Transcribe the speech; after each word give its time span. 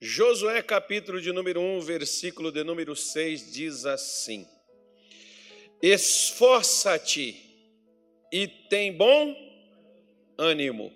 Josué, 0.00 0.62
capítulo 0.62 1.20
de 1.20 1.32
número 1.32 1.60
1, 1.60 1.80
versículo 1.80 2.52
de 2.52 2.62
número 2.62 2.94
6, 2.94 3.52
diz 3.52 3.84
assim: 3.84 4.46
Esforça-te 5.82 7.34
e 8.32 8.46
tem 8.46 8.92
bom 8.92 9.34
ânimo, 10.38 10.92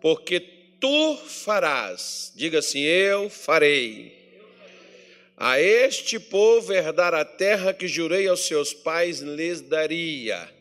porque 0.00 0.40
tu 0.80 1.16
farás, 1.28 2.32
diga 2.34 2.58
assim: 2.58 2.80
Eu 2.80 3.30
farei. 3.30 4.18
A 5.36 5.60
este 5.60 6.18
povo 6.18 6.72
herdar 6.72 7.14
a 7.14 7.24
terra 7.24 7.72
que 7.72 7.86
jurei 7.86 8.26
aos 8.26 8.40
seus 8.40 8.74
pais 8.74 9.20
lhes 9.20 9.60
daria. 9.60 10.52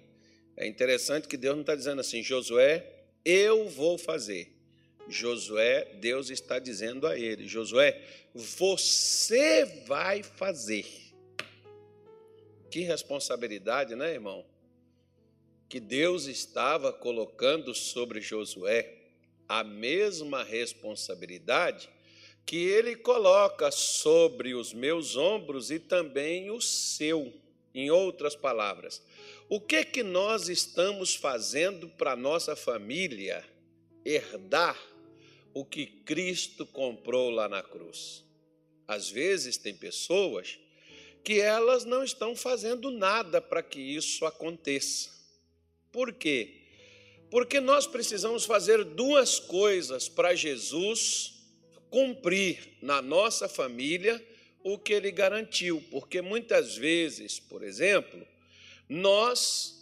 É 0.56 0.68
interessante 0.68 1.28
que 1.28 1.36
Deus 1.36 1.56
não 1.56 1.62
está 1.62 1.74
dizendo 1.74 2.02
assim, 2.02 2.22
Josué, 2.22 2.86
eu 3.26 3.68
vou 3.68 3.98
fazer. 3.98 4.59
Josué, 5.10 5.86
Deus 5.96 6.30
está 6.30 6.60
dizendo 6.60 7.08
a 7.08 7.18
ele: 7.18 7.48
Josué, 7.48 8.02
você 8.34 9.66
vai 9.86 10.24
fazer. 10.24 10.86
Que 12.70 12.82
responsabilidade, 12.82 13.96
né, 13.96 14.14
irmão? 14.14 14.46
Que 15.68 15.80
Deus 15.80 16.26
estava 16.26 16.94
colocando 16.94 17.74
sobre 17.74 18.22
Josué 18.22 18.96
a 19.48 19.64
mesma 19.64 20.44
responsabilidade 20.44 21.90
que 22.46 22.58
ele 22.58 22.96
coloca 22.96 23.70
sobre 23.70 24.56
os 24.56 24.74
meus 24.74 25.16
ombros 25.16 25.70
e 25.70 25.78
também 25.78 26.50
o 26.50 26.60
seu. 26.60 27.32
Em 27.72 27.92
outras 27.92 28.36
palavras, 28.36 29.04
o 29.48 29.62
que 29.62 29.86
que 29.86 30.02
nós 30.02 30.50
estamos 30.50 31.14
fazendo 31.14 31.88
para 31.88 32.16
nossa 32.16 32.56
família 32.56 33.46
herdar 34.04 34.76
o 35.60 35.66
que 35.66 35.86
Cristo 35.86 36.66
comprou 36.66 37.30
lá 37.30 37.50
na 37.50 37.62
cruz. 37.62 38.24
Às 38.88 39.10
vezes 39.10 39.58
tem 39.58 39.76
pessoas 39.76 40.58
que 41.22 41.42
elas 41.42 41.84
não 41.84 42.02
estão 42.02 42.34
fazendo 42.34 42.90
nada 42.90 43.42
para 43.42 43.62
que 43.62 43.78
isso 43.78 44.26
aconteça. 44.26 45.10
Por 45.92 46.14
quê? 46.14 46.62
Porque 47.30 47.60
nós 47.60 47.86
precisamos 47.86 48.46
fazer 48.46 48.86
duas 48.86 49.38
coisas 49.38 50.08
para 50.08 50.34
Jesus 50.34 51.34
cumprir 51.90 52.78
na 52.82 53.02
nossa 53.02 53.50
família 53.50 54.26
o 54.64 54.78
que 54.80 54.94
ele 54.94 55.12
garantiu, 55.12 55.84
porque 55.92 56.22
muitas 56.22 56.78
vezes, 56.78 57.38
por 57.38 57.64
exemplo, 57.64 58.26
nós 58.88 59.79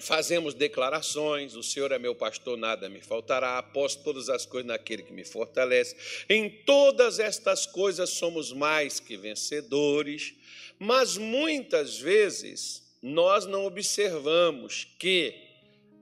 fazemos 0.00 0.54
declarações: 0.54 1.54
o 1.54 1.62
Senhor 1.62 1.92
é 1.92 1.98
meu 1.98 2.14
pastor, 2.14 2.56
nada 2.56 2.88
me 2.88 3.00
faltará, 3.00 3.58
aposto 3.58 4.02
todas 4.02 4.28
as 4.28 4.46
coisas 4.46 4.66
naquele 4.66 5.02
que 5.02 5.12
me 5.12 5.24
fortalece. 5.24 5.96
Em 6.28 6.48
todas 6.48 7.18
estas 7.18 7.66
coisas 7.66 8.10
somos 8.10 8.52
mais 8.52 9.00
que 9.00 9.16
vencedores, 9.16 10.34
mas 10.78 11.16
muitas 11.16 11.98
vezes 11.98 12.82
nós 13.02 13.46
não 13.46 13.64
observamos 13.66 14.86
que 14.98 15.34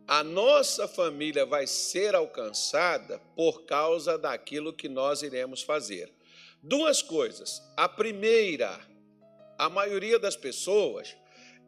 a 0.07 0.25
nossa 0.25 0.89
família 0.89 1.47
vai 1.47 1.67
ser 1.67 2.17
alcançada 2.17 3.21
por 3.37 3.63
causa 3.63 4.19
daquilo 4.19 4.73
que 4.73 4.89
nós 4.89 5.23
iremos 5.23 5.63
fazer. 5.63 6.13
Duas 6.63 7.01
coisas. 7.01 7.63
A 7.77 7.89
primeira, 7.89 8.79
a 9.57 9.69
maioria 9.69 10.19
das 10.19 10.37
pessoas 10.37 11.17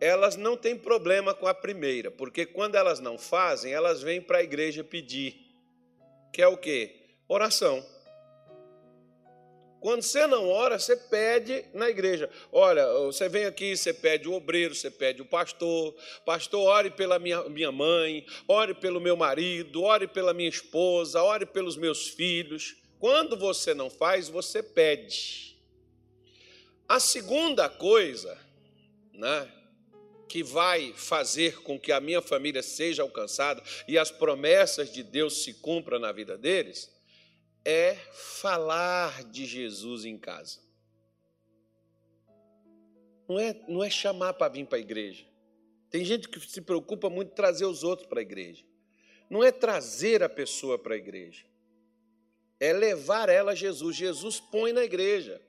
elas 0.02 0.34
não 0.34 0.56
têm 0.56 0.76
problema 0.76 1.32
com 1.32 1.46
a 1.46 1.54
primeira, 1.54 2.10
porque 2.10 2.44
quando 2.44 2.74
elas 2.74 2.98
não 2.98 3.16
fazem, 3.16 3.72
elas 3.72 4.02
vêm 4.02 4.20
para 4.20 4.38
a 4.38 4.42
igreja 4.42 4.82
pedir. 4.82 5.36
Que 6.32 6.42
é 6.42 6.48
o 6.48 6.56
quê? 6.56 6.96
Oração. 7.28 7.86
Quando 9.78 10.02
você 10.02 10.26
não 10.26 10.48
ora, 10.48 10.76
você 10.76 10.96
pede 10.96 11.64
na 11.72 11.88
igreja. 11.88 12.28
Olha, 12.50 12.84
você 13.04 13.28
vem 13.28 13.44
aqui, 13.44 13.76
você 13.76 13.94
pede 13.94 14.28
o 14.28 14.32
obreiro, 14.32 14.74
você 14.74 14.90
pede 14.90 15.22
o 15.22 15.24
pastor. 15.24 15.94
Pastor, 16.26 16.66
ore 16.66 16.90
pela 16.90 17.20
minha, 17.20 17.48
minha 17.48 17.70
mãe, 17.70 18.26
ore 18.48 18.74
pelo 18.74 19.00
meu 19.00 19.16
marido, 19.16 19.84
ore 19.84 20.08
pela 20.08 20.34
minha 20.34 20.48
esposa, 20.48 21.22
ore 21.22 21.46
pelos 21.46 21.76
meus 21.76 22.08
filhos. 22.08 22.74
Quando 22.98 23.36
você 23.36 23.72
não 23.72 23.88
faz, 23.88 24.28
você 24.28 24.64
pede. 24.64 25.56
A 26.88 26.98
segunda 26.98 27.68
coisa, 27.68 28.36
né? 29.12 29.61
Que 30.32 30.42
vai 30.42 30.94
fazer 30.94 31.60
com 31.60 31.78
que 31.78 31.92
a 31.92 32.00
minha 32.00 32.22
família 32.22 32.62
seja 32.62 33.02
alcançada 33.02 33.62
e 33.86 33.98
as 33.98 34.10
promessas 34.10 34.90
de 34.90 35.02
Deus 35.02 35.44
se 35.44 35.52
cumpram 35.52 35.98
na 35.98 36.10
vida 36.10 36.38
deles, 36.38 36.90
é 37.62 37.96
falar 38.14 39.24
de 39.24 39.44
Jesus 39.44 40.06
em 40.06 40.16
casa. 40.16 40.58
Não 43.28 43.38
é, 43.38 43.54
não 43.68 43.84
é 43.84 43.90
chamar 43.90 44.32
para 44.32 44.50
vir 44.50 44.64
para 44.64 44.78
a 44.78 44.80
igreja. 44.80 45.26
Tem 45.90 46.02
gente 46.02 46.26
que 46.30 46.40
se 46.40 46.62
preocupa 46.62 47.10
muito 47.10 47.32
em 47.32 47.34
trazer 47.34 47.66
os 47.66 47.84
outros 47.84 48.08
para 48.08 48.20
a 48.20 48.22
igreja. 48.22 48.64
Não 49.28 49.44
é 49.44 49.52
trazer 49.52 50.22
a 50.22 50.30
pessoa 50.30 50.78
para 50.78 50.94
a 50.94 50.96
igreja. 50.96 51.44
É 52.58 52.72
levar 52.72 53.28
ela 53.28 53.52
a 53.52 53.54
Jesus. 53.54 53.94
Jesus 53.94 54.40
põe 54.40 54.72
na 54.72 54.82
igreja. 54.82 55.42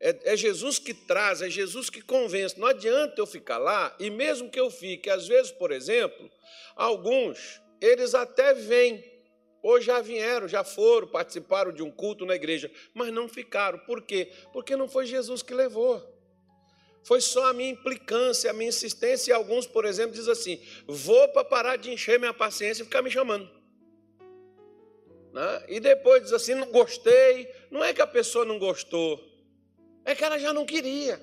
É, 0.00 0.32
é, 0.32 0.36
Jesus 0.36 0.78
que 0.78 0.94
traz, 0.94 1.42
é 1.42 1.50
Jesus 1.50 1.90
que 1.90 2.00
convence. 2.00 2.58
Não 2.58 2.68
adianta 2.68 3.20
eu 3.20 3.26
ficar 3.26 3.58
lá, 3.58 3.94
e 3.98 4.10
mesmo 4.10 4.50
que 4.50 4.60
eu 4.60 4.70
fique, 4.70 5.10
às 5.10 5.26
vezes, 5.26 5.50
por 5.50 5.72
exemplo, 5.72 6.30
alguns, 6.76 7.60
eles 7.80 8.14
até 8.14 8.54
vêm, 8.54 9.04
ou 9.60 9.80
já 9.80 10.00
vieram, 10.00 10.46
já 10.46 10.62
foram, 10.62 11.08
participaram 11.08 11.72
de 11.72 11.82
um 11.82 11.90
culto 11.90 12.24
na 12.24 12.36
igreja, 12.36 12.70
mas 12.94 13.12
não 13.12 13.28
ficaram. 13.28 13.78
Por 13.80 14.02
quê? 14.02 14.30
Porque 14.52 14.76
não 14.76 14.88
foi 14.88 15.04
Jesus 15.04 15.42
que 15.42 15.52
levou. 15.52 16.00
Foi 17.02 17.20
só 17.20 17.46
a 17.46 17.52
minha 17.52 17.70
implicância, 17.70 18.50
a 18.50 18.52
minha 18.52 18.68
insistência, 18.68 19.30
e 19.30 19.34
alguns, 19.34 19.66
por 19.66 19.84
exemplo, 19.84 20.14
dizem 20.14 20.32
assim: 20.32 20.60
vou 20.86 21.26
para 21.28 21.42
parar 21.42 21.76
de 21.76 21.90
encher 21.90 22.20
minha 22.20 22.34
paciência 22.34 22.82
e 22.82 22.84
ficar 22.84 23.02
me 23.02 23.10
chamando. 23.10 23.50
Né? 25.32 25.64
E 25.68 25.80
depois 25.80 26.22
diz 26.22 26.32
assim: 26.32 26.54
não 26.54 26.70
gostei. 26.70 27.52
Não 27.70 27.82
é 27.82 27.92
que 27.92 28.02
a 28.02 28.06
pessoa 28.06 28.44
não 28.44 28.58
gostou, 28.58 29.27
é 30.08 30.14
que 30.14 30.24
ela 30.24 30.38
já 30.38 30.54
não 30.54 30.64
queria. 30.64 31.20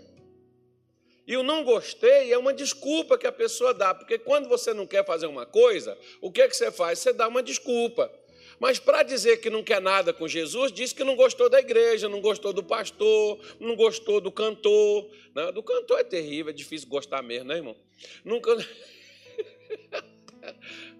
E 1.27 1.35
o 1.35 1.41
não 1.41 1.63
gostei 1.63 2.31
é 2.31 2.37
uma 2.37 2.53
desculpa 2.53 3.17
que 3.17 3.25
a 3.25 3.31
pessoa 3.31 3.73
dá, 3.73 3.95
porque 3.95 4.19
quando 4.19 4.47
você 4.47 4.75
não 4.75 4.85
quer 4.85 5.03
fazer 5.03 5.25
uma 5.25 5.43
coisa, 5.43 5.97
o 6.21 6.31
que, 6.31 6.39
é 6.39 6.47
que 6.47 6.55
você 6.55 6.71
faz? 6.71 6.99
Você 6.99 7.11
dá 7.11 7.27
uma 7.27 7.41
desculpa. 7.41 8.11
Mas 8.59 8.77
para 8.77 9.01
dizer 9.01 9.37
que 9.37 9.49
não 9.49 9.63
quer 9.63 9.81
nada 9.81 10.13
com 10.13 10.27
Jesus, 10.27 10.71
diz 10.71 10.93
que 10.93 11.03
não 11.03 11.15
gostou 11.15 11.49
da 11.49 11.59
igreja, 11.59 12.07
não 12.07 12.21
gostou 12.21 12.53
do 12.53 12.63
pastor, 12.63 13.39
não 13.59 13.75
gostou 13.75 14.21
do 14.21 14.31
cantor. 14.31 15.09
Não, 15.33 15.51
do 15.51 15.63
cantor 15.63 15.99
é 15.99 16.03
terrível, 16.03 16.51
é 16.51 16.53
difícil 16.53 16.87
gostar 16.87 17.23
mesmo, 17.23 17.47
né, 17.47 17.55
irmão? 17.55 17.75
Nunca. 18.23 18.55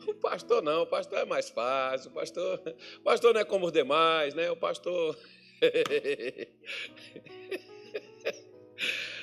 O 0.08 0.14
pastor 0.14 0.62
não, 0.62 0.84
o 0.84 0.88
pastor 0.88 1.20
é 1.20 1.26
mais 1.26 1.50
fácil, 1.50 2.10
o 2.10 2.14
pastor, 2.14 2.62
o 2.98 3.02
pastor 3.02 3.34
não 3.34 3.42
é 3.42 3.46
como 3.46 3.68
os 3.68 3.72
demais, 3.72 4.34
né? 4.34 4.50
O 4.50 4.56
pastor. 4.56 5.16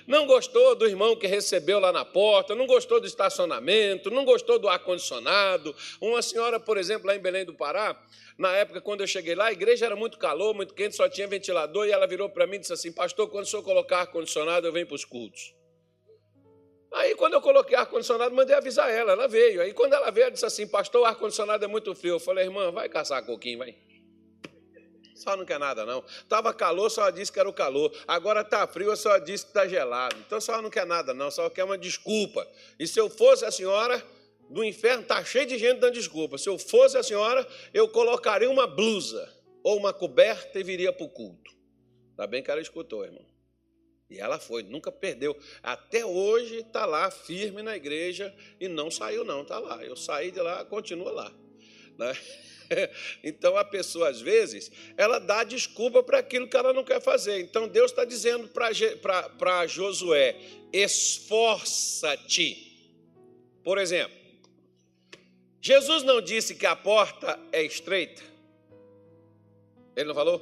Não 0.07 0.27
gostou 0.27 0.75
do 0.75 0.87
irmão 0.87 1.15
que 1.15 1.27
recebeu 1.27 1.79
lá 1.79 1.93
na 1.93 2.05
porta, 2.05 2.55
não 2.55 2.67
gostou 2.67 3.01
do 3.01 3.07
estacionamento, 3.07 4.11
não 4.11 4.25
gostou 4.25 4.59
do 4.59 4.69
ar-condicionado. 4.69 5.75
Uma 6.01 6.23
senhora, 6.23 6.59
por 6.59 6.77
exemplo, 6.77 7.07
lá 7.07 7.15
em 7.15 7.21
Belém 7.21 7.45
do 7.45 7.55
Pará, 7.55 8.01
na 8.37 8.51
época 8.53 8.81
quando 8.81 9.03
eu 9.03 9.07
cheguei 9.07 9.35
lá, 9.35 9.47
a 9.47 9.53
igreja 9.53 9.87
era 9.87 9.95
muito 9.95 10.19
calor, 10.19 10.55
muito 10.55 10.75
quente, 10.75 10.97
só 10.97 11.09
tinha 11.09 11.27
ventilador, 11.29 11.87
e 11.87 11.93
ela 11.93 12.07
virou 12.07 12.29
para 12.29 12.47
mim 12.47 12.57
e 12.57 12.61
disse 12.61 12.73
assim: 12.73 12.93
Pastor, 12.93 13.29
quando 13.29 13.45
o 13.45 13.49
senhor 13.49 13.63
colocar 13.63 14.01
ar-condicionado, 14.01 14.67
eu 14.67 14.73
venho 14.73 14.87
para 14.87 14.97
os 14.97 15.05
cultos. 15.05 15.55
Aí, 16.93 17.15
quando 17.15 17.35
eu 17.35 17.41
coloquei 17.41 17.77
ar-condicionado, 17.77 18.35
mandei 18.35 18.55
avisar 18.55 18.91
ela, 18.91 19.13
ela 19.13 19.27
veio. 19.27 19.63
Aí, 19.63 19.73
quando 19.73 19.95
ela 19.95 20.11
veio, 20.11 20.25
ela 20.25 20.33
disse 20.33 20.45
assim: 20.45 20.67
Pastor, 20.67 21.03
o 21.03 21.05
ar-condicionado 21.05 21.65
é 21.65 21.69
muito 21.69 21.95
frio. 21.95 22.15
Eu 22.15 22.21
falei: 22.21 22.45
Irmã, 22.45 22.71
vai 22.71 22.89
caçar 22.89 23.25
coquinho, 23.25 23.59
vai. 23.59 23.75
Só 25.23 25.37
não 25.37 25.45
quer 25.45 25.59
nada, 25.59 25.87
não. 25.87 26.05
Estava 26.07 26.53
calor, 26.53 26.91
só 26.91 27.09
disse 27.11 27.31
que 27.31 27.39
era 27.39 27.49
o 27.49 27.53
calor. 27.53 27.93
Agora 28.09 28.41
está 28.41 28.67
frio, 28.67 28.95
só 28.97 29.19
disse 29.19 29.45
que 29.45 29.51
está 29.51 29.69
gelado. 29.69 30.17
Então 30.27 30.41
só 30.41 30.61
não 30.61 30.69
quer 30.69 30.85
nada, 30.85 31.15
não. 31.15 31.31
Só 31.31 31.49
quer 31.49 31.63
uma 31.63 31.79
desculpa. 31.79 32.47
E 32.79 32.87
se 32.89 32.99
eu 32.99 33.09
fosse 33.09 33.45
a 33.45 33.51
senhora 33.53 34.05
do 34.51 34.65
inferno, 34.65 35.03
está 35.03 35.25
cheio 35.25 35.47
de 35.47 35.57
gente 35.59 35.79
dando 35.79 35.95
desculpa. 35.95 36.37
Se 36.39 36.49
eu 36.49 36.59
fosse 36.59 36.99
a 36.99 37.03
senhora, 37.05 37.47
eu 37.73 37.89
colocaria 37.89 38.51
uma 38.51 38.67
blusa 38.67 39.33
ou 39.63 39.77
uma 39.77 39.93
coberta 39.93 40.59
e 40.59 40.65
viria 40.65 40.93
para 40.93 41.07
o 41.07 41.09
culto. 41.09 41.53
Está 42.11 42.27
bem 42.27 42.43
que 42.43 42.51
ela 42.51 42.61
escutou, 42.61 43.05
irmão. 43.05 43.25
E 44.11 44.19
ela 44.19 44.39
foi, 44.39 44.65
nunca 44.65 44.91
perdeu. 44.91 45.39
Até 45.63 46.05
hoje 46.05 46.57
está 46.57 46.85
lá, 46.85 47.11
firme 47.11 47.63
na 47.63 47.77
igreja 47.77 48.35
e 48.61 48.67
não 48.67 48.91
saiu, 48.91 49.25
não. 49.25 49.43
Está 49.43 49.61
lá. 49.61 49.83
Eu 49.85 49.97
saí 49.97 50.31
de 50.33 50.41
lá, 50.41 50.65
continua 50.65 51.13
lá. 51.13 51.33
Né? 51.99 52.17
Então 53.23 53.57
a 53.59 53.65
pessoa, 53.65 54.09
às 54.09 54.21
vezes, 54.21 54.73
ela 54.97 55.19
dá 55.19 55.45
desculpa 55.45 56.03
para 56.03 56.21
aquilo 56.21 56.49
que 56.49 56.57
ela 56.57 56.73
não 56.73 56.83
quer 56.83 57.03
fazer. 57.03 57.39
Então 57.41 57.69
Deus 57.69 57.91
está 57.91 58.03
dizendo 58.03 58.49
para 58.49 59.67
Josué: 59.67 60.37
esforça-te. 60.73 62.71
Por 63.63 63.77
exemplo, 63.77 64.17
Jesus 65.61 66.03
não 66.03 66.21
disse 66.21 66.55
que 66.55 66.65
a 66.65 66.75
porta 66.75 67.39
é 67.53 67.63
estreita? 67.63 68.23
Ele 69.95 70.09
não 70.09 70.15
falou? 70.15 70.41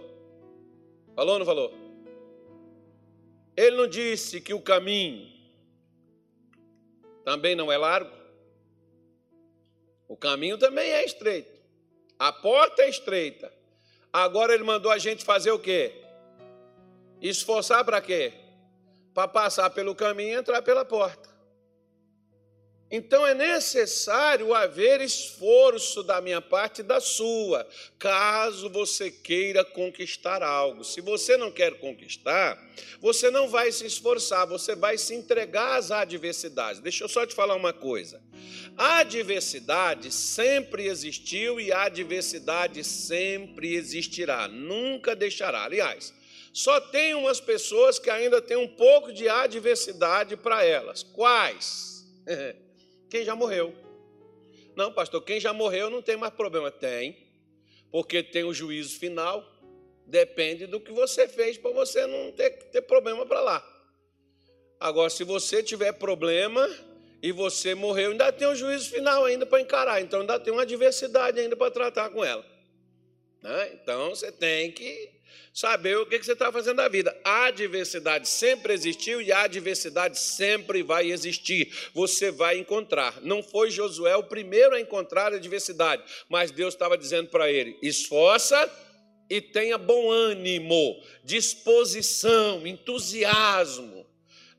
Falou 1.15 1.33
ou 1.35 1.39
não 1.41 1.47
falou? 1.47 1.75
Ele 3.57 3.77
não 3.77 3.87
disse 3.87 4.41
que 4.41 4.55
o 4.55 4.61
caminho 4.61 5.29
também 7.25 7.55
não 7.55 7.71
é 7.71 7.77
largo? 7.77 8.20
O 10.11 10.17
caminho 10.17 10.59
também 10.59 10.91
é 10.91 11.05
estreito. 11.05 11.57
A 12.19 12.33
porta 12.33 12.83
é 12.83 12.89
estreita. 12.89 13.53
Agora 14.13 14.53
ele 14.53 14.65
mandou 14.65 14.91
a 14.91 14.99
gente 14.99 15.25
fazer 15.25 15.53
o 15.53 15.59
quê? 15.61 16.03
Esforçar 17.23 17.85
para 17.85 18.01
quê? 18.01 18.33
Para 19.15 19.29
passar 19.29 19.71
pelo 19.71 19.95
caminho 19.95 20.31
e 20.31 20.35
entrar 20.41 20.63
pela 20.63 20.85
porta. 20.85 21.30
Então 22.91 23.25
é 23.25 23.35
necessário 23.35 24.53
haver 24.53 25.01
esforço 25.01 26.03
da 26.03 26.21
minha 26.21 26.41
parte 26.41 26.81
e 26.81 26.83
da 26.83 27.01
sua, 27.01 27.65
caso 27.97 28.69
você 28.69 29.13
queira 29.13 29.65
conquistar 29.65 30.43
algo. 30.43 30.83
Se 30.83 31.01
você 31.01 31.37
não 31.37 31.53
quer 31.53 31.79
conquistar, 31.79 32.59
você 33.01 33.31
não 33.31 33.49
vai 33.49 33.71
se 33.71 33.87
esforçar, 33.87 34.45
você 34.45 34.75
vai 34.75 34.99
se 34.99 35.15
entregar 35.15 35.77
às 35.77 35.93
adversidades. 35.93 36.81
Deixa 36.81 37.05
eu 37.05 37.09
só 37.09 37.25
te 37.25 37.33
falar 37.33 37.55
uma 37.55 37.73
coisa. 37.73 38.21
A 38.77 38.99
adversidade 38.99 40.11
sempre 40.11 40.87
existiu 40.87 41.61
e 41.61 41.71
a 41.71 41.83
adversidade 41.83 42.83
sempre 42.83 43.77
existirá, 43.77 44.49
nunca 44.49 45.15
deixará. 45.15 45.63
Aliás, 45.63 46.13
só 46.53 46.81
tem 46.81 47.15
umas 47.15 47.41
pessoas 47.41 48.01
que 48.01 48.11
ainda 48.11 48.43
têm 48.43 48.57
um 48.57 48.67
pouco 48.67 49.13
de 49.13 49.29
adversidade 49.29 50.37
para 50.37 50.65
elas. 50.65 51.05
Quais? 51.05 52.05
Quem 53.11 53.25
já 53.25 53.35
morreu. 53.35 53.75
Não, 54.77 54.93
pastor, 54.93 55.23
quem 55.23 55.41
já 55.41 55.53
morreu 55.53 55.91
não 55.91 56.01
tem 56.01 56.17
mais 56.17 56.33
problema. 56.33 56.71
Tem, 56.71 57.17
porque 57.91 58.23
tem 58.23 58.45
o 58.45 58.55
juízo 58.55 58.99
final. 58.99 59.45
Depende 60.07 60.67
do 60.67 60.81
que 60.81 60.93
você 60.93 61.29
fez 61.29 61.59
para 61.59 61.71
você 61.73 62.07
não 62.07 62.33
ter, 62.33 62.51
ter 62.71 62.83
problema 62.83 63.27
para 63.27 63.41
lá. 63.41 63.67
Agora, 64.79 65.11
se 65.11 65.25
você 65.25 65.63
tiver 65.63 65.93
problema 65.93 66.69
e 67.23 67.33
você 67.33 67.75
morreu, 67.75 68.13
ainda 68.13 68.33
tem 68.33 68.49
o 68.49 68.55
juízo 68.55 68.91
final 68.91 69.25
ainda 69.25 69.45
para 69.45 69.61
encarar. 69.61 70.01
Então, 70.01 70.21
ainda 70.21 70.39
tem 70.41 70.53
uma 70.53 70.63
adversidade 70.63 71.39
ainda 71.39 71.57
para 71.57 71.71
tratar 71.71 72.11
com 72.11 72.25
ela. 72.25 72.45
Né? 73.43 73.73
Então, 73.75 74.11
você 74.11 74.33
tem 74.33 74.73
que 74.73 75.20
saber 75.53 75.97
o 75.99 76.07
que 76.07 76.19
você 76.19 76.33
está 76.33 76.51
fazendo 76.53 76.77
da 76.77 76.89
vida. 76.89 77.17
A 77.25 77.47
adversidade 77.47 78.29
sempre 78.29 78.73
existiu 78.73 79.21
e 79.21 79.33
a 79.33 79.43
adversidade 79.43 80.19
sempre 80.19 80.83
vai 80.83 81.11
existir. 81.11 81.73
Você 81.95 82.31
vai 82.31 82.59
encontrar. 82.59 83.21
Não 83.23 83.43
foi 83.43 83.71
Josué 83.71 84.17
o 84.17 84.25
primeiro 84.25 84.75
a 84.75 84.81
encontrar 84.81 85.33
a 85.33 85.37
adversidade, 85.37 86.03
mas 86.29 86.51
Deus 86.51 86.75
estava 86.75 86.97
dizendo 86.97 87.29
para 87.29 87.51
ele: 87.51 87.79
esforça 87.83 88.71
e 89.29 89.41
tenha 89.41 89.79
bom 89.79 90.11
ânimo, 90.11 91.01
disposição, 91.25 92.67
entusiasmo. 92.67 94.01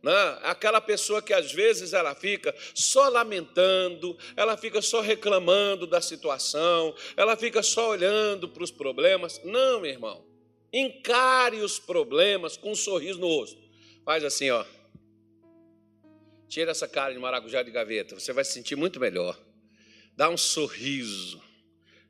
Né? 0.01 0.39
Aquela 0.43 0.81
pessoa 0.81 1.21
que 1.21 1.33
às 1.33 1.51
vezes 1.51 1.93
ela 1.93 2.15
fica 2.15 2.55
só 2.73 3.07
lamentando, 3.09 4.17
ela 4.35 4.57
fica 4.57 4.81
só 4.81 5.01
reclamando 5.01 5.85
da 5.85 6.01
situação, 6.01 6.95
ela 7.15 7.35
fica 7.35 7.61
só 7.61 7.89
olhando 7.89 8.47
para 8.47 8.63
os 8.63 8.71
problemas. 8.71 9.39
Não, 9.43 9.81
meu 9.81 9.91
irmão. 9.91 10.30
Encare 10.73 11.57
os 11.57 11.79
problemas 11.79 12.55
com 12.55 12.71
um 12.71 12.75
sorriso 12.75 13.19
no 13.19 13.27
rosto. 13.27 13.61
Faz 14.05 14.23
assim, 14.23 14.49
ó. 14.49 14.65
Tira 16.47 16.71
essa 16.71 16.87
cara 16.87 17.13
de 17.13 17.19
maracujá 17.19 17.63
de 17.63 17.71
gaveta, 17.71 18.19
você 18.19 18.33
vai 18.33 18.43
se 18.43 18.51
sentir 18.51 18.75
muito 18.75 18.99
melhor. 18.99 19.37
Dá 20.15 20.29
um 20.29 20.37
sorriso. 20.37 21.41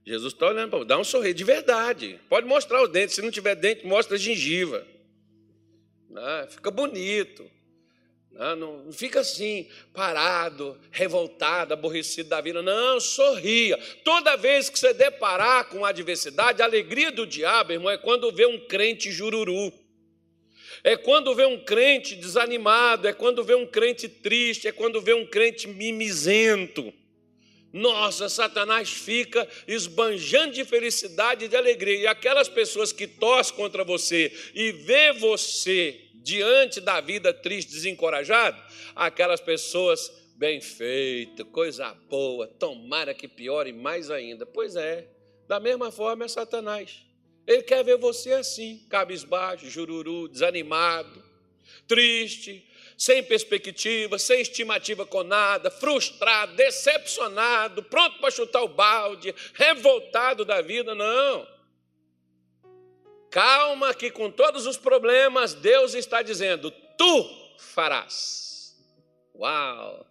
Jesus 0.05 0.33
está 0.33 0.47
olhando 0.47 0.69
para 0.69 0.79
você. 0.79 0.85
Dá 0.85 0.97
um 0.97 1.03
sorriso 1.03 1.35
de 1.35 1.43
verdade. 1.43 2.19
Pode 2.27 2.47
mostrar 2.47 2.83
os 2.83 2.89
dentes. 2.89 3.15
Se 3.15 3.21
não 3.21 3.31
tiver 3.31 3.55
dente, 3.55 3.85
mostra 3.85 4.15
a 4.15 4.19
gengiva. 4.19 4.85
Né? 6.09 6.47
Fica 6.49 6.71
bonito. 6.71 7.49
Né? 8.31 8.55
Não 8.55 8.91
fica 8.91 9.19
assim, 9.19 9.67
parado, 9.93 10.77
revoltado, 10.91 11.73
aborrecido 11.73 12.29
da 12.29 12.41
vida. 12.41 12.61
Não, 12.61 12.99
sorria. 12.99 13.77
Toda 14.03 14.35
vez 14.35 14.69
que 14.69 14.79
você 14.79 14.93
deparar 14.93 15.65
com 15.69 15.85
adversidade, 15.85 16.61
a 16.61 16.65
alegria 16.65 17.11
do 17.11 17.27
diabo, 17.27 17.73
irmão, 17.73 17.91
é 17.91 17.97
quando 17.97 18.31
vê 18.31 18.45
um 18.45 18.59
crente 18.59 19.11
jururu. 19.11 19.71
É 20.83 20.97
quando 20.97 21.35
vê 21.35 21.45
um 21.45 21.59
crente 21.59 22.15
desanimado, 22.15 23.07
é 23.07 23.13
quando 23.13 23.43
vê 23.43 23.53
um 23.53 23.67
crente 23.67 24.07
triste, 24.07 24.67
é 24.67 24.71
quando 24.71 24.99
vê 24.99 25.13
um 25.13 25.25
crente 25.25 25.67
mimizento. 25.67 26.91
Nossa, 27.71 28.27
Satanás 28.27 28.89
fica 28.89 29.47
esbanjando 29.67 30.53
de 30.53 30.65
felicidade 30.65 31.45
e 31.45 31.47
de 31.47 31.55
alegria. 31.55 31.99
E 31.99 32.07
aquelas 32.07 32.49
pessoas 32.49 32.91
que 32.91 33.07
torcem 33.07 33.55
contra 33.55 33.83
você 33.83 34.31
e 34.53 34.71
vê 34.71 35.13
você 35.13 36.01
diante 36.21 36.79
da 36.79 37.01
vida 37.01 37.33
triste, 37.33 37.71
desencorajado, 37.71 38.61
aquelas 38.95 39.41
pessoas 39.41 40.11
bem 40.35 40.59
feitas, 40.61 41.45
coisa 41.51 41.93
boa, 42.09 42.47
tomara 42.47 43.13
que 43.13 43.27
piore 43.27 43.73
mais 43.73 44.09
ainda. 44.09 44.45
Pois 44.45 44.75
é, 44.75 45.07
da 45.47 45.59
mesma 45.59 45.91
forma 45.91 46.25
é 46.25 46.27
Satanás. 46.27 47.03
Ele 47.45 47.63
quer 47.63 47.83
ver 47.83 47.97
você 47.97 48.33
assim, 48.33 48.85
cabisbaixo, 48.89 49.69
jururu, 49.69 50.27
desanimado, 50.27 51.23
triste, 51.87 52.67
sem 52.97 53.23
perspectiva, 53.23 54.19
sem 54.19 54.41
estimativa 54.41 55.05
com 55.05 55.23
nada, 55.23 55.71
frustrado, 55.71 56.55
decepcionado, 56.55 57.83
pronto 57.83 58.19
para 58.19 58.31
chutar 58.31 58.61
o 58.61 58.67
balde, 58.67 59.33
revoltado 59.53 60.45
da 60.45 60.61
vida. 60.61 60.93
Não. 60.93 61.47
Calma, 63.31 63.93
que 63.93 64.11
com 64.11 64.29
todos 64.29 64.67
os 64.67 64.77
problemas, 64.77 65.53
Deus 65.53 65.95
está 65.95 66.21
dizendo: 66.21 66.69
Tu 66.69 67.55
farás. 67.57 68.75
Uau! 69.33 70.05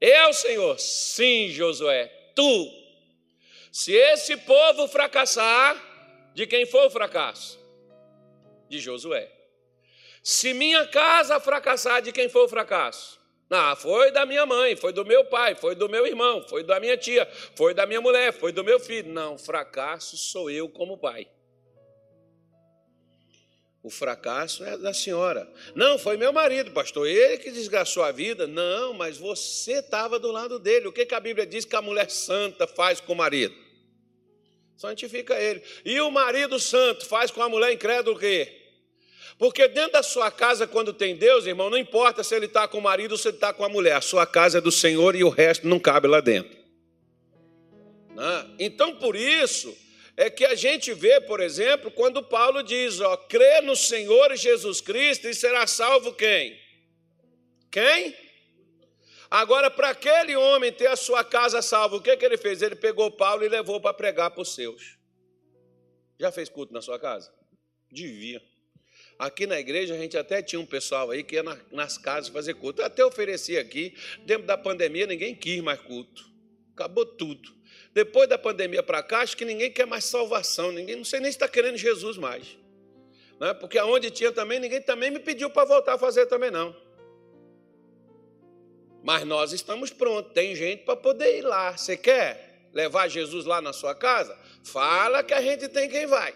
Eu, 0.00 0.32
Senhor, 0.32 0.80
sim, 0.80 1.50
Josué, 1.50 2.06
tu. 2.34 2.72
Se 3.70 3.92
esse 3.92 4.38
povo 4.38 4.88
fracassar, 4.88 5.76
de 6.34 6.46
quem 6.46 6.64
foi 6.64 6.86
o 6.86 6.90
fracasso? 6.90 7.60
De 8.68 8.80
Josué. 8.80 9.30
Se 10.22 10.54
minha 10.54 10.86
casa 10.86 11.38
fracassar, 11.38 12.00
de 12.00 12.10
quem 12.10 12.28
foi 12.30 12.44
o 12.44 12.48
fracasso? 12.48 13.20
Ah, 13.50 13.76
foi 13.76 14.10
da 14.12 14.24
minha 14.24 14.46
mãe, 14.46 14.76
foi 14.76 14.92
do 14.92 15.04
meu 15.04 15.24
pai, 15.26 15.54
foi 15.54 15.74
do 15.74 15.88
meu 15.88 16.06
irmão, 16.06 16.42
foi 16.48 16.62
da 16.62 16.80
minha 16.80 16.96
tia, 16.96 17.28
foi 17.54 17.74
da 17.74 17.84
minha 17.84 18.00
mulher, 18.00 18.32
foi 18.32 18.52
do 18.52 18.64
meu 18.64 18.80
filho. 18.80 19.12
Não, 19.12 19.36
fracasso 19.36 20.16
sou 20.16 20.50
eu 20.50 20.68
como 20.68 20.96
pai. 20.96 21.28
O 23.82 23.88
fracasso 23.88 24.62
é 24.62 24.76
da 24.76 24.92
senhora. 24.92 25.50
Não, 25.74 25.98
foi 25.98 26.18
meu 26.18 26.32
marido, 26.32 26.70
pastor, 26.70 27.06
ele 27.06 27.38
que 27.38 27.50
desgraçou 27.50 28.02
a 28.02 28.12
vida. 28.12 28.46
Não, 28.46 28.92
mas 28.92 29.16
você 29.16 29.78
estava 29.78 30.18
do 30.18 30.30
lado 30.30 30.58
dele. 30.58 30.86
O 30.86 30.92
que, 30.92 31.06
que 31.06 31.14
a 31.14 31.20
Bíblia 31.20 31.46
diz 31.46 31.64
que 31.64 31.74
a 31.74 31.80
mulher 31.80 32.10
santa 32.10 32.66
faz 32.66 33.00
com 33.00 33.14
o 33.14 33.16
marido? 33.16 33.54
Santifica 34.76 35.38
ele. 35.40 35.62
E 35.84 35.98
o 36.00 36.10
marido 36.10 36.58
santo 36.58 37.06
faz 37.06 37.30
com 37.30 37.42
a 37.42 37.48
mulher 37.48 37.72
incrédula 37.72 38.16
o 38.16 38.18
quê? 38.18 38.60
Porque 39.38 39.66
dentro 39.68 39.92
da 39.92 40.02
sua 40.02 40.30
casa, 40.30 40.66
quando 40.66 40.92
tem 40.92 41.16
Deus, 41.16 41.46
irmão, 41.46 41.70
não 41.70 41.78
importa 41.78 42.22
se 42.22 42.34
ele 42.34 42.44
está 42.44 42.68
com 42.68 42.76
o 42.76 42.82
marido 42.82 43.12
ou 43.12 43.18
se 43.18 43.28
ele 43.28 43.38
está 43.38 43.54
com 43.54 43.64
a 43.64 43.68
mulher. 43.70 43.94
A 43.94 44.02
sua 44.02 44.26
casa 44.26 44.58
é 44.58 44.60
do 44.60 44.70
Senhor 44.70 45.16
e 45.16 45.24
o 45.24 45.30
resto 45.30 45.66
não 45.66 45.80
cabe 45.80 46.06
lá 46.06 46.20
dentro. 46.20 46.58
Né? 48.14 48.50
Então, 48.58 48.94
por 48.96 49.16
isso 49.16 49.74
é 50.20 50.28
que 50.28 50.44
a 50.44 50.54
gente 50.54 50.92
vê, 50.92 51.18
por 51.18 51.40
exemplo, 51.40 51.90
quando 51.90 52.22
Paulo 52.22 52.62
diz, 52.62 53.00
ó, 53.00 53.16
crê 53.16 53.62
no 53.62 53.74
Senhor 53.74 54.36
Jesus 54.36 54.78
Cristo 54.78 55.26
e 55.26 55.34
será 55.34 55.66
salvo 55.66 56.12
quem? 56.12 56.60
Quem? 57.70 58.14
Agora, 59.30 59.70
para 59.70 59.88
aquele 59.88 60.36
homem 60.36 60.70
ter 60.70 60.88
a 60.88 60.96
sua 60.96 61.24
casa 61.24 61.62
salva, 61.62 61.96
o 61.96 62.02
que, 62.02 62.14
que 62.18 62.24
ele 62.26 62.36
fez? 62.36 62.60
Ele 62.60 62.76
pegou 62.76 63.10
Paulo 63.10 63.42
e 63.42 63.48
levou 63.48 63.80
para 63.80 63.94
pregar 63.94 64.30
para 64.30 64.42
os 64.42 64.54
seus. 64.54 64.98
Já 66.18 66.30
fez 66.30 66.50
culto 66.50 66.74
na 66.74 66.82
sua 66.82 66.98
casa? 66.98 67.32
Devia. 67.90 68.42
Aqui 69.18 69.46
na 69.46 69.58
igreja 69.58 69.94
a 69.94 69.98
gente 69.98 70.18
até 70.18 70.42
tinha 70.42 70.60
um 70.60 70.66
pessoal 70.66 71.10
aí 71.10 71.24
que 71.24 71.36
ia 71.36 71.42
nas 71.72 71.96
casas 71.96 72.28
fazer 72.28 72.52
culto. 72.56 72.82
Eu 72.82 72.86
até 72.86 73.02
ofereci 73.02 73.56
aqui, 73.56 73.96
dentro 74.26 74.46
da 74.46 74.58
pandemia 74.58 75.06
ninguém 75.06 75.34
quis 75.34 75.62
mais 75.62 75.80
culto. 75.80 76.30
Acabou 76.74 77.06
tudo. 77.06 77.58
Depois 77.92 78.28
da 78.28 78.38
pandemia 78.38 78.82
para 78.82 79.02
cá, 79.02 79.20
acho 79.20 79.36
que 79.36 79.44
ninguém 79.44 79.70
quer 79.70 79.86
mais 79.86 80.04
salvação, 80.04 80.70
ninguém, 80.70 80.96
não 80.96 81.04
sei 81.04 81.18
nem 81.18 81.30
se 81.30 81.36
está 81.36 81.48
querendo 81.48 81.76
Jesus 81.76 82.16
mais. 82.16 82.56
Né? 83.40 83.52
Porque 83.54 83.78
aonde 83.78 84.10
tinha 84.10 84.30
também, 84.30 84.60
ninguém 84.60 84.80
também 84.80 85.10
me 85.10 85.18
pediu 85.18 85.50
para 85.50 85.64
voltar 85.64 85.94
a 85.94 85.98
fazer 85.98 86.26
também 86.26 86.50
não. 86.50 86.74
Mas 89.02 89.24
nós 89.24 89.52
estamos 89.52 89.90
prontos, 89.90 90.32
tem 90.32 90.54
gente 90.54 90.84
para 90.84 90.94
poder 90.94 91.38
ir 91.38 91.42
lá. 91.42 91.76
Você 91.76 91.96
quer 91.96 92.68
levar 92.72 93.08
Jesus 93.08 93.44
lá 93.44 93.60
na 93.60 93.72
sua 93.72 93.94
casa? 93.94 94.38
Fala 94.62 95.22
que 95.22 95.34
a 95.34 95.40
gente 95.40 95.68
tem 95.68 95.88
quem 95.88 96.06
vai. 96.06 96.34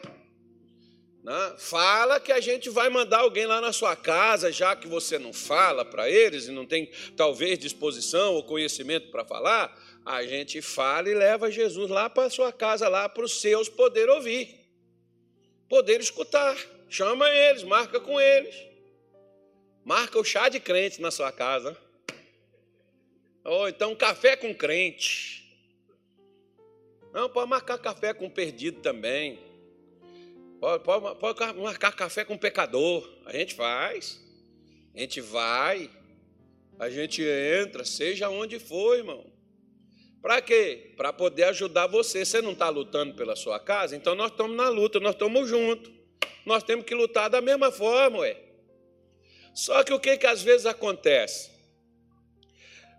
Né? 1.23 1.55
Fala 1.59 2.19
que 2.19 2.33
a 2.33 2.41
gente 2.41 2.69
vai 2.69 2.89
mandar 2.89 3.21
alguém 3.21 3.47
lá 3.47 3.61
na 3.61 3.73
sua 3.73 3.95
casa, 3.95 4.51
já 4.51 4.75
que 4.75 4.89
você 4.89 5.19
não 5.19 5.33
fala 5.33 5.85
para 5.85 6.09
eles 6.09 6.49
e 6.49 6.53
não 6.53 6.67
tem 6.67 6.91
talvez 7.17 7.59
disposição 7.59 8.35
ou 8.35 8.43
conhecimento 8.43 9.11
para 9.11 9.25
falar 9.25 9.84
a 10.05 10.23
gente 10.23 10.61
fala 10.61 11.09
e 11.09 11.15
leva 11.15 11.51
Jesus 11.51 11.91
lá 11.91 12.11
para 12.11 12.25
a 12.25 12.31
sua 12.31 12.53
casa, 12.53 12.89
lá 12.89 13.09
para 13.09 13.25
os 13.25 13.41
seus 13.41 13.69
poder 13.69 14.09
ouvir, 14.11 14.69
poder 15.69 16.01
escutar. 16.01 16.57
Chama 16.91 17.29
eles, 17.31 17.63
marca 17.63 17.99
com 17.99 18.21
eles. 18.21 18.55
Marca 19.85 20.19
o 20.19 20.25
chá 20.25 20.49
de 20.49 20.61
crente 20.61 21.01
na 21.01 21.11
sua 21.11 21.33
casa. 21.33 21.77
Ou 23.45 23.69
então 23.69 23.97
café 23.97 24.37
com 24.37 24.55
crente. 24.55 25.43
Não, 27.13 27.29
pode 27.29 27.49
marcar 27.49 27.79
café 27.79 28.13
com 28.13 28.29
perdido 28.29 28.81
também. 28.81 29.39
Pode, 30.61 30.85
pode, 30.85 31.19
pode 31.19 31.61
marcar 31.61 31.93
café 31.93 32.25
com 32.25 32.37
pecador. 32.37 33.09
A 33.25 33.33
gente 33.33 33.55
faz. 33.55 34.21
A 34.95 35.01
gente 35.01 35.21
vai. 35.21 35.91
A 36.79 36.91
gente 36.91 37.23
entra, 37.23 37.85
seja 37.85 38.29
onde 38.29 38.59
for, 38.59 38.97
irmão. 38.97 39.34
Para 40.25 40.41
quê? 40.41 40.95
Para 40.97 41.13
poder 41.13 41.45
ajudar 41.45 41.87
você. 41.87 42.25
Você 42.25 42.41
não 42.41 42.53
está 42.53 42.71
lutando 42.71 43.13
pela 43.13 43.37
sua 43.37 43.61
casa? 43.61 43.95
Então 43.95 44.15
nós 44.15 44.31
estamos 44.31 44.57
na 44.57 44.71
luta, 44.71 44.99
nós 44.99 45.13
estamos 45.13 45.47
juntos. 45.47 45.93
Nós 46.47 46.63
temos 46.63 46.87
que 46.87 46.95
lutar 46.95 47.29
da 47.29 47.43
mesma 47.43 47.71
forma, 47.71 48.21
ué. 48.21 48.35
Só 49.53 49.85
que 49.85 49.93
o 49.93 50.01
que, 50.01 50.17
que 50.17 50.27
às 50.27 50.41
vezes 50.41 50.65
acontece? 50.65 51.51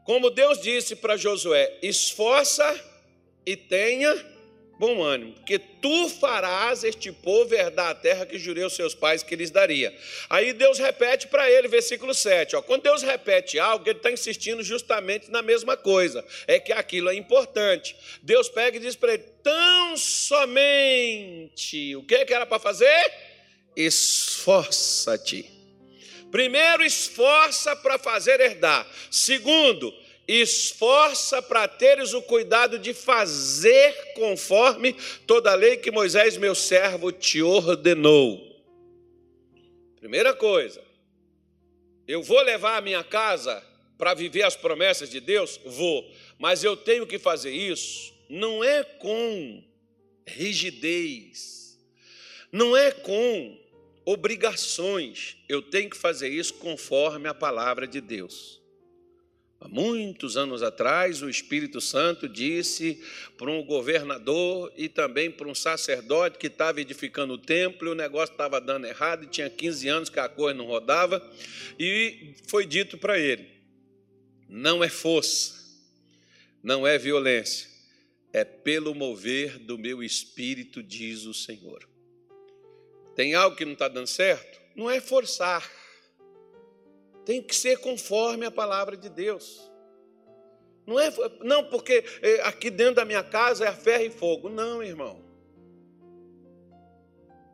Como 0.04 0.30
Deus 0.30 0.62
disse 0.62 0.96
para 0.96 1.18
Josué: 1.18 1.80
esforça 1.82 2.80
e 3.44 3.58
tenha 3.58 4.14
bom 4.78 5.02
ânimo, 5.02 5.34
porque 5.34 5.58
tu 5.58 6.10
farás 6.10 6.84
este 6.84 7.12
povo 7.12 7.54
herdar 7.54 7.90
a 7.90 7.96
terra 7.96 8.26
que 8.26 8.38
jurei 8.38 8.64
aos 8.64 8.76
seus 8.76 8.94
pais 8.94 9.24
que 9.24 9.36
lhes 9.36 9.52
daria. 9.52 9.96
Aí 10.30 10.54
Deus 10.54 10.80
repete 10.80 11.28
para 11.28 11.50
ele, 11.50 11.68
versículo 11.68 12.14
7. 12.14 12.56
Ó, 12.56 12.62
quando 12.62 12.84
Deus 12.84 13.02
repete 13.02 13.58
algo, 13.58 13.88
ele 13.88 13.98
está 13.98 14.12
insistindo 14.12 14.64
justamente 14.64 15.32
na 15.32 15.42
mesma 15.42 15.78
coisa, 15.78 16.26
é 16.48 16.60
que 16.60 16.74
aquilo 16.74 17.10
é 17.10 17.16
importante. 17.16 17.96
Deus 18.22 18.50
pega 18.50 18.78
e 18.78 18.80
diz 18.80 18.96
para 18.96 19.14
ele: 19.14 19.24
tão 19.42 19.96
somente, 19.96 21.96
o 21.96 22.04
que, 22.04 22.26
que 22.26 22.34
era 22.34 22.46
para 22.46 22.60
fazer? 22.60 23.14
Esforça-te. 23.76 25.52
Primeiro, 26.32 26.84
esforça 26.84 27.76
para 27.78 27.98
fazer 27.98 28.42
herdar. 28.42 28.86
Segundo, 29.10 29.94
esforça 30.28 31.42
para 31.42 31.68
teres 31.68 32.14
o 32.14 32.22
cuidado 32.22 32.80
de 32.80 32.94
fazer 32.94 34.14
conforme 34.14 34.94
toda 35.28 35.52
a 35.52 35.56
lei 35.56 35.78
que 35.78 35.92
Moisés, 35.92 36.38
meu 36.38 36.56
servo, 36.56 37.12
te 37.12 37.42
ordenou. 37.42 38.42
Primeira 40.00 40.34
coisa, 40.34 40.84
eu 42.08 42.22
vou 42.22 42.42
levar 42.42 42.78
a 42.78 42.82
minha 42.82 43.04
casa 43.04 43.64
para 43.98 44.14
viver 44.14 44.44
as 44.44 44.56
promessas 44.56 45.10
de 45.10 45.20
Deus? 45.20 45.60
Vou, 45.66 46.10
mas 46.38 46.64
eu 46.64 46.76
tenho 46.76 47.08
que 47.08 47.18
fazer 47.18 47.52
isso 47.52 48.16
não 48.30 48.64
é 48.64 48.84
com 48.84 49.64
rigidez, 50.26 51.80
não 52.52 52.76
é 52.76 52.92
com 52.92 53.60
obrigações, 54.06 55.38
eu 55.48 55.62
tenho 55.62 55.90
que 55.90 55.98
fazer 55.98 56.30
isso 56.30 56.54
conforme 56.56 57.28
a 57.28 57.34
palavra 57.34 57.88
de 57.88 58.02
Deus. 58.02 58.62
Há 59.60 59.68
muitos 59.70 60.36
anos 60.36 60.62
atrás, 60.62 61.22
o 61.22 61.30
Espírito 61.30 61.80
Santo 61.80 62.28
disse 62.28 63.02
para 63.38 63.50
um 63.50 63.64
governador 63.64 64.72
e 64.76 64.90
também 64.90 65.32
para 65.32 65.48
um 65.48 65.56
sacerdote 65.56 66.38
que 66.38 66.48
estava 66.48 66.82
edificando 66.82 67.34
o 67.34 67.38
templo, 67.38 67.88
e 67.88 67.92
o 67.92 67.96
negócio 67.96 68.34
estava 68.34 68.60
dando 68.60 68.86
errado, 68.86 69.24
e 69.24 69.28
tinha 69.28 69.50
15 69.50 69.88
anos 69.88 70.10
que 70.10 70.20
a 70.20 70.28
coisa 70.28 70.58
não 70.58 70.66
rodava, 70.66 71.26
e 71.80 72.34
foi 72.48 72.66
dito 72.66 72.98
para 72.98 73.18
ele: 73.18 73.48
não 74.50 74.84
é 74.84 74.90
força, 74.90 75.56
não 76.62 76.86
é 76.86 76.98
violência, 76.98 77.70
é 78.34 78.44
pelo 78.44 78.94
mover 78.94 79.58
do 79.58 79.78
meu 79.78 80.04
espírito, 80.04 80.84
diz 80.84 81.26
o 81.26 81.34
Senhor. 81.34 81.88
Tem 83.16 83.34
algo 83.34 83.56
que 83.56 83.64
não 83.64 83.74
está 83.74 83.88
dando 83.88 84.08
certo? 84.08 84.60
Não 84.76 84.92
é 84.92 85.00
forçar 85.00 85.72
tem 87.26 87.42
que 87.42 87.56
ser 87.56 87.80
conforme 87.80 88.46
a 88.46 88.52
palavra 88.52 88.96
de 88.96 89.10
Deus. 89.10 89.72
Não 90.86 91.00
é 91.00 91.12
não 91.42 91.64
porque 91.66 92.06
é, 92.22 92.42
aqui 92.42 92.70
dentro 92.70 92.96
da 92.96 93.06
minha 93.06 93.24
casa 93.24 93.66
é 93.66 93.72
ferro 93.72 94.04
e 94.04 94.10
fogo. 94.10 94.50
Não, 94.50 94.84
irmão. 94.84 95.24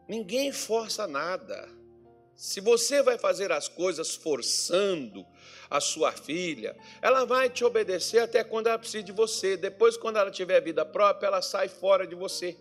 Ninguém 0.08 0.52
força 0.52 1.08
nada. 1.08 1.70
Se 2.36 2.60
você 2.60 3.02
vai 3.02 3.18
fazer 3.18 3.52
as 3.52 3.68
coisas 3.68 4.16
forçando 4.16 5.26
a 5.70 5.80
sua 5.80 6.12
filha, 6.12 6.76
ela 7.02 7.24
vai 7.24 7.50
te 7.50 7.64
obedecer 7.64 8.20
até 8.20 8.44
quando 8.44 8.68
ela 8.68 8.80
precisa 8.80 9.04
de 9.04 9.12
você. 9.12 9.56
Depois, 9.56 9.96
quando 9.96 10.18
ela 10.18 10.32
tiver 10.32 10.60
vida 10.60 10.84
própria, 10.84 11.28
ela 11.28 11.42
sai 11.42 11.70
fora 11.70 12.06
de 12.06 12.16
você. 12.16 12.58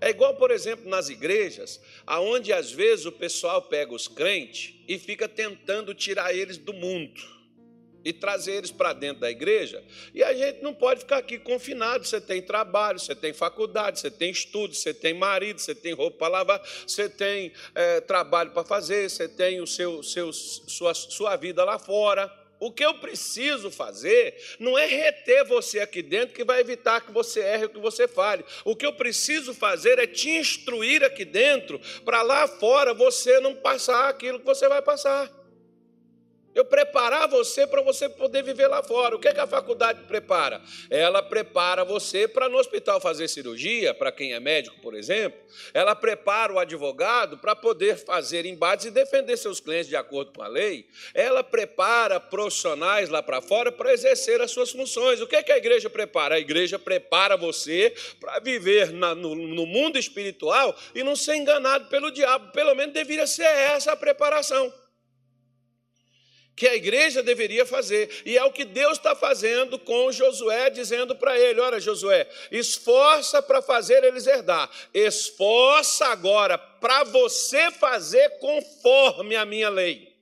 É 0.00 0.10
igual, 0.10 0.34
por 0.34 0.50
exemplo, 0.50 0.88
nas 0.88 1.08
igrejas, 1.08 1.80
aonde 2.06 2.52
às 2.52 2.70
vezes 2.70 3.06
o 3.06 3.12
pessoal 3.12 3.62
pega 3.62 3.94
os 3.94 4.08
crentes 4.08 4.74
e 4.88 4.98
fica 4.98 5.28
tentando 5.28 5.94
tirar 5.94 6.34
eles 6.34 6.58
do 6.58 6.72
mundo 6.72 7.36
e 8.06 8.12
trazer 8.12 8.52
eles 8.52 8.70
para 8.70 8.92
dentro 8.92 9.22
da 9.22 9.28
igreja. 9.28 9.82
E 10.14 10.22
a 10.22 10.32
gente 10.32 10.62
não 10.62 10.72
pode 10.72 11.00
ficar 11.00 11.18
aqui 11.18 11.40
confinado. 11.40 12.06
Você 12.06 12.20
tem 12.20 12.40
trabalho, 12.40 13.00
você 13.00 13.16
tem 13.16 13.32
faculdade, 13.32 13.98
você 13.98 14.08
tem 14.08 14.30
estudo, 14.30 14.76
você 14.76 14.94
tem 14.94 15.12
marido, 15.12 15.58
você 15.58 15.74
tem 15.74 15.92
roupa 15.92 16.18
para 16.18 16.28
lavar, 16.28 16.62
você 16.86 17.08
tem 17.08 17.52
é, 17.74 18.00
trabalho 18.00 18.52
para 18.52 18.64
fazer, 18.64 19.10
você 19.10 19.28
tem 19.28 19.60
o 19.60 19.66
seu, 19.66 20.04
seu, 20.04 20.32
sua, 20.32 20.94
sua 20.94 21.34
vida 21.34 21.64
lá 21.64 21.80
fora. 21.80 22.32
O 22.58 22.72
que 22.72 22.84
eu 22.84 22.94
preciso 22.94 23.70
fazer 23.70 24.34
não 24.58 24.78
é 24.78 24.86
reter 24.86 25.44
você 25.44 25.80
aqui 25.80 26.02
dentro 26.02 26.34
que 26.34 26.44
vai 26.44 26.60
evitar 26.60 27.00
que 27.00 27.12
você 27.12 27.40
erre 27.40 27.64
ou 27.64 27.70
que 27.70 27.78
você 27.78 28.08
fale. 28.08 28.44
O 28.64 28.74
que 28.74 28.86
eu 28.86 28.92
preciso 28.92 29.52
fazer 29.52 29.98
é 29.98 30.06
te 30.06 30.30
instruir 30.30 31.04
aqui 31.04 31.24
dentro 31.24 31.80
para 32.04 32.22
lá 32.22 32.48
fora 32.48 32.94
você 32.94 33.40
não 33.40 33.54
passar 33.54 34.08
aquilo 34.08 34.38
que 34.38 34.46
você 34.46 34.68
vai 34.68 34.80
passar 34.80 35.30
eu 36.56 36.64
preparar 36.64 37.28
você 37.28 37.66
para 37.66 37.82
você 37.82 38.08
poder 38.08 38.42
viver 38.42 38.66
lá 38.66 38.82
fora. 38.82 39.14
O 39.14 39.18
que, 39.18 39.28
é 39.28 39.34
que 39.34 39.40
a 39.40 39.46
faculdade 39.46 40.04
prepara? 40.04 40.62
Ela 40.88 41.22
prepara 41.22 41.84
você 41.84 42.26
para 42.26 42.48
no 42.48 42.56
hospital 42.56 42.98
fazer 42.98 43.28
cirurgia, 43.28 43.92
para 43.92 44.10
quem 44.10 44.32
é 44.32 44.40
médico, 44.40 44.80
por 44.80 44.94
exemplo. 44.94 45.38
Ela 45.74 45.94
prepara 45.94 46.54
o 46.54 46.58
advogado 46.58 47.36
para 47.36 47.54
poder 47.54 47.98
fazer 47.98 48.46
embates 48.46 48.86
e 48.86 48.90
defender 48.90 49.36
seus 49.36 49.60
clientes 49.60 49.86
de 49.86 49.96
acordo 49.96 50.32
com 50.32 50.42
a 50.42 50.48
lei. 50.48 50.86
Ela 51.12 51.44
prepara 51.44 52.18
profissionais 52.18 53.10
lá 53.10 53.22
para 53.22 53.42
fora 53.42 53.70
para 53.70 53.92
exercer 53.92 54.40
as 54.40 54.50
suas 54.50 54.70
funções. 54.70 55.20
O 55.20 55.26
que, 55.26 55.36
é 55.36 55.42
que 55.42 55.52
a 55.52 55.58
igreja 55.58 55.90
prepara? 55.90 56.36
A 56.36 56.40
igreja 56.40 56.78
prepara 56.78 57.36
você 57.36 57.94
para 58.18 58.38
viver 58.38 58.92
na, 58.92 59.14
no, 59.14 59.34
no 59.34 59.66
mundo 59.66 59.98
espiritual 59.98 60.74
e 60.94 61.02
não 61.02 61.14
ser 61.14 61.36
enganado 61.36 61.90
pelo 61.90 62.10
diabo. 62.10 62.50
Pelo 62.52 62.74
menos 62.74 62.94
deveria 62.94 63.26
ser 63.26 63.44
essa 63.44 63.92
a 63.92 63.96
preparação 63.96 64.72
que 66.56 66.66
a 66.66 66.74
igreja 66.74 67.22
deveria 67.22 67.66
fazer. 67.66 68.22
E 68.24 68.38
é 68.38 68.42
o 68.42 68.50
que 68.50 68.64
Deus 68.64 68.96
está 68.96 69.14
fazendo 69.14 69.78
com 69.78 70.10
Josué, 70.10 70.70
dizendo 70.70 71.14
para 71.14 71.38
ele: 71.38 71.60
Olha, 71.60 71.78
Josué, 71.78 72.26
esforça 72.50 73.42
para 73.42 73.60
fazer 73.60 74.02
eles 74.02 74.26
herdar, 74.26 74.68
esforça 74.94 76.06
agora 76.06 76.56
para 76.56 77.04
você 77.04 77.70
fazer 77.70 78.38
conforme 78.38 79.36
a 79.36 79.44
minha 79.44 79.68
lei. 79.68 80.16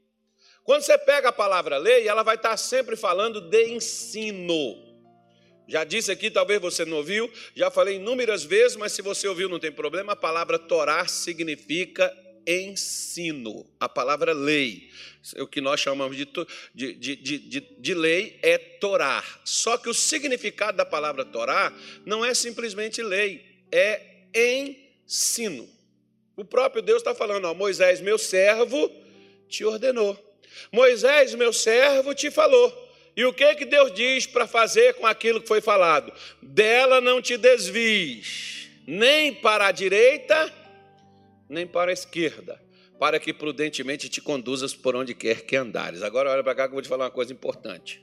Quando 0.64 0.82
você 0.82 0.98
pega 0.98 1.28
a 1.28 1.32
palavra 1.32 1.76
lei, 1.78 2.08
ela 2.08 2.22
vai 2.22 2.36
estar 2.36 2.56
sempre 2.56 2.96
falando 2.96 3.40
de 3.40 3.68
ensino. 3.68 4.82
Já 5.68 5.84
disse 5.84 6.10
aqui, 6.10 6.30
talvez 6.30 6.60
você 6.60 6.84
não 6.84 6.98
ouviu, 6.98 7.30
já 7.54 7.70
falei 7.70 7.96
inúmeras 7.96 8.44
vezes, 8.44 8.76
mas 8.76 8.92
se 8.92 9.00
você 9.00 9.26
ouviu 9.26 9.48
não 9.48 9.58
tem 9.58 9.72
problema, 9.72 10.12
a 10.12 10.16
palavra 10.16 10.58
Torá 10.58 11.06
significa 11.06 12.14
ensino, 12.46 13.66
a 13.78 13.88
palavra 13.88 14.32
lei. 14.32 14.90
O 15.38 15.46
que 15.46 15.60
nós 15.60 15.80
chamamos 15.80 16.16
de, 16.16 16.26
de, 16.74 16.94
de, 16.94 17.38
de, 17.38 17.60
de 17.60 17.94
lei 17.94 18.38
é 18.42 18.58
Torá. 18.58 19.24
Só 19.44 19.78
que 19.78 19.88
o 19.88 19.94
significado 19.94 20.76
da 20.76 20.84
palavra 20.84 21.24
Torá 21.24 21.72
não 22.04 22.24
é 22.24 22.34
simplesmente 22.34 23.02
lei, 23.02 23.44
é 23.72 24.00
ensino. 24.34 25.68
O 26.36 26.44
próprio 26.44 26.82
Deus 26.82 26.98
está 26.98 27.14
falando, 27.14 27.46
ó, 27.46 27.54
Moisés, 27.54 28.00
meu 28.00 28.18
servo, 28.18 28.90
te 29.48 29.64
ordenou. 29.64 30.18
Moisés, 30.72 31.34
meu 31.34 31.52
servo, 31.52 32.14
te 32.14 32.30
falou. 32.30 32.84
E 33.16 33.24
o 33.24 33.32
que 33.32 33.54
que 33.54 33.64
Deus 33.64 33.92
diz 33.94 34.26
para 34.26 34.46
fazer 34.46 34.94
com 34.94 35.06
aquilo 35.06 35.40
que 35.40 35.46
foi 35.46 35.60
falado? 35.60 36.12
Dela 36.42 37.00
não 37.00 37.22
te 37.22 37.36
desvies, 37.36 38.68
nem 38.86 39.32
para 39.32 39.68
a 39.68 39.72
direita, 39.72 40.52
nem 41.48 41.66
para 41.66 41.90
a 41.90 41.94
esquerda, 41.94 42.60
para 42.98 43.18
que 43.20 43.32
prudentemente 43.32 44.08
te 44.08 44.20
conduzas 44.20 44.74
por 44.74 44.96
onde 44.96 45.14
quer 45.14 45.44
que 45.44 45.56
andares. 45.56 46.02
Agora 46.02 46.30
olha 46.30 46.42
para 46.42 46.54
cá 46.54 46.62
que 46.64 46.70
eu 46.70 46.74
vou 46.74 46.82
te 46.82 46.88
falar 46.88 47.04
uma 47.04 47.10
coisa 47.10 47.32
importante. 47.32 48.02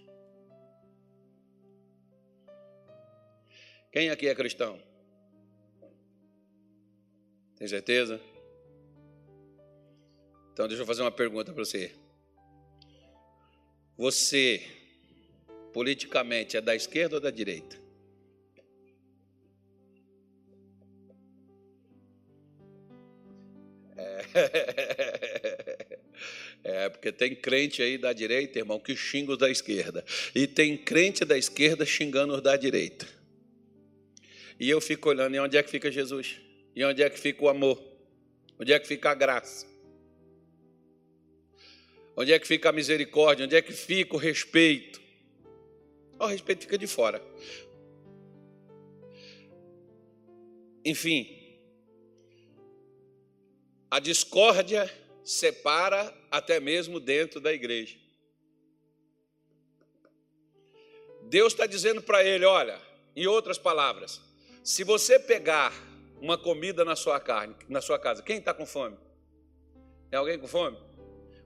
Quem 3.92 4.10
aqui 4.10 4.28
é 4.28 4.36
cristão? 4.36 4.80
Tem 7.58 7.68
certeza? 7.68 8.22
Então 10.54 10.68
deixa 10.68 10.84
eu 10.84 10.88
fazer 10.88 11.02
uma 11.02 11.12
pergunta 11.12 11.52
para 11.52 11.64
você. 11.66 11.92
Você 13.98 14.62
politicamente 15.74 16.58
é 16.58 16.62
da 16.62 16.76
esquerda 16.76 17.16
ou 17.16 17.22
da 17.22 17.32
direita? 17.32 17.81
É. 26.64 26.90
porque 26.90 27.12
tem 27.12 27.34
crente 27.34 27.82
aí 27.82 27.98
da 27.98 28.14
direita, 28.14 28.60
irmão, 28.60 28.80
que 28.80 28.96
xinga 28.96 29.32
os 29.32 29.38
da 29.38 29.50
esquerda. 29.50 30.06
E 30.36 30.46
tem 30.46 30.78
crente 30.78 31.26
da 31.26 31.36
esquerda 31.36 31.84
xingando 31.86 32.36
os 32.36 32.42
da 32.42 32.56
direita. 32.56 33.08
E 34.60 34.70
eu 34.70 34.80
fico 34.80 35.10
olhando, 35.10 35.36
e 35.36 35.40
onde 35.40 35.58
é 35.58 35.64
que 35.64 35.72
fica 35.72 35.92
Jesus? 35.92 36.40
E 36.76 36.84
onde 36.86 37.02
é 37.02 37.10
que 37.10 37.20
fica 37.20 37.44
o 37.44 37.50
amor? 37.50 37.82
Onde 38.60 38.72
é 38.72 38.80
que 38.80 38.88
fica 38.88 39.10
a 39.10 39.16
graça? 39.16 39.66
Onde 42.16 42.32
é 42.32 42.38
que 42.38 42.48
fica 42.48 42.70
a 42.70 42.72
misericórdia? 42.72 43.46
Onde 43.46 43.56
é 43.56 43.62
que 43.62 43.74
fica 43.74 44.16
o 44.16 44.20
respeito? 44.20 45.02
O 46.20 46.28
respeito 46.28 46.62
fica 46.62 46.78
de 46.78 46.86
fora. 46.86 47.20
Enfim, 50.86 51.41
a 53.92 54.00
discórdia 54.00 54.90
separa 55.22 56.16
até 56.32 56.62
mesmo 56.62 56.98
dentro 56.98 57.42
da 57.42 57.52
igreja. 57.52 57.98
Deus 61.24 61.52
está 61.52 61.66
dizendo 61.66 62.02
para 62.02 62.24
ele: 62.24 62.46
olha, 62.46 62.80
em 63.14 63.28
outras 63.28 63.58
palavras, 63.58 64.22
se 64.64 64.86
você 64.86 65.20
pegar 65.20 65.74
uma 66.22 66.38
comida 66.38 66.86
na 66.86 66.96
sua 66.96 67.20
carne, 67.20 67.54
na 67.68 67.82
sua 67.82 68.00
casa, 68.00 68.24
quem 68.24 68.38
está 68.38 68.54
com 68.54 68.66
fome? 68.66 68.98
Tem 70.10 70.18
alguém 70.18 70.40
com 70.40 70.48
fome? 70.48 70.78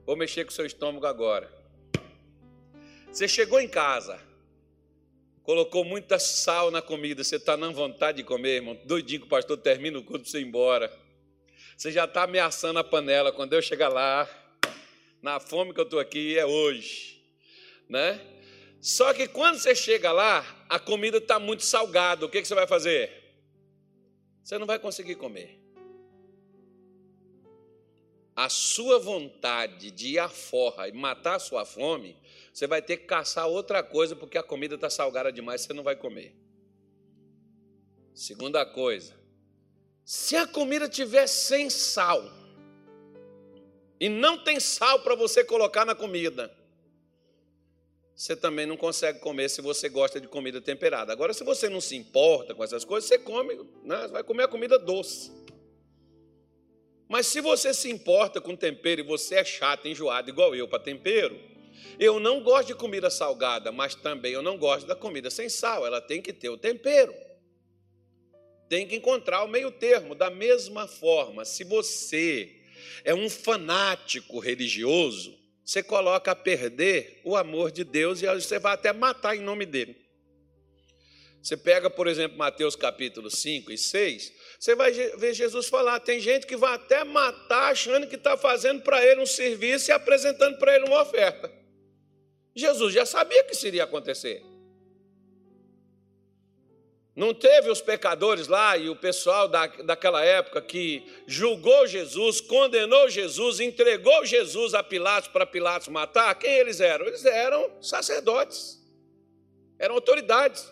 Vou 0.04 0.16
mexer 0.16 0.44
com 0.44 0.50
o 0.52 0.54
seu 0.54 0.64
estômago 0.64 1.06
agora. 1.06 1.50
Você 3.10 3.26
chegou 3.26 3.60
em 3.60 3.68
casa, 3.68 4.20
colocou 5.42 5.84
muita 5.84 6.18
sal 6.18 6.70
na 6.70 6.80
comida, 6.80 7.24
você 7.24 7.36
está 7.36 7.56
na 7.56 7.70
vontade 7.70 8.18
de 8.18 8.24
comer, 8.24 8.56
irmão, 8.56 8.78
doidinho 8.84 9.22
que 9.22 9.26
o 9.26 9.30
pastor 9.30 9.56
termina 9.56 9.98
o 9.98 10.04
culto 10.04 10.22
para 10.22 10.30
você 10.30 10.38
ir 10.38 10.46
embora. 10.46 11.05
Você 11.76 11.92
já 11.92 12.06
está 12.06 12.22
ameaçando 12.22 12.78
a 12.78 12.84
panela. 12.84 13.30
Quando 13.30 13.52
eu 13.52 13.60
chegar 13.60 13.88
lá, 13.88 14.28
na 15.20 15.38
fome 15.38 15.74
que 15.74 15.80
eu 15.80 15.84
estou 15.84 16.00
aqui, 16.00 16.38
é 16.38 16.46
hoje. 16.46 17.22
Né? 17.88 18.20
Só 18.80 19.12
que 19.12 19.28
quando 19.28 19.58
você 19.58 19.74
chega 19.74 20.10
lá, 20.10 20.44
a 20.68 20.78
comida 20.78 21.18
está 21.18 21.38
muito 21.38 21.64
salgada. 21.64 22.24
O 22.24 22.30
que, 22.30 22.40
que 22.40 22.48
você 22.48 22.54
vai 22.54 22.66
fazer? 22.66 23.12
Você 24.42 24.56
não 24.58 24.66
vai 24.66 24.78
conseguir 24.78 25.16
comer. 25.16 25.60
A 28.34 28.48
sua 28.48 28.98
vontade 28.98 29.90
de 29.90 30.08
ir 30.14 30.18
à 30.18 30.28
forra 30.28 30.88
e 30.88 30.92
matar 30.92 31.36
a 31.36 31.38
sua 31.38 31.64
fome, 31.64 32.16
você 32.52 32.66
vai 32.66 32.80
ter 32.80 32.98
que 32.98 33.06
caçar 33.06 33.48
outra 33.48 33.82
coisa 33.82 34.14
porque 34.14 34.38
a 34.38 34.42
comida 34.42 34.76
está 34.76 34.88
salgada 34.88 35.32
demais, 35.32 35.62
você 35.62 35.72
não 35.72 35.82
vai 35.82 35.96
comer. 35.96 36.34
Segunda 38.14 38.64
coisa, 38.64 39.14
se 40.06 40.36
a 40.36 40.46
comida 40.46 40.88
tiver 40.88 41.26
sem 41.26 41.68
sal, 41.68 42.22
e 43.98 44.08
não 44.08 44.38
tem 44.38 44.60
sal 44.60 45.00
para 45.00 45.16
você 45.16 45.42
colocar 45.42 45.84
na 45.84 45.96
comida, 45.96 46.56
você 48.14 48.36
também 48.36 48.66
não 48.66 48.76
consegue 48.76 49.18
comer 49.18 49.48
se 49.50 49.60
você 49.60 49.88
gosta 49.88 50.20
de 50.20 50.28
comida 50.28 50.60
temperada. 50.60 51.12
Agora, 51.12 51.34
se 51.34 51.42
você 51.42 51.68
não 51.68 51.80
se 51.80 51.96
importa 51.96 52.54
com 52.54 52.62
essas 52.62 52.84
coisas, 52.84 53.08
você 53.08 53.18
come, 53.18 53.58
né? 53.82 54.06
vai 54.06 54.22
comer 54.22 54.44
a 54.44 54.48
comida 54.48 54.78
doce. 54.78 55.32
Mas 57.08 57.26
se 57.26 57.40
você 57.40 57.74
se 57.74 57.90
importa 57.90 58.40
com 58.40 58.54
tempero 58.54 59.00
e 59.00 59.04
você 59.04 59.34
é 59.34 59.44
chato, 59.44 59.88
enjoado, 59.88 60.30
igual 60.30 60.54
eu 60.54 60.68
para 60.68 60.78
tempero, 60.78 61.36
eu 61.98 62.20
não 62.20 62.44
gosto 62.44 62.68
de 62.68 62.74
comida 62.76 63.10
salgada, 63.10 63.72
mas 63.72 63.96
também 63.96 64.32
eu 64.32 64.42
não 64.42 64.56
gosto 64.56 64.86
da 64.86 64.94
comida 64.94 65.30
sem 65.30 65.48
sal. 65.48 65.84
Ela 65.84 66.00
tem 66.00 66.22
que 66.22 66.32
ter 66.32 66.48
o 66.48 66.56
tempero 66.56 67.12
tem 68.68 68.86
que 68.86 68.96
encontrar 68.96 69.44
o 69.44 69.48
meio 69.48 69.70
termo. 69.70 70.14
Da 70.14 70.30
mesma 70.30 70.86
forma, 70.86 71.44
se 71.44 71.64
você 71.64 72.54
é 73.04 73.14
um 73.14 73.28
fanático 73.28 74.38
religioso, 74.38 75.36
você 75.64 75.82
coloca 75.82 76.30
a 76.30 76.36
perder 76.36 77.20
o 77.24 77.36
amor 77.36 77.70
de 77.70 77.84
Deus 77.84 78.22
e 78.22 78.26
você 78.26 78.58
vai 78.58 78.74
até 78.74 78.92
matar 78.92 79.36
em 79.36 79.40
nome 79.40 79.66
dele. 79.66 79.96
Você 81.42 81.56
pega, 81.56 81.88
por 81.88 82.08
exemplo, 82.08 82.36
Mateus 82.36 82.74
capítulo 82.74 83.30
5 83.30 83.70
e 83.70 83.78
6, 83.78 84.32
você 84.58 84.74
vai 84.74 84.90
ver 84.90 85.32
Jesus 85.32 85.68
falar: 85.68 86.00
tem 86.00 86.18
gente 86.18 86.44
que 86.44 86.56
vai 86.56 86.74
até 86.74 87.04
matar 87.04 87.70
achando 87.70 88.08
que 88.08 88.16
está 88.16 88.36
fazendo 88.36 88.82
para 88.82 89.04
ele 89.04 89.20
um 89.20 89.26
serviço 89.26 89.90
e 89.90 89.92
apresentando 89.92 90.58
para 90.58 90.74
ele 90.74 90.86
uma 90.86 91.02
oferta. 91.02 91.52
Jesus 92.54 92.92
já 92.94 93.06
sabia 93.06 93.44
que 93.44 93.52
isso 93.52 93.66
iria 93.66 93.84
acontecer. 93.84 94.42
Não 97.16 97.32
teve 97.32 97.70
os 97.70 97.80
pecadores 97.80 98.46
lá 98.46 98.76
e 98.76 98.90
o 98.90 98.94
pessoal 98.94 99.48
da, 99.48 99.66
daquela 99.66 100.22
época 100.22 100.60
que 100.60 101.02
julgou 101.26 101.86
Jesus, 101.86 102.42
condenou 102.42 103.08
Jesus, 103.08 103.58
entregou 103.58 104.26
Jesus 104.26 104.74
a 104.74 104.82
Pilatos 104.82 105.30
para 105.30 105.46
Pilatos 105.46 105.88
matar? 105.88 106.34
Quem 106.34 106.50
eles 106.50 106.78
eram? 106.78 107.06
Eles 107.06 107.24
eram 107.24 107.70
sacerdotes, 107.80 108.78
eram 109.78 109.94
autoridades. 109.94 110.70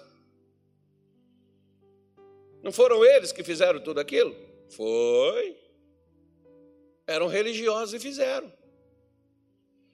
Não 2.62 2.70
foram 2.70 3.02
eles 3.02 3.32
que 3.32 3.42
fizeram 3.42 3.80
tudo 3.80 3.98
aquilo? 3.98 4.36
Foi. 4.68 5.56
Eram 7.06 7.26
religiosos 7.26 7.94
e 7.94 7.98
fizeram. 7.98 8.52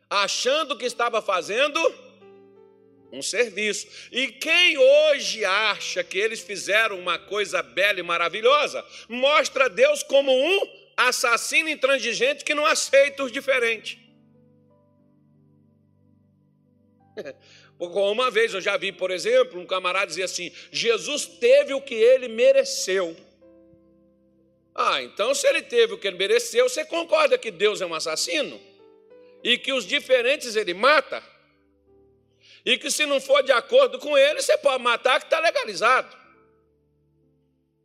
Achando 0.08 0.76
que 0.76 0.84
estava 0.84 1.22
fazendo 1.22 1.78
um 3.12 3.22
serviço. 3.22 3.86
E 4.12 4.28
quem 4.28 4.78
hoje 4.78 5.44
acha 5.44 6.02
que 6.04 6.18
eles 6.18 6.40
fizeram 6.40 6.98
uma 6.98 7.18
coisa 7.18 7.62
bela 7.62 8.00
e 8.00 8.02
maravilhosa, 8.02 8.84
mostra 9.08 9.68
Deus 9.68 10.02
como 10.02 10.32
um 10.32 10.80
assassino 10.96 11.68
intransigente 11.68 12.44
que 12.44 12.54
não 12.54 12.66
aceita 12.66 13.24
os 13.24 13.32
diferentes. 13.32 13.98
Uma 17.78 18.30
vez 18.30 18.52
eu 18.52 18.60
já 18.60 18.76
vi, 18.76 18.92
por 18.92 19.10
exemplo, 19.10 19.58
um 19.58 19.66
camarada 19.66 20.06
dizer 20.06 20.24
assim: 20.24 20.52
Jesus 20.70 21.24
teve 21.24 21.72
o 21.72 21.80
que 21.80 21.94
ele 21.94 22.28
mereceu. 22.28 23.16
Ah, 24.74 25.02
então 25.02 25.34
se 25.34 25.46
ele 25.46 25.62
teve 25.62 25.94
o 25.94 25.98
que 25.98 26.06
ele 26.06 26.18
mereceu, 26.18 26.68
você 26.68 26.84
concorda 26.84 27.38
que 27.38 27.50
Deus 27.50 27.80
é 27.80 27.86
um 27.86 27.94
assassino? 27.94 28.60
E 29.42 29.56
que 29.56 29.72
os 29.72 29.86
diferentes 29.86 30.56
ele 30.56 30.74
mata? 30.74 31.22
E 32.64 32.76
que 32.76 32.90
se 32.90 33.06
não 33.06 33.20
for 33.20 33.42
de 33.42 33.52
acordo 33.52 33.98
com 33.98 34.16
ele, 34.16 34.42
você 34.42 34.56
pode 34.58 34.82
matar 34.82 35.18
que 35.18 35.26
está 35.26 35.40
legalizado. 35.40 36.16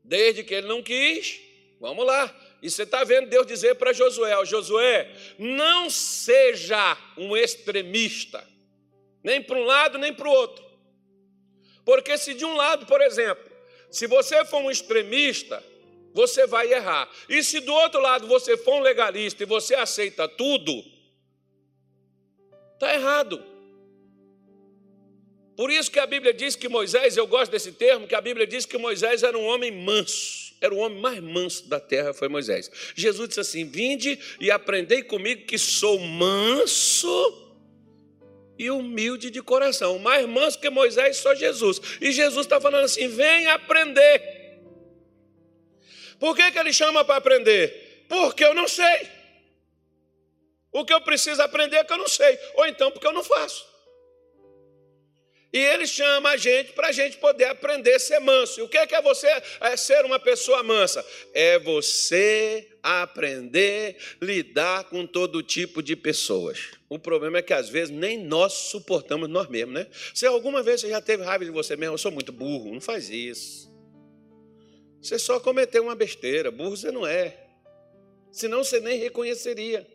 Desde 0.03 0.43
que 0.43 0.53
ele 0.53 0.67
não 0.67 0.83
quis, 0.83 1.39
vamos 1.79 2.05
lá. 2.05 2.33
E 2.61 2.69
você 2.69 2.83
está 2.83 3.03
vendo 3.03 3.29
Deus 3.29 3.45
dizer 3.45 3.75
para 3.75 3.93
Josué: 3.93 4.37
oh, 4.37 4.45
Josué, 4.45 5.09
não 5.37 5.89
seja 5.89 6.97
um 7.17 7.35
extremista, 7.35 8.45
nem 9.23 9.41
para 9.41 9.57
um 9.57 9.63
lado 9.63 9.97
nem 9.97 10.13
para 10.13 10.27
o 10.27 10.31
outro. 10.31 10.65
Porque 11.83 12.17
se 12.17 12.33
de 12.33 12.43
um 12.43 12.55
lado, 12.55 12.85
por 12.85 13.01
exemplo, 13.01 13.51
se 13.91 14.07
você 14.07 14.43
for 14.45 14.57
um 14.57 14.71
extremista, 14.71 15.63
você 16.13 16.47
vai 16.47 16.71
errar. 16.71 17.09
E 17.29 17.43
se 17.43 17.59
do 17.59 17.73
outro 17.73 18.01
lado 18.01 18.27
você 18.27 18.57
for 18.57 18.75
um 18.75 18.79
legalista 18.79 19.43
e 19.43 19.45
você 19.45 19.75
aceita 19.75 20.27
tudo, 20.27 20.83
está 22.73 22.93
errado. 22.93 23.54
Por 25.55 25.71
isso 25.71 25.89
que 25.89 25.99
a 25.99 26.05
Bíblia 26.05 26.33
diz 26.33 26.55
que 26.55 26.67
Moisés, 26.67 27.15
eu 27.15 27.25
gosto 27.25 27.51
desse 27.51 27.71
termo, 27.71 28.07
que 28.07 28.15
a 28.15 28.21
Bíblia 28.21 28.45
diz 28.45 28.65
que 28.65 28.77
Moisés 28.77 29.23
era 29.23 29.37
um 29.37 29.45
homem 29.45 29.71
manso, 29.71 30.53
era 30.59 30.73
o 30.73 30.77
homem 30.77 30.99
mais 30.99 31.21
manso 31.21 31.67
da 31.69 31.79
terra, 31.79 32.13
foi 32.13 32.27
Moisés. 32.27 32.69
Jesus 32.93 33.29
disse 33.29 33.39
assim: 33.39 33.65
Vinde 33.65 34.19
e 34.39 34.51
aprendei 34.51 35.03
comigo 35.03 35.45
que 35.45 35.57
sou 35.57 35.97
manso 35.99 37.45
e 38.57 38.69
humilde 38.69 39.29
de 39.29 39.41
coração. 39.41 39.99
Mais 39.99 40.27
manso 40.27 40.59
que 40.59 40.69
Moisés, 40.69 41.17
só 41.17 41.33
Jesus. 41.33 41.81
E 42.01 42.11
Jesus 42.11 42.45
está 42.45 42.59
falando 42.59 42.85
assim: 42.85 43.07
vem 43.07 43.47
aprender. 43.47 44.59
Por 46.19 46.35
que, 46.35 46.51
que 46.51 46.59
ele 46.59 46.73
chama 46.73 47.03
para 47.03 47.17
aprender? 47.17 48.05
Porque 48.07 48.43
eu 48.43 48.53
não 48.53 48.67
sei. 48.67 49.09
O 50.71 50.83
que 50.83 50.93
eu 50.93 51.01
preciso 51.01 51.41
aprender 51.41 51.77
é 51.77 51.83
que 51.83 51.93
eu 51.93 51.97
não 51.97 52.07
sei. 52.07 52.37
Ou 52.55 52.67
então 52.67 52.91
porque 52.91 53.07
eu 53.07 53.13
não 53.13 53.23
faço. 53.23 53.74
E 55.55 55.57
ele 55.57 55.87
chama 55.87 56.31
a 56.31 56.35
gente 56.35 56.73
para 56.73 56.89
a 56.89 56.91
gente 56.91 57.15
poder 57.15 57.45
aprender 57.45 57.93
a 57.93 57.99
ser 57.99 58.19
manso. 58.19 58.59
E 58.59 58.63
o 58.63 58.67
que 58.67 58.77
é, 58.77 58.85
que 58.85 58.93
é 58.93 59.01
você 59.01 59.25
é 59.61 59.77
ser 59.77 60.03
uma 60.03 60.19
pessoa 60.19 60.61
mansa? 60.61 61.01
É 61.33 61.57
você 61.57 62.67
aprender 62.83 63.95
a 64.19 64.25
lidar 64.25 64.83
com 64.89 65.07
todo 65.07 65.41
tipo 65.41 65.81
de 65.81 65.95
pessoas. 65.95 66.71
O 66.89 66.99
problema 66.99 67.37
é 67.37 67.41
que 67.41 67.53
às 67.53 67.69
vezes 67.69 67.89
nem 67.89 68.17
nós 68.17 68.51
suportamos 68.51 69.29
nós 69.29 69.47
mesmos, 69.47 69.75
né? 69.75 69.87
Se 70.13 70.25
alguma 70.25 70.61
vez 70.61 70.81
você 70.81 70.89
já 70.89 70.99
teve 70.99 71.23
raiva 71.23 71.45
de 71.45 71.51
você 71.51 71.77
mesmo, 71.77 71.93
eu 71.93 71.99
sou 71.99 72.11
muito 72.11 72.33
burro, 72.33 72.73
não 72.73 72.81
faz 72.81 73.09
isso. 73.09 73.73
Você 75.01 75.17
só 75.17 75.39
cometeu 75.39 75.83
uma 75.83 75.95
besteira, 75.95 76.51
burro 76.51 76.75
você 76.75 76.91
não 76.91 77.07
é. 77.07 77.33
Senão 78.29 78.61
você 78.61 78.81
nem 78.81 78.99
reconheceria 78.99 79.87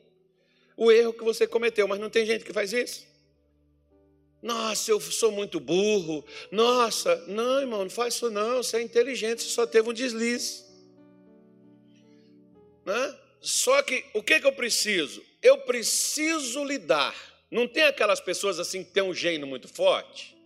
o 0.74 0.90
erro 0.90 1.12
que 1.12 1.22
você 1.22 1.46
cometeu, 1.46 1.86
mas 1.86 2.00
não 2.00 2.08
tem 2.08 2.24
gente 2.24 2.46
que 2.46 2.52
faz 2.54 2.72
isso. 2.72 3.09
Nossa, 4.42 4.90
eu 4.90 5.00
sou 5.00 5.30
muito 5.30 5.60
burro. 5.60 6.24
Nossa, 6.50 7.16
não, 7.26 7.60
irmão, 7.60 7.82
não 7.82 7.90
faz 7.90 8.14
isso 8.14 8.30
não. 8.30 8.62
Você 8.62 8.78
é 8.78 8.82
inteligente, 8.82 9.42
você 9.42 9.50
só 9.50 9.66
teve 9.66 9.88
um 9.88 9.92
deslize. 9.92 10.64
Né? 12.84 13.16
só 13.40 13.82
que 13.82 14.04
o 14.14 14.22
que, 14.22 14.40
que 14.40 14.46
eu 14.46 14.52
preciso? 14.52 15.22
Eu 15.42 15.58
preciso 15.58 16.64
lidar. 16.64 17.14
Não 17.50 17.66
tem 17.66 17.84
aquelas 17.84 18.20
pessoas 18.20 18.58
assim 18.58 18.84
que 18.84 18.90
têm 18.90 19.02
um 19.02 19.14
gênio 19.14 19.46
muito 19.46 19.68
forte? 19.68 20.36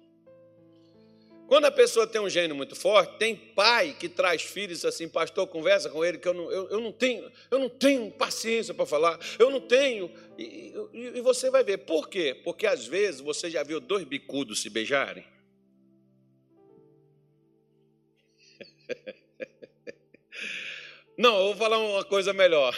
Quando 1.47 1.67
a 1.67 1.71
pessoa 1.71 2.07
tem 2.07 2.21
um 2.21 2.29
gênio 2.29 2.57
muito 2.57 2.75
forte, 2.75 3.19
tem 3.19 3.37
pai 3.37 3.95
que 3.99 4.09
traz 4.09 4.43
filhos 4.43 4.85
assim, 4.85 5.09
pastor, 5.09 5.47
conversa 5.47 5.91
com 5.91 6.05
ele, 6.05 6.19
que 6.19 6.27
eu 6.27 6.33
não, 6.33 6.51
eu, 6.51 6.69
eu 6.71 6.81
não 6.81 6.91
tenho, 6.91 7.31
eu 7.51 7.59
não 7.59 7.69
tenho 7.69 8.11
paciência 8.11 8.73
para 8.73 8.87
falar, 8.87 9.19
eu 9.39 9.51
não 9.51 9.61
tenho. 9.61 10.11
E, 10.39 10.75
e, 10.93 11.19
e 11.19 11.21
você 11.21 11.51
vai 11.51 11.63
ver. 11.63 11.79
Por 11.79 12.09
quê? 12.09 12.41
Porque 12.43 12.67
às 12.67 12.87
vezes 12.87 13.21
você 13.21 13.51
já 13.51 13.63
viu 13.63 13.79
dois 13.79 14.05
bicudos 14.05 14.63
se 14.63 14.71
beijarem. 14.71 15.25
Não, 21.17 21.39
eu 21.39 21.45
vou 21.45 21.57
falar 21.57 21.79
uma 21.79 22.05
coisa 22.05 22.33
melhor. 22.33 22.77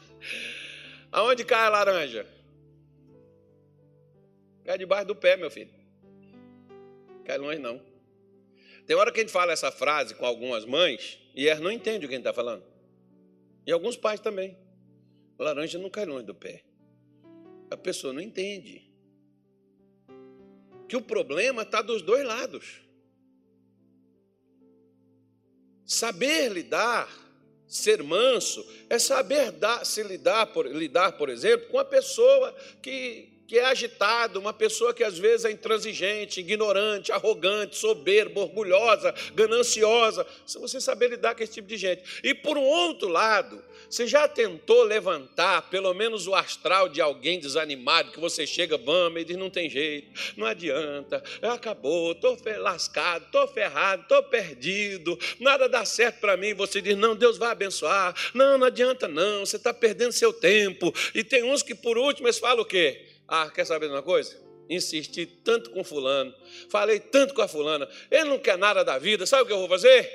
Aonde 1.12 1.44
cai 1.44 1.66
a 1.66 1.68
laranja? 1.68 2.26
Cai 4.64 4.78
debaixo 4.78 5.08
do 5.08 5.14
pé, 5.14 5.36
meu 5.36 5.50
filho. 5.50 5.75
Cai 7.26 7.38
longe 7.38 7.58
não. 7.58 7.82
Tem 8.86 8.94
hora 8.94 9.10
que 9.10 9.18
a 9.18 9.22
gente 9.22 9.32
fala 9.32 9.52
essa 9.52 9.72
frase 9.72 10.14
com 10.14 10.24
algumas 10.24 10.64
mães 10.64 11.18
e 11.34 11.48
elas 11.48 11.60
não 11.60 11.72
entendem 11.72 12.04
o 12.04 12.08
que 12.08 12.14
a 12.14 12.18
gente 12.18 12.20
está 12.20 12.32
falando. 12.32 12.62
E 13.66 13.72
alguns 13.72 13.96
pais 13.96 14.20
também. 14.20 14.56
Laranja 15.36 15.76
não 15.76 15.90
cai 15.90 16.06
longe 16.06 16.24
do 16.24 16.34
pé. 16.34 16.62
A 17.68 17.76
pessoa 17.76 18.12
não 18.12 18.20
entende. 18.20 18.88
Que 20.88 20.96
o 20.96 21.02
problema 21.02 21.62
está 21.62 21.82
dos 21.82 22.00
dois 22.00 22.24
lados. 22.24 22.80
Saber 25.84 26.48
lidar, 26.48 27.08
ser 27.66 28.04
manso, 28.04 28.64
é 28.88 29.00
saber 29.00 29.50
dar, 29.50 29.84
se 29.84 30.02
lidar 30.04 30.46
por, 30.46 30.66
lidar, 30.66 31.12
por 31.18 31.28
exemplo, 31.28 31.68
com 31.68 31.78
a 31.78 31.84
pessoa 31.84 32.52
que 32.80 33.35
que 33.46 33.58
é 33.58 33.64
agitado, 33.64 34.40
uma 34.40 34.52
pessoa 34.52 34.92
que 34.92 35.04
às 35.04 35.18
vezes 35.18 35.44
é 35.44 35.50
intransigente, 35.50 36.40
ignorante, 36.40 37.12
arrogante, 37.12 37.76
soberba, 37.76 38.40
orgulhosa, 38.40 39.14
gananciosa. 39.34 40.26
Se 40.44 40.58
você 40.58 40.80
saber 40.80 41.10
lidar 41.10 41.34
com 41.34 41.42
esse 41.42 41.52
tipo 41.52 41.68
de 41.68 41.76
gente. 41.76 42.02
E 42.24 42.34
por 42.34 42.58
um 42.58 42.64
outro 42.64 43.08
lado, 43.08 43.62
você 43.88 44.06
já 44.06 44.26
tentou 44.26 44.82
levantar 44.82 45.70
pelo 45.70 45.94
menos 45.94 46.26
o 46.26 46.34
astral 46.34 46.88
de 46.88 47.00
alguém 47.00 47.38
desanimado, 47.38 48.10
que 48.10 48.18
você 48.18 48.46
chega, 48.46 48.76
vamos, 48.76 49.22
e 49.22 49.24
diz: 49.24 49.36
não 49.36 49.48
tem 49.48 49.70
jeito, 49.70 50.08
não 50.36 50.46
adianta, 50.46 51.22
acabou, 51.42 52.12
estou 52.12 52.36
lascado, 52.58 53.26
estou 53.26 53.46
ferrado, 53.46 54.02
estou 54.02 54.22
perdido, 54.24 55.18
nada 55.38 55.68
dá 55.68 55.84
certo 55.84 56.20
para 56.20 56.36
mim. 56.36 56.52
Você 56.54 56.80
diz: 56.80 56.96
não, 56.96 57.14
Deus 57.14 57.38
vai 57.38 57.50
abençoar, 57.50 58.14
não, 58.34 58.58
não 58.58 58.66
adianta, 58.66 59.06
não, 59.06 59.46
você 59.46 59.56
está 59.56 59.72
perdendo 59.72 60.12
seu 60.12 60.32
tempo. 60.32 60.92
E 61.14 61.22
tem 61.22 61.44
uns 61.44 61.62
que 61.62 61.74
por 61.74 61.96
último 61.96 62.26
eles 62.26 62.38
falam 62.38 62.62
o 62.62 62.66
quê? 62.66 63.15
Ah, 63.28 63.50
quer 63.50 63.64
saber 63.64 63.86
de 63.86 63.92
uma 63.92 64.02
coisa? 64.02 64.36
Insisti 64.68 65.26
tanto 65.26 65.70
com 65.70 65.84
fulano, 65.84 66.34
falei 66.68 66.98
tanto 66.98 67.34
com 67.34 67.42
a 67.42 67.48
fulana, 67.48 67.88
ele 68.10 68.24
não 68.24 68.38
quer 68.38 68.58
nada 68.58 68.84
da 68.84 68.98
vida, 68.98 69.26
sabe 69.26 69.44
o 69.44 69.46
que 69.46 69.52
eu 69.52 69.58
vou 69.58 69.68
fazer? 69.68 70.10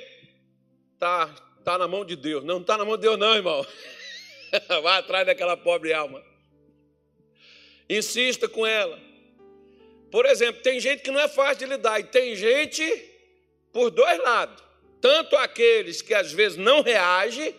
Tá, 0.99 1.33
tá 1.63 1.77
na 1.77 1.87
mão 1.87 2.05
de 2.05 2.15
Deus. 2.15 2.43
Não 2.43 2.59
está 2.59 2.77
na 2.77 2.85
mão 2.85 2.95
de 2.95 3.01
Deus, 3.01 3.17
não, 3.17 3.35
irmão. 3.35 3.65
Vai 4.83 4.99
atrás 4.99 5.25
daquela 5.25 5.55
pobre 5.57 5.93
alma. 5.93 6.21
Insista 7.89 8.47
com 8.47 8.65
ela. 8.65 8.99
Por 10.11 10.25
exemplo, 10.25 10.61
tem 10.61 10.79
gente 10.79 11.01
que 11.01 11.11
não 11.11 11.19
é 11.19 11.27
fácil 11.27 11.59
de 11.59 11.73
lidar, 11.73 11.99
e 11.99 12.03
tem 12.03 12.35
gente 12.35 12.83
por 13.71 13.89
dois 13.89 14.19
lados. 14.19 14.61
Tanto 14.99 15.35
aqueles 15.37 16.01
que 16.01 16.13
às 16.13 16.31
vezes 16.31 16.57
não 16.57 16.81
reagem, 16.81 17.55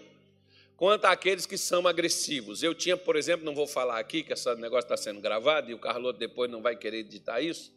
quanto 0.83 1.05
àqueles 1.05 1.47
que 1.47 1.57
são 1.57 1.87
agressivos. 1.87 2.61
Eu 2.61 2.75
tinha, 2.75 2.97
por 2.97 3.15
exemplo, 3.15 3.47
não 3.47 3.55
vou 3.55 3.69
falar 3.69 4.01
aqui, 4.01 4.25
que 4.25 4.33
esse 4.33 4.53
negócio 4.57 4.85
está 4.85 4.97
sendo 4.97 5.21
gravado 5.21 5.71
e 5.71 5.75
o 5.75 5.79
Carloto 5.79 6.19
depois 6.19 6.51
não 6.51 6.61
vai 6.61 6.75
querer 6.75 6.99
editar 6.99 7.41
isso, 7.41 7.73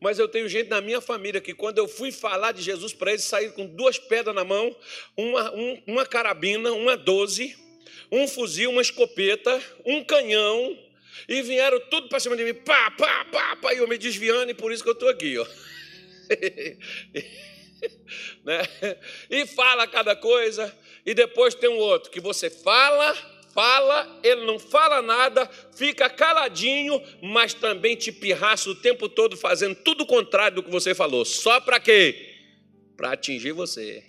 mas 0.00 0.18
eu 0.18 0.26
tenho 0.26 0.48
gente 0.48 0.70
na 0.70 0.80
minha 0.80 1.02
família 1.02 1.42
que, 1.42 1.52
quando 1.52 1.76
eu 1.76 1.86
fui 1.86 2.10
falar 2.10 2.52
de 2.52 2.62
Jesus 2.62 2.94
para 2.94 3.10
eles, 3.10 3.24
saíram 3.24 3.52
com 3.52 3.66
duas 3.66 3.98
pedras 3.98 4.34
na 4.34 4.44
mão, 4.44 4.74
uma, 5.14 5.54
um, 5.54 5.82
uma 5.88 6.06
carabina, 6.06 6.72
uma 6.72 6.96
doze, 6.96 7.54
um 8.10 8.26
fuzil, 8.26 8.70
uma 8.70 8.80
escopeta, 8.80 9.62
um 9.84 10.02
canhão, 10.02 10.74
e 11.28 11.42
vieram 11.42 11.78
tudo 11.90 12.08
para 12.08 12.18
cima 12.18 12.34
de 12.34 12.44
mim, 12.44 12.54
pá, 12.54 12.90
pá, 12.92 13.26
pá, 13.26 13.56
pá, 13.56 13.74
e 13.74 13.76
eu 13.76 13.86
me 13.86 13.98
desviando, 13.98 14.50
e 14.50 14.54
por 14.54 14.72
isso 14.72 14.82
que 14.82 14.88
eu 14.88 14.94
estou 14.94 15.10
aqui, 15.10 15.36
ó. 15.36 15.44
né? 18.42 18.62
E 19.28 19.46
fala 19.46 19.86
cada 19.86 20.16
coisa, 20.16 20.74
e 21.08 21.14
depois 21.14 21.54
tem 21.54 21.70
um 21.70 21.78
outro 21.78 22.10
que 22.10 22.20
você 22.20 22.50
fala, 22.50 23.14
fala, 23.54 24.20
ele 24.22 24.44
não 24.44 24.58
fala 24.58 25.00
nada, 25.00 25.48
fica 25.74 26.10
caladinho, 26.10 27.02
mas 27.22 27.54
também 27.54 27.96
te 27.96 28.12
pirraça 28.12 28.68
o 28.68 28.74
tempo 28.74 29.08
todo 29.08 29.34
fazendo 29.34 29.74
tudo 29.76 30.02
o 30.02 30.06
contrário 30.06 30.56
do 30.56 30.62
que 30.62 30.70
você 30.70 30.94
falou. 30.94 31.24
Só 31.24 31.62
para 31.62 31.80
quê? 31.80 32.36
Para 32.94 33.12
atingir 33.12 33.52
você. 33.52 34.04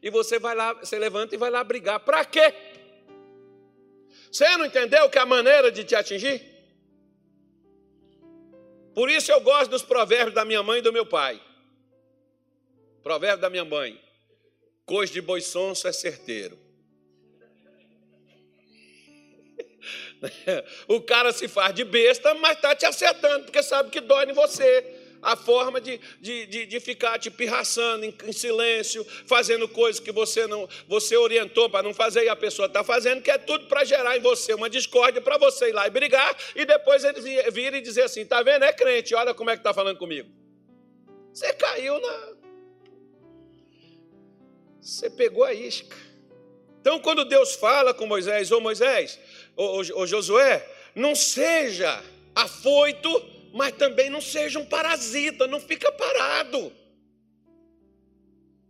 E 0.00 0.10
você 0.10 0.38
vai 0.38 0.54
lá, 0.54 0.74
você 0.74 0.96
levanta 0.96 1.34
e 1.34 1.38
vai 1.38 1.50
lá 1.50 1.64
brigar. 1.64 1.98
Para 1.98 2.24
quê? 2.24 2.54
Você 4.30 4.48
não 4.58 4.66
entendeu 4.66 5.10
que 5.10 5.18
é 5.18 5.22
a 5.22 5.26
maneira 5.26 5.72
de 5.72 5.82
te 5.82 5.96
atingir? 5.96 6.40
Por 8.94 9.10
isso 9.10 9.32
eu 9.32 9.40
gosto 9.40 9.72
dos 9.72 9.82
provérbios 9.82 10.36
da 10.36 10.44
minha 10.44 10.62
mãe 10.62 10.78
e 10.78 10.82
do 10.82 10.92
meu 10.92 11.04
pai. 11.04 11.42
Provérbio 13.02 13.40
da 13.40 13.50
minha 13.50 13.64
mãe. 13.64 14.00
Cois 14.90 15.08
de 15.08 15.20
boi 15.20 15.40
sonso 15.40 15.86
é 15.86 15.92
certeiro. 15.92 16.58
O 20.88 21.00
cara 21.00 21.32
se 21.32 21.46
faz 21.46 21.72
de 21.72 21.84
besta, 21.84 22.34
mas 22.34 22.56
está 22.56 22.74
te 22.74 22.84
acertando, 22.84 23.44
porque 23.44 23.62
sabe 23.62 23.88
que 23.88 24.00
dói 24.00 24.26
em 24.26 24.32
você. 24.32 24.84
A 25.22 25.36
forma 25.36 25.80
de, 25.80 25.98
de, 26.20 26.44
de, 26.46 26.66
de 26.66 26.80
ficar 26.80 27.18
te 27.20 27.30
pirraçando 27.30 28.04
em, 28.04 28.14
em, 28.24 28.32
silêncio, 28.32 29.06
fazendo 29.26 29.68
coisas 29.68 30.00
que 30.00 30.10
você 30.10 30.46
não 30.48 30.68
você 30.88 31.16
orientou 31.16 31.70
para 31.70 31.84
não 31.84 31.94
fazer 31.94 32.24
e 32.24 32.28
a 32.28 32.34
pessoa 32.34 32.66
está 32.66 32.82
fazendo, 32.82 33.22
que 33.22 33.30
é 33.30 33.38
tudo 33.38 33.66
para 33.68 33.84
gerar 33.84 34.16
em 34.16 34.20
você 34.20 34.52
uma 34.54 34.68
discórdia 34.68 35.22
para 35.22 35.38
você 35.38 35.68
ir 35.68 35.72
lá 35.72 35.86
e 35.86 35.90
brigar, 35.90 36.36
e 36.56 36.66
depois 36.66 37.04
ele 37.04 37.20
vir 37.52 37.74
e 37.74 37.80
dizer 37.80 38.02
assim: 38.02 38.22
está 38.22 38.42
vendo? 38.42 38.64
É 38.64 38.72
crente, 38.72 39.14
olha 39.14 39.32
como 39.32 39.50
é 39.50 39.54
que 39.54 39.60
está 39.60 39.72
falando 39.72 39.98
comigo. 39.98 40.28
Você 41.32 41.52
caiu 41.54 41.98
na, 42.00 42.39
você 44.80 45.10
pegou 45.10 45.44
a 45.44 45.52
isca. 45.52 45.96
Então, 46.80 46.98
quando 46.98 47.24
Deus 47.24 47.54
fala 47.54 47.92
com 47.92 48.06
Moisés, 48.06 48.50
oh, 48.50 48.60
Moisés, 48.60 49.18
ô 49.56 50.06
Josué, 50.06 50.66
não 50.94 51.14
seja 51.14 52.02
afoito, 52.34 53.08
mas 53.52 53.72
também 53.72 54.08
não 54.08 54.20
seja 54.20 54.58
um 54.58 54.64
parasita, 54.64 55.46
não 55.46 55.60
fica 55.60 55.92
parado. 55.92 56.72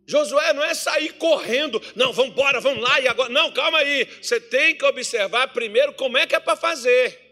Josué 0.06 0.52
não 0.52 0.64
é 0.64 0.74
sair 0.74 1.12
correndo, 1.12 1.80
não, 1.94 2.12
vamos 2.12 2.32
embora, 2.32 2.60
vamos 2.60 2.82
lá 2.82 3.00
e 3.00 3.06
agora. 3.06 3.28
Não, 3.28 3.52
calma 3.52 3.78
aí. 3.78 4.08
Você 4.20 4.40
tem 4.40 4.74
que 4.74 4.84
observar 4.84 5.52
primeiro 5.52 5.92
como 5.92 6.18
é 6.18 6.26
que 6.26 6.34
é 6.34 6.40
para 6.40 6.56
fazer. 6.56 7.29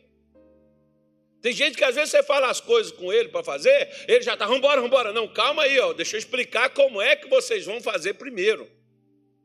Tem 1.41 1.53
gente 1.53 1.77
que 1.77 1.85
às 1.85 1.95
vezes 1.95 2.11
você 2.11 2.23
fala 2.23 2.49
as 2.49 2.61
coisas 2.61 2.91
com 2.91 3.13
ele 3.13 3.29
para 3.29 3.45
fazer, 3.45 3.89
ele 4.09 4.23
já 4.23 4.35
está, 4.35 4.47
vamos 4.47 4.61
embora. 4.85 5.13
Não, 5.13 5.29
calma 5.29 5.63
aí, 5.63 5.79
ó, 5.79 5.93
deixa 5.93 6.17
eu 6.17 6.19
explicar 6.19 6.71
como 6.71 7.01
é 7.01 7.15
que 7.15 7.29
vocês 7.29 7.65
vão 7.65 7.81
fazer 7.81 8.15
primeiro. 8.15 8.69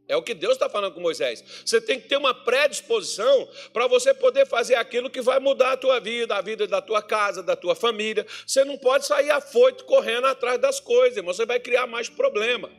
É 0.07 0.17
o 0.17 0.23
que 0.23 0.33
Deus 0.33 0.53
está 0.53 0.69
falando 0.69 0.93
com 0.93 0.99
Moisés. 0.99 1.43
Você 1.65 1.79
tem 1.79 1.99
que 1.99 2.09
ter 2.09 2.17
uma 2.17 2.33
predisposição 2.33 3.47
para 3.71 3.87
você 3.87 4.13
poder 4.13 4.45
fazer 4.45 4.75
aquilo 4.75 5.09
que 5.09 5.21
vai 5.21 5.39
mudar 5.39 5.73
a 5.73 5.77
tua 5.77 5.99
vida, 5.99 6.35
a 6.35 6.41
vida 6.41 6.67
da 6.67 6.81
tua 6.81 7.01
casa, 7.01 7.41
da 7.41 7.55
tua 7.55 7.73
família. 7.73 8.25
Você 8.45 8.65
não 8.65 8.77
pode 8.77 9.05
sair 9.05 9.29
afoito 9.29 9.85
correndo 9.85 10.27
atrás 10.27 10.59
das 10.59 10.79
coisas, 10.79 11.23
você 11.23 11.45
vai 11.45 11.59
criar 11.59 11.87
mais 11.87 12.09
problema. 12.09 12.69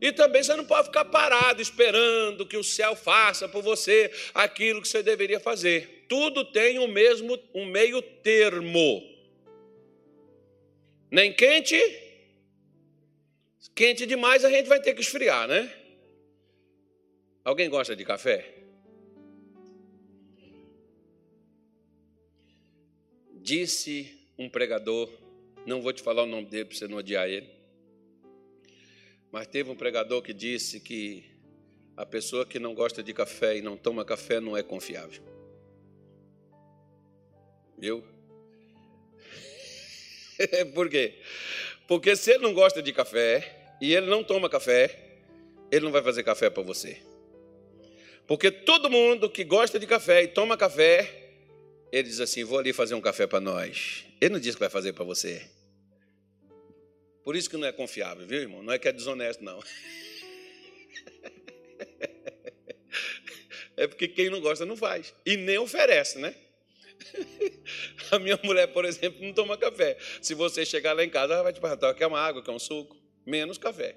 E 0.00 0.12
também 0.12 0.42
você 0.42 0.56
não 0.56 0.64
pode 0.64 0.86
ficar 0.86 1.04
parado 1.04 1.60
esperando 1.60 2.46
que 2.46 2.56
o 2.56 2.64
céu 2.64 2.96
faça 2.96 3.48
por 3.48 3.62
você 3.62 4.10
aquilo 4.34 4.80
que 4.80 4.88
você 4.88 5.02
deveria 5.02 5.38
fazer 5.38 6.01
tudo 6.12 6.44
tem 6.44 6.78
o 6.78 6.86
mesmo, 6.86 7.38
um 7.54 7.64
meio 7.64 8.02
termo. 8.02 9.02
Nem 11.10 11.32
quente, 11.32 11.80
quente 13.74 14.04
demais 14.04 14.44
a 14.44 14.50
gente 14.50 14.68
vai 14.68 14.78
ter 14.78 14.92
que 14.92 15.00
esfriar, 15.00 15.48
né? 15.48 15.74
Alguém 17.42 17.70
gosta 17.70 17.96
de 17.96 18.04
café? 18.04 18.46
Disse 23.36 24.28
um 24.36 24.50
pregador, 24.50 25.10
não 25.64 25.80
vou 25.80 25.94
te 25.94 26.02
falar 26.02 26.24
o 26.24 26.26
nome 26.26 26.44
dele 26.44 26.66
para 26.66 26.76
você 26.76 26.86
não 26.86 26.98
odiar 26.98 27.26
ele, 27.26 27.48
mas 29.30 29.46
teve 29.46 29.70
um 29.70 29.76
pregador 29.76 30.20
que 30.20 30.34
disse 30.34 30.78
que 30.78 31.24
a 31.96 32.04
pessoa 32.04 32.44
que 32.44 32.58
não 32.58 32.74
gosta 32.74 33.02
de 33.02 33.14
café 33.14 33.56
e 33.56 33.62
não 33.62 33.78
toma 33.78 34.04
café 34.04 34.40
não 34.40 34.54
é 34.54 34.62
confiável. 34.62 35.31
Viu? 37.82 38.04
Por 40.72 40.88
quê? 40.88 41.14
Porque 41.88 42.14
se 42.14 42.30
ele 42.30 42.44
não 42.44 42.54
gosta 42.54 42.80
de 42.80 42.92
café 42.92 43.74
e 43.80 43.92
ele 43.92 44.06
não 44.06 44.22
toma 44.22 44.48
café, 44.48 45.18
ele 45.68 45.86
não 45.86 45.90
vai 45.90 46.00
fazer 46.00 46.22
café 46.22 46.48
para 46.48 46.62
você. 46.62 47.02
Porque 48.24 48.52
todo 48.52 48.88
mundo 48.88 49.28
que 49.28 49.42
gosta 49.42 49.80
de 49.80 49.86
café 49.88 50.22
e 50.22 50.28
toma 50.28 50.56
café, 50.56 51.32
ele 51.90 52.04
diz 52.04 52.20
assim: 52.20 52.44
vou 52.44 52.60
ali 52.60 52.72
fazer 52.72 52.94
um 52.94 53.00
café 53.00 53.26
para 53.26 53.40
nós. 53.40 54.06
Ele 54.20 54.34
não 54.34 54.38
diz 54.38 54.54
que 54.54 54.60
vai 54.60 54.70
fazer 54.70 54.92
para 54.92 55.02
você. 55.02 55.42
Por 57.24 57.34
isso 57.34 57.50
que 57.50 57.56
não 57.56 57.66
é 57.66 57.72
confiável, 57.72 58.24
viu, 58.24 58.42
irmão? 58.42 58.62
Não 58.62 58.72
é 58.72 58.78
que 58.78 58.86
é 58.86 58.92
desonesto, 58.92 59.42
não. 59.42 59.60
É 63.74 63.86
porque 63.86 64.06
quem 64.06 64.28
não 64.28 64.38
gosta 64.38 64.66
não 64.66 64.76
faz. 64.76 65.14
E 65.24 65.34
nem 65.34 65.56
oferece, 65.56 66.18
né? 66.18 66.34
A 68.10 68.18
minha 68.18 68.38
mulher, 68.42 68.68
por 68.68 68.84
exemplo, 68.84 69.24
não 69.24 69.32
toma 69.32 69.56
café. 69.56 69.96
Se 70.20 70.34
você 70.34 70.64
chegar 70.64 70.92
lá 70.92 71.04
em 71.04 71.10
casa, 71.10 71.34
ela 71.34 71.42
vai 71.42 71.52
te 71.52 71.60
perguntar: 71.60 71.94
quer 71.94 72.06
uma 72.06 72.20
água, 72.20 72.42
quer 72.42 72.50
um 72.50 72.58
suco? 72.58 72.96
Menos 73.24 73.58
café. 73.58 73.96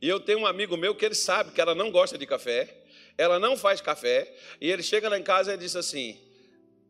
E 0.00 0.08
eu 0.08 0.18
tenho 0.18 0.40
um 0.40 0.46
amigo 0.46 0.76
meu 0.76 0.94
que 0.94 1.04
ele 1.04 1.14
sabe 1.14 1.52
que 1.52 1.60
ela 1.60 1.74
não 1.74 1.90
gosta 1.90 2.18
de 2.18 2.26
café, 2.26 2.82
ela 3.16 3.38
não 3.38 3.56
faz 3.56 3.80
café, 3.80 4.34
e 4.60 4.70
ele 4.70 4.82
chega 4.82 5.08
lá 5.08 5.18
em 5.18 5.22
casa 5.22 5.54
e 5.54 5.56
diz 5.56 5.76
assim: 5.76 6.18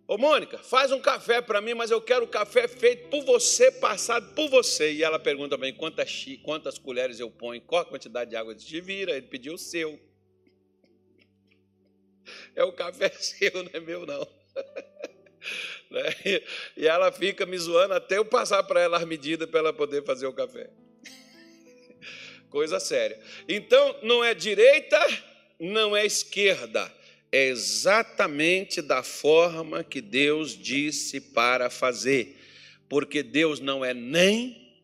Ô 0.08 0.18
Mônica, 0.18 0.58
faz 0.58 0.90
um 0.92 1.00
café 1.00 1.40
para 1.40 1.60
mim, 1.60 1.74
mas 1.74 1.90
eu 1.90 2.00
quero 2.00 2.26
café 2.26 2.66
feito 2.66 3.08
por 3.08 3.24
você, 3.24 3.70
passado 3.70 4.34
por 4.34 4.48
você. 4.48 4.92
E 4.92 5.02
ela 5.02 5.18
pergunta 5.18 5.56
bem 5.56 5.72
quantas, 5.72 6.26
quantas 6.42 6.78
colheres 6.78 7.20
eu 7.20 7.30
ponho, 7.30 7.62
qual 7.62 7.82
a 7.82 7.84
quantidade 7.84 8.30
de 8.30 8.36
água 8.36 8.54
de 8.54 8.80
vira. 8.80 9.12
Ele 9.12 9.26
pediu 9.26 9.54
o 9.54 9.58
seu. 9.58 9.98
É 12.54 12.62
o 12.62 12.72
café 12.72 13.08
seu, 13.18 13.64
não 13.64 13.70
é 13.72 13.80
meu, 13.80 14.06
não. 14.06 14.26
Né? 15.90 16.40
E 16.74 16.86
ela 16.86 17.12
fica 17.12 17.44
me 17.44 17.58
zoando 17.58 17.92
até 17.92 18.16
eu 18.16 18.24
passar 18.24 18.62
para 18.62 18.80
ela 18.80 18.96
as 18.96 19.04
medidas 19.04 19.46
para 19.50 19.60
ela 19.60 19.72
poder 19.74 20.02
fazer 20.02 20.26
o 20.26 20.32
café. 20.32 20.70
Coisa 22.48 22.80
séria. 22.80 23.20
Então, 23.46 23.98
não 24.02 24.24
é 24.24 24.32
direita, 24.32 24.98
não 25.60 25.94
é 25.94 26.06
esquerda. 26.06 26.90
É 27.30 27.46
exatamente 27.46 28.80
da 28.80 29.02
forma 29.02 29.84
que 29.84 30.00
Deus 30.00 30.56
disse 30.56 31.20
para 31.20 31.68
fazer. 31.68 32.38
Porque 32.88 33.22
Deus 33.22 33.60
não 33.60 33.84
é 33.84 33.92
nem 33.92 34.80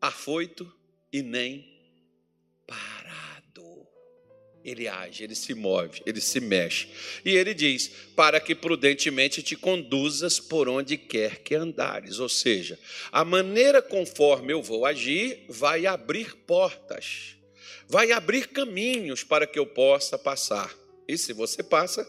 afoito 0.00 0.72
e 1.12 1.22
nem 1.22 1.75
ele 4.66 4.88
age, 4.88 5.22
ele 5.22 5.34
se 5.34 5.54
move, 5.54 6.02
ele 6.04 6.20
se 6.20 6.40
mexe. 6.40 6.88
E 7.24 7.30
ele 7.36 7.54
diz: 7.54 7.90
para 8.16 8.40
que 8.40 8.54
prudentemente 8.54 9.42
te 9.42 9.54
conduzas 9.54 10.40
por 10.40 10.68
onde 10.68 10.96
quer 10.96 11.38
que 11.38 11.54
andares. 11.54 12.18
Ou 12.18 12.28
seja, 12.28 12.78
a 13.12 13.24
maneira 13.24 13.80
conforme 13.80 14.52
eu 14.52 14.62
vou 14.62 14.84
agir 14.84 15.44
vai 15.48 15.86
abrir 15.86 16.34
portas, 16.46 17.36
vai 17.88 18.10
abrir 18.10 18.48
caminhos 18.48 19.22
para 19.22 19.46
que 19.46 19.58
eu 19.58 19.66
possa 19.66 20.18
passar. 20.18 20.74
E 21.06 21.16
se 21.16 21.32
você 21.32 21.62
passa, 21.62 22.06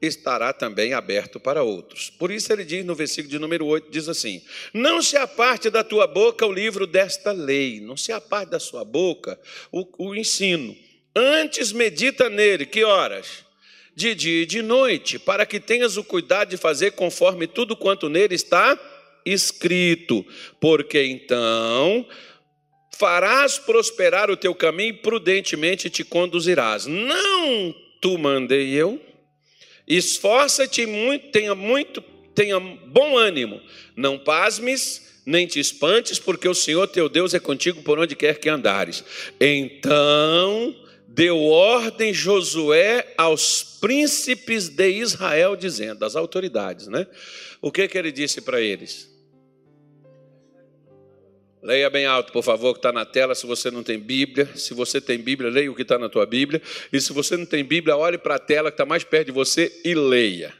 estará 0.00 0.52
também 0.52 0.92
aberto 0.92 1.40
para 1.40 1.64
outros. 1.64 2.10
Por 2.10 2.30
isso 2.30 2.52
ele 2.52 2.64
diz 2.64 2.84
no 2.84 2.94
versículo 2.94 3.30
de 3.30 3.38
número 3.38 3.66
8, 3.66 3.90
diz 3.90 4.08
assim: 4.08 4.42
Não 4.72 5.02
se 5.02 5.16
aparte 5.16 5.70
da 5.70 5.82
tua 5.82 6.06
boca 6.06 6.46
o 6.46 6.52
livro 6.52 6.86
desta 6.86 7.32
lei, 7.32 7.80
não 7.80 7.96
se 7.96 8.12
aparte 8.12 8.50
da 8.50 8.60
sua 8.60 8.84
boca 8.84 9.40
o, 9.72 9.84
o 9.98 10.14
ensino 10.14 10.85
Antes 11.16 11.72
medita 11.72 12.28
nele, 12.28 12.66
que 12.66 12.84
horas? 12.84 13.46
De 13.94 14.14
dia 14.14 14.42
e 14.42 14.46
de 14.46 14.60
noite, 14.60 15.18
para 15.18 15.46
que 15.46 15.58
tenhas 15.58 15.96
o 15.96 16.04
cuidado 16.04 16.50
de 16.50 16.58
fazer 16.58 16.92
conforme 16.92 17.46
tudo 17.46 17.74
quanto 17.74 18.10
nele 18.10 18.34
está 18.34 18.78
escrito, 19.24 20.24
porque 20.60 21.02
então 21.02 22.06
farás 22.98 23.58
prosperar 23.58 24.30
o 24.30 24.36
teu 24.36 24.54
caminho 24.54 24.90
e 24.90 24.98
prudentemente 24.98 25.88
te 25.88 26.04
conduzirás. 26.04 26.86
Não 26.86 27.74
tu 28.02 28.18
mandei 28.18 28.68
eu. 28.74 29.00
Esforça-te 29.88 30.84
muito, 30.84 31.30
tenha 31.30 31.54
muito, 31.54 32.02
tenha 32.34 32.60
bom 32.60 33.16
ânimo. 33.16 33.62
Não 33.96 34.18
pasmes, 34.18 35.22
nem 35.24 35.46
te 35.46 35.58
espantes, 35.58 36.18
porque 36.18 36.46
o 36.46 36.54
Senhor 36.54 36.86
teu 36.88 37.08
Deus 37.08 37.32
é 37.32 37.40
contigo 37.40 37.82
por 37.82 37.98
onde 37.98 38.14
quer 38.14 38.38
que 38.38 38.50
andares. 38.50 39.02
Então 39.40 40.85
deu 41.16 41.42
ordem 41.44 42.12
Josué 42.12 43.14
aos 43.16 43.62
príncipes 43.80 44.68
de 44.68 44.86
Israel, 44.90 45.56
dizendo, 45.56 46.04
as 46.04 46.14
autoridades, 46.14 46.88
né? 46.88 47.06
O 47.62 47.72
que, 47.72 47.88
que 47.88 47.96
ele 47.96 48.12
disse 48.12 48.42
para 48.42 48.60
eles? 48.60 49.10
Leia 51.62 51.88
bem 51.88 52.04
alto, 52.04 52.34
por 52.34 52.42
favor, 52.42 52.74
que 52.74 52.80
está 52.80 52.92
na 52.92 53.06
tela. 53.06 53.34
Se 53.34 53.46
você 53.46 53.70
não 53.70 53.82
tem 53.82 53.98
Bíblia, 53.98 54.54
se 54.56 54.74
você 54.74 55.00
tem 55.00 55.16
Bíblia, 55.16 55.48
leia 55.48 55.72
o 55.72 55.74
que 55.74 55.80
está 55.80 55.98
na 55.98 56.10
tua 56.10 56.26
Bíblia. 56.26 56.60
E 56.92 57.00
se 57.00 57.14
você 57.14 57.34
não 57.34 57.46
tem 57.46 57.64
Bíblia, 57.64 57.96
olhe 57.96 58.18
para 58.18 58.34
a 58.34 58.38
tela 58.38 58.70
que 58.70 58.74
está 58.74 58.84
mais 58.84 59.02
perto 59.02 59.28
de 59.28 59.32
você 59.32 59.72
e 59.86 59.94
leia. 59.94 60.52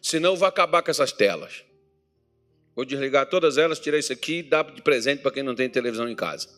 Senão, 0.00 0.34
vai 0.34 0.48
acabar 0.48 0.80
com 0.80 0.90
essas 0.90 1.12
telas. 1.12 1.62
Vou 2.74 2.86
desligar 2.86 3.26
todas 3.26 3.58
elas, 3.58 3.78
tirar 3.78 3.98
isso 3.98 4.14
aqui 4.14 4.38
e 4.38 4.42
dar 4.42 4.64
de 4.64 4.80
presente 4.80 5.20
para 5.20 5.30
quem 5.30 5.42
não 5.42 5.54
tem 5.54 5.68
televisão 5.68 6.08
em 6.08 6.16
casa. 6.16 6.48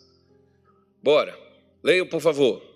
Bora. 1.02 1.36
Leiam, 1.82 2.06
por 2.06 2.20
favor. 2.20 2.69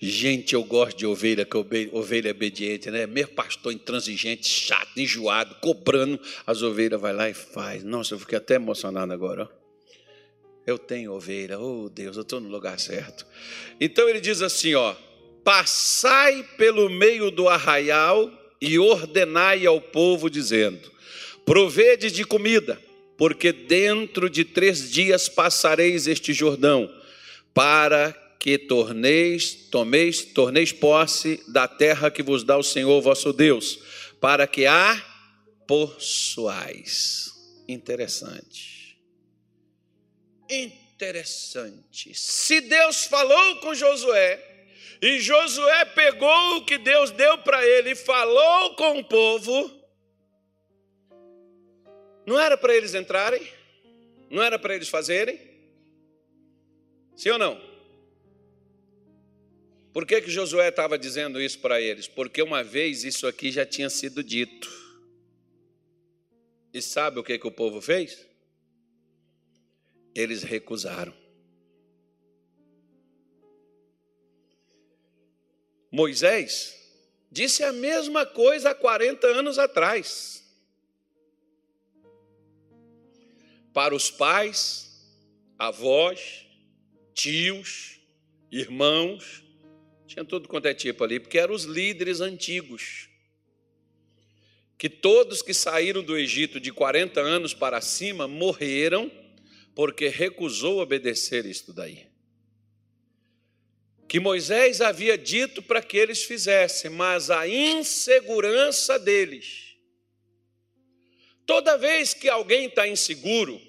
Gente, 0.00 0.54
eu 0.54 0.64
gosto 0.64 0.96
de 0.96 1.06
ovelha, 1.06 1.44
que 1.44 1.56
ovelha 1.92 2.28
é 2.28 2.30
obediente, 2.32 2.90
né? 2.90 3.06
Meu 3.06 3.28
pastor 3.28 3.72
intransigente, 3.72 4.48
chato, 4.48 4.98
enjoado, 4.98 5.54
cobrando, 5.56 6.20
as 6.46 6.62
ovelhas 6.62 7.00
vai 7.00 7.12
lá 7.12 7.30
e 7.30 7.34
faz. 7.34 7.84
Nossa, 7.84 8.14
eu 8.14 8.18
fiquei 8.18 8.38
até 8.38 8.56
emocionado 8.56 9.12
agora. 9.12 9.48
Eu 10.66 10.78
tenho 10.78 11.12
ovelha, 11.12 11.58
oh 11.58 11.88
Deus, 11.88 12.16
eu 12.16 12.22
estou 12.22 12.40
no 12.40 12.48
lugar 12.48 12.78
certo. 12.80 13.26
Então 13.80 14.08
ele 14.08 14.20
diz 14.20 14.42
assim: 14.42 14.74
ó, 14.74 14.94
passai 15.44 16.42
pelo 16.56 16.88
meio 16.88 17.30
do 17.30 17.48
arraial 17.48 18.30
e 18.60 18.78
ordenai 18.78 19.66
ao 19.66 19.80
povo, 19.80 20.28
dizendo: 20.28 20.90
provede 21.44 22.10
de 22.10 22.24
comida, 22.24 22.80
porque 23.16 23.52
dentro 23.52 24.28
de 24.28 24.44
três 24.44 24.90
dias 24.90 25.28
passareis 25.28 26.06
este 26.06 26.32
Jordão, 26.32 26.90
para 27.52 28.23
que 28.44 28.58
torneis, 28.58 29.54
tomeis, 29.70 30.22
torneis 30.22 30.70
posse 30.70 31.42
da 31.50 31.66
terra 31.66 32.10
que 32.10 32.22
vos 32.22 32.44
dá 32.44 32.58
o 32.58 32.62
Senhor 32.62 33.00
vosso 33.00 33.32
Deus, 33.32 33.78
para 34.20 34.46
que 34.46 34.66
a 34.66 35.02
possuais. 35.66 37.32
Interessante. 37.66 39.00
Interessante. 40.50 42.14
Se 42.14 42.60
Deus 42.60 43.06
falou 43.06 43.60
com 43.60 43.74
Josué, 43.74 44.66
e 45.00 45.20
Josué 45.20 45.86
pegou 45.86 46.56
o 46.58 46.66
que 46.66 46.76
Deus 46.76 47.10
deu 47.12 47.38
para 47.38 47.66
ele 47.66 47.92
e 47.92 47.96
falou 47.96 48.76
com 48.76 48.98
o 48.98 49.04
povo, 49.04 49.70
não 52.26 52.38
era 52.38 52.58
para 52.58 52.74
eles 52.74 52.92
entrarem? 52.92 53.40
Não 54.28 54.42
era 54.42 54.58
para 54.58 54.74
eles 54.74 54.90
fazerem? 54.90 55.40
Sim 57.16 57.30
ou 57.30 57.38
não? 57.38 57.73
Por 59.94 60.04
que, 60.04 60.20
que 60.20 60.28
Josué 60.28 60.70
estava 60.70 60.98
dizendo 60.98 61.40
isso 61.40 61.60
para 61.60 61.80
eles? 61.80 62.08
Porque 62.08 62.42
uma 62.42 62.64
vez 62.64 63.04
isso 63.04 63.28
aqui 63.28 63.52
já 63.52 63.64
tinha 63.64 63.88
sido 63.88 64.24
dito. 64.24 64.68
E 66.72 66.82
sabe 66.82 67.20
o 67.20 67.22
que, 67.22 67.38
que 67.38 67.46
o 67.46 67.52
povo 67.52 67.80
fez? 67.80 68.26
Eles 70.12 70.42
recusaram. 70.42 71.14
Moisés 75.92 76.74
disse 77.30 77.62
a 77.62 77.72
mesma 77.72 78.26
coisa 78.26 78.70
há 78.70 78.74
40 78.74 79.28
anos 79.28 79.60
atrás. 79.60 80.42
Para 83.72 83.94
os 83.94 84.10
pais, 84.10 84.90
avós, 85.56 86.48
tios, 87.14 88.00
irmãos, 88.50 89.43
tinha 90.14 90.24
tudo 90.24 90.48
quanto 90.48 90.66
é 90.66 90.74
tipo 90.74 91.02
ali, 91.02 91.18
porque 91.18 91.36
eram 91.36 91.52
os 91.52 91.64
líderes 91.64 92.20
antigos. 92.20 93.08
Que 94.78 94.88
todos 94.88 95.42
que 95.42 95.52
saíram 95.52 96.04
do 96.04 96.16
Egito 96.16 96.60
de 96.60 96.70
40 96.70 97.20
anos 97.20 97.52
para 97.52 97.80
cima 97.80 98.28
morreram 98.28 99.10
porque 99.74 100.06
recusou 100.06 100.78
obedecer 100.78 101.44
isto 101.44 101.72
daí. 101.72 102.06
Que 104.06 104.20
Moisés 104.20 104.80
havia 104.80 105.18
dito 105.18 105.60
para 105.60 105.82
que 105.82 105.96
eles 105.96 106.22
fizessem, 106.22 106.92
mas 106.92 107.28
a 107.28 107.48
insegurança 107.48 109.00
deles. 109.00 109.74
Toda 111.44 111.76
vez 111.76 112.14
que 112.14 112.28
alguém 112.28 112.66
está 112.66 112.86
inseguro, 112.86 113.60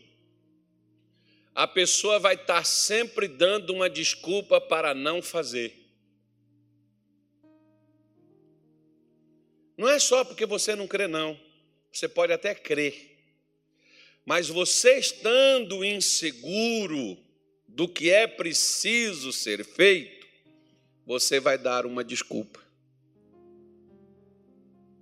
a 1.55 1.67
pessoa 1.67 2.19
vai 2.19 2.35
estar 2.35 2.63
sempre 2.65 3.27
dando 3.27 3.73
uma 3.73 3.89
desculpa 3.89 4.61
para 4.61 4.93
não 4.93 5.23
fazer. 5.23 5.84
Não 9.77 9.89
é 9.89 9.99
só 9.99 10.23
porque 10.23 10.45
você 10.45 10.75
não 10.75 10.87
crê, 10.87 11.07
não. 11.07 11.39
Você 11.91 12.07
pode 12.07 12.31
até 12.31 12.53
crer. 12.55 13.17
Mas 14.25 14.47
você 14.47 14.97
estando 14.97 15.85
inseguro 15.85 17.17
do 17.67 17.87
que 17.87 18.09
é 18.09 18.25
preciso 18.25 19.31
ser 19.31 19.63
feito, 19.63 20.25
você 21.05 21.39
vai 21.39 21.57
dar 21.57 21.85
uma 21.85 22.03
desculpa. 22.03 22.59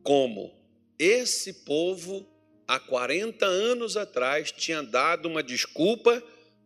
Como 0.03 0.53
esse 0.99 1.53
povo, 1.53 2.27
há 2.67 2.79
40 2.79 3.45
anos 3.45 3.95
atrás, 3.95 4.51
tinha 4.51 4.83
dado 4.83 5.27
uma 5.27 5.41
desculpa 5.41 6.21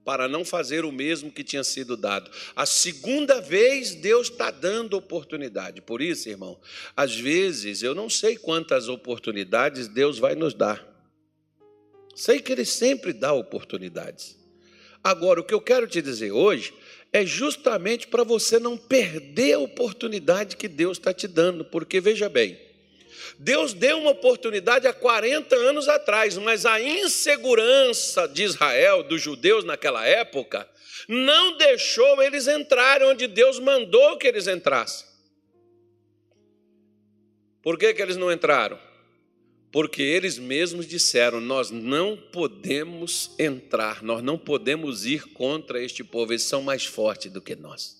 para 0.07 0.29
não 0.29 0.45
fazer 0.45 0.85
o 0.85 0.91
mesmo 0.91 1.29
que 1.29 1.43
tinha 1.43 1.65
sido 1.65 1.97
dado. 1.97 2.31
A 2.55 2.65
segunda 2.65 3.41
vez, 3.41 3.93
Deus 3.93 4.29
está 4.29 4.49
dando 4.49 4.95
oportunidade. 4.95 5.81
Por 5.81 6.01
isso, 6.01 6.29
irmão, 6.29 6.57
às 6.95 7.13
vezes 7.13 7.83
eu 7.83 7.93
não 7.93 8.09
sei 8.09 8.37
quantas 8.37 8.87
oportunidades 8.87 9.89
Deus 9.89 10.17
vai 10.17 10.33
nos 10.33 10.53
dar. 10.53 10.81
Sei 12.15 12.39
que 12.39 12.53
Ele 12.53 12.63
sempre 12.63 13.11
dá 13.11 13.33
oportunidades. 13.33 14.37
Agora, 15.03 15.41
o 15.41 15.43
que 15.43 15.53
eu 15.53 15.59
quero 15.59 15.85
te 15.85 16.01
dizer 16.01 16.31
hoje 16.31 16.73
é 17.11 17.25
justamente 17.25 18.07
para 18.07 18.23
você 18.23 18.59
não 18.59 18.77
perder 18.77 19.55
a 19.55 19.59
oportunidade 19.59 20.55
que 20.55 20.69
Deus 20.69 20.97
está 20.97 21.13
te 21.13 21.27
dando, 21.27 21.65
porque 21.65 21.99
veja 21.99 22.29
bem, 22.29 22.57
Deus 23.39 23.73
deu 23.73 23.99
uma 23.99 24.11
oportunidade 24.11 24.87
há 24.87 24.93
40 24.93 25.55
anos 25.55 25.87
atrás, 25.87 26.37
mas 26.37 26.65
a 26.65 26.81
insegurança 26.81 28.27
de 28.27 28.43
Israel, 28.43 29.03
dos 29.03 29.21
judeus 29.21 29.63
naquela 29.63 30.05
época, 30.05 30.69
não 31.07 31.57
deixou 31.57 32.21
eles 32.21 32.47
entrarem 32.47 33.07
onde 33.07 33.27
Deus 33.27 33.59
mandou 33.59 34.17
que 34.17 34.27
eles 34.27 34.47
entrassem. 34.47 35.07
Por 37.61 37.77
que, 37.77 37.93
que 37.93 38.01
eles 38.01 38.17
não 38.17 38.31
entraram? 38.31 38.79
porque 39.71 40.01
eles 40.01 40.37
mesmos 40.37 40.87
disseram: 40.87 41.39
Nós 41.39 41.69
não 41.69 42.17
podemos 42.17 43.31
entrar, 43.37 44.01
nós 44.01 44.23
não 44.23 44.37
podemos 44.37 45.05
ir 45.05 45.25
contra 45.33 45.83
este 45.83 46.03
povo, 46.03 46.31
eles 46.31 46.43
são 46.43 46.61
mais 46.61 46.85
fortes 46.85 47.31
do 47.31 47.41
que 47.41 47.55
nós. 47.55 47.97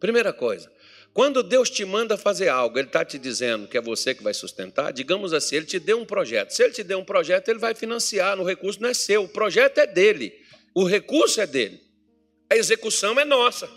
Primeira 0.00 0.32
coisa, 0.32 0.72
quando 1.18 1.42
Deus 1.42 1.68
te 1.68 1.84
manda 1.84 2.16
fazer 2.16 2.46
algo, 2.46 2.78
Ele 2.78 2.86
está 2.86 3.04
te 3.04 3.18
dizendo 3.18 3.66
que 3.66 3.76
é 3.76 3.80
você 3.80 4.14
que 4.14 4.22
vai 4.22 4.32
sustentar, 4.32 4.92
digamos 4.92 5.32
assim, 5.32 5.56
Ele 5.56 5.66
te 5.66 5.80
deu 5.80 5.98
um 5.98 6.04
projeto. 6.04 6.52
Se 6.52 6.62
Ele 6.62 6.72
te 6.72 6.84
deu 6.84 7.00
um 7.00 7.04
projeto, 7.04 7.48
Ele 7.48 7.58
vai 7.58 7.74
financiar, 7.74 8.36
no 8.36 8.44
recurso 8.44 8.80
não 8.80 8.88
é 8.88 8.94
seu, 8.94 9.24
o 9.24 9.28
projeto 9.28 9.78
é 9.78 9.86
dele, 9.88 10.32
o 10.72 10.84
recurso 10.84 11.40
é 11.40 11.46
dele, 11.48 11.82
a 12.48 12.54
execução 12.54 13.18
é 13.18 13.24
nossa. 13.24 13.68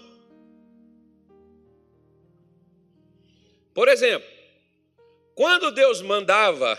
Por 3.74 3.88
exemplo, 3.88 4.30
quando 5.34 5.72
Deus 5.72 6.00
mandava 6.00 6.78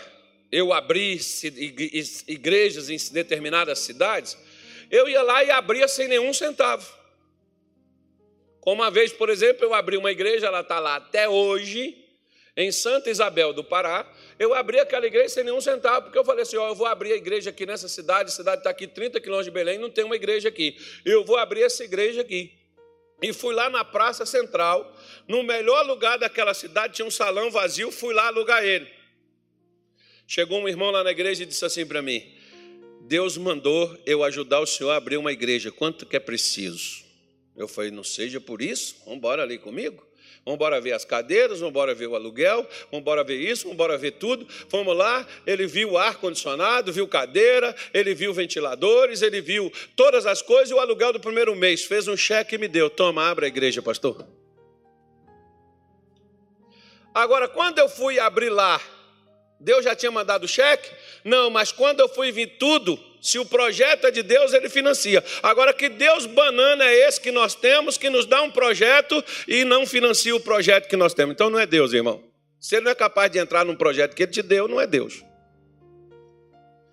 eu 0.49 0.71
abri 0.71 1.19
igrejas 2.25 2.89
em 2.89 2.95
determinadas 3.11 3.79
cidades, 3.79 4.37
eu 4.89 5.09
ia 5.09 5.23
lá 5.23 5.43
e 5.43 5.51
abria 5.51 5.89
sem 5.89 6.07
nenhum 6.07 6.31
centavo. 6.31 7.02
Como 8.63 8.81
uma 8.81 8.89
vez, 8.89 9.11
por 9.11 9.29
exemplo, 9.29 9.65
eu 9.65 9.73
abri 9.73 9.97
uma 9.97 10.09
igreja, 10.09 10.47
ela 10.47 10.61
está 10.61 10.79
lá 10.79 10.95
até 10.95 11.27
hoje, 11.27 11.97
em 12.55 12.71
Santa 12.71 13.09
Isabel 13.09 13.51
do 13.51 13.61
Pará. 13.61 14.09
Eu 14.39 14.53
abri 14.53 14.79
aquela 14.79 15.05
igreja 15.05 15.27
sem 15.27 15.43
nenhum 15.43 15.59
centavo, 15.59 16.03
porque 16.03 16.17
eu 16.17 16.23
falei 16.23 16.43
assim: 16.43 16.55
ó, 16.55 16.69
eu 16.69 16.75
vou 16.75 16.87
abrir 16.87 17.11
a 17.11 17.17
igreja 17.17 17.49
aqui 17.49 17.65
nessa 17.65 17.89
cidade, 17.89 18.29
a 18.29 18.31
cidade 18.31 18.59
está 18.59 18.69
aqui 18.69 18.87
30 18.87 19.19
quilômetros 19.19 19.47
de 19.47 19.51
Belém, 19.51 19.77
não 19.77 19.89
tem 19.89 20.05
uma 20.05 20.15
igreja 20.15 20.47
aqui. 20.47 20.77
Eu 21.03 21.25
vou 21.25 21.35
abrir 21.35 21.63
essa 21.63 21.83
igreja 21.83 22.21
aqui. 22.21 22.53
E 23.21 23.33
fui 23.33 23.53
lá 23.53 23.69
na 23.69 23.83
Praça 23.83 24.25
Central, 24.25 24.97
no 25.27 25.43
melhor 25.43 25.85
lugar 25.85 26.17
daquela 26.17 26.53
cidade, 26.53 26.93
tinha 26.93 27.05
um 27.05 27.11
salão 27.11 27.51
vazio, 27.51 27.91
fui 27.91 28.13
lá 28.13 28.27
alugar 28.27 28.63
ele. 28.63 28.87
Chegou 30.25 30.61
um 30.61 30.69
irmão 30.69 30.89
lá 30.89 31.03
na 31.03 31.11
igreja 31.11 31.43
e 31.43 31.45
disse 31.45 31.65
assim 31.65 31.85
para 31.85 32.01
mim: 32.01 32.33
Deus 33.01 33.35
mandou 33.35 33.93
eu 34.05 34.23
ajudar 34.23 34.61
o 34.61 34.65
senhor 34.65 34.91
a 34.91 34.95
abrir 34.95 35.17
uma 35.17 35.33
igreja, 35.33 35.69
quanto 35.69 36.05
que 36.05 36.15
é 36.15 36.19
preciso? 36.21 37.02
Eu 37.55 37.67
falei: 37.67 37.91
não 37.91 38.03
seja 38.03 38.39
por 38.39 38.61
isso, 38.61 38.95
vamos 39.05 39.17
embora 39.17 39.43
ali 39.43 39.57
comigo. 39.57 40.05
Vamos 40.45 40.57
embora 40.57 40.81
ver 40.81 40.91
as 40.91 41.05
cadeiras, 41.05 41.59
vamos 41.59 41.71
embora 41.71 41.95
ver 41.95 42.07
o 42.07 42.15
aluguel, 42.15 42.67
vamos 42.91 42.99
embora 42.99 43.23
ver 43.23 43.37
isso, 43.37 43.63
vamos 43.63 43.75
embora 43.75 43.97
ver 43.97 44.11
tudo. 44.11 44.45
Vamos 44.69 44.95
lá, 44.95 45.25
ele 45.47 45.65
viu 45.65 45.91
o 45.91 45.97
ar-condicionado, 45.97 46.91
viu 46.91 47.07
cadeira, 47.07 47.73
ele 47.93 48.13
viu 48.13 48.33
ventiladores, 48.33 49.21
ele 49.21 49.39
viu 49.39 49.71
todas 49.95 50.25
as 50.25 50.41
coisas 50.41 50.71
e 50.71 50.73
o 50.73 50.79
aluguel 50.79 51.13
do 51.13 51.19
primeiro 51.19 51.55
mês. 51.55 51.85
Fez 51.85 52.09
um 52.09 52.17
cheque 52.17 52.55
e 52.55 52.57
me 52.57 52.67
deu. 52.67 52.89
Toma, 52.89 53.29
abra 53.29 53.45
a 53.45 53.47
igreja, 53.47 53.81
pastor. 53.81 54.27
Agora, 57.13 57.47
quando 57.47 57.79
eu 57.79 57.87
fui 57.87 58.19
abrir 58.19 58.49
lá 58.49 58.81
Deus 59.63 59.85
já 59.85 59.95
tinha 59.95 60.11
mandado 60.11 60.43
o 60.43 60.47
cheque? 60.47 60.91
Não, 61.23 61.49
mas 61.49 61.71
quando 61.71 62.01
eu 62.01 62.09
fui 62.09 62.31
vir 62.31 62.57
tudo, 62.57 62.99
se 63.23 63.39
o 63.39 63.45
projeto 63.45 64.05
é 64.05 64.11
de 64.11 64.21
Deus, 64.21 64.51
ele 64.51 64.67
financia. 64.67 65.23
Agora, 65.41 65.73
que 65.73 65.87
Deus 65.87 66.25
banana 66.25 66.83
é 66.83 67.07
esse 67.07 67.21
que 67.21 67.31
nós 67.31 67.55
temos, 67.55 67.97
que 67.97 68.09
nos 68.09 68.25
dá 68.25 68.41
um 68.41 68.51
projeto 68.51 69.23
e 69.47 69.63
não 69.63 69.87
financia 69.87 70.35
o 70.35 70.41
projeto 70.41 70.89
que 70.89 70.97
nós 70.97 71.13
temos? 71.13 71.33
Então 71.33 71.49
não 71.49 71.57
é 71.57 71.65
Deus, 71.65 71.93
irmão. 71.93 72.21
Se 72.59 72.75
ele 72.75 72.83
não 72.83 72.91
é 72.91 72.95
capaz 72.95 73.31
de 73.31 73.39
entrar 73.39 73.63
num 73.63 73.77
projeto 73.77 74.13
que 74.13 74.23
ele 74.23 74.31
te 74.33 74.41
deu, 74.41 74.67
não 74.67 74.79
é 74.79 74.85
Deus. 74.85 75.23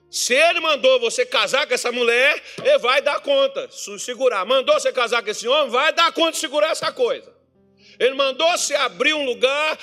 Se 0.09 0.33
ele 0.33 0.61
mandou 0.61 1.01
você 1.01 1.27
casar 1.27 1.67
com 1.67 1.75
essa 1.75 1.91
mulher, 1.91 2.41
ele 2.63 2.79
vai 2.79 3.03
dar 3.03 3.19
conta, 3.19 3.69
segurar. 3.99 4.45
Mandou 4.47 4.75
você 4.79 4.93
casar 4.93 5.25
com 5.25 5.31
esse 5.31 5.49
homem, 5.49 5.69
vai 5.69 5.93
dar 5.93 6.13
conta 6.13 6.33
de 6.33 6.39
segurar 6.39 6.71
essa 6.71 6.93
coisa. 6.93 7.40
Ele 8.01 8.15
mandou 8.15 8.51
você 8.53 8.75
abrir 8.75 9.13
um 9.13 9.27
lugar, 9.27 9.79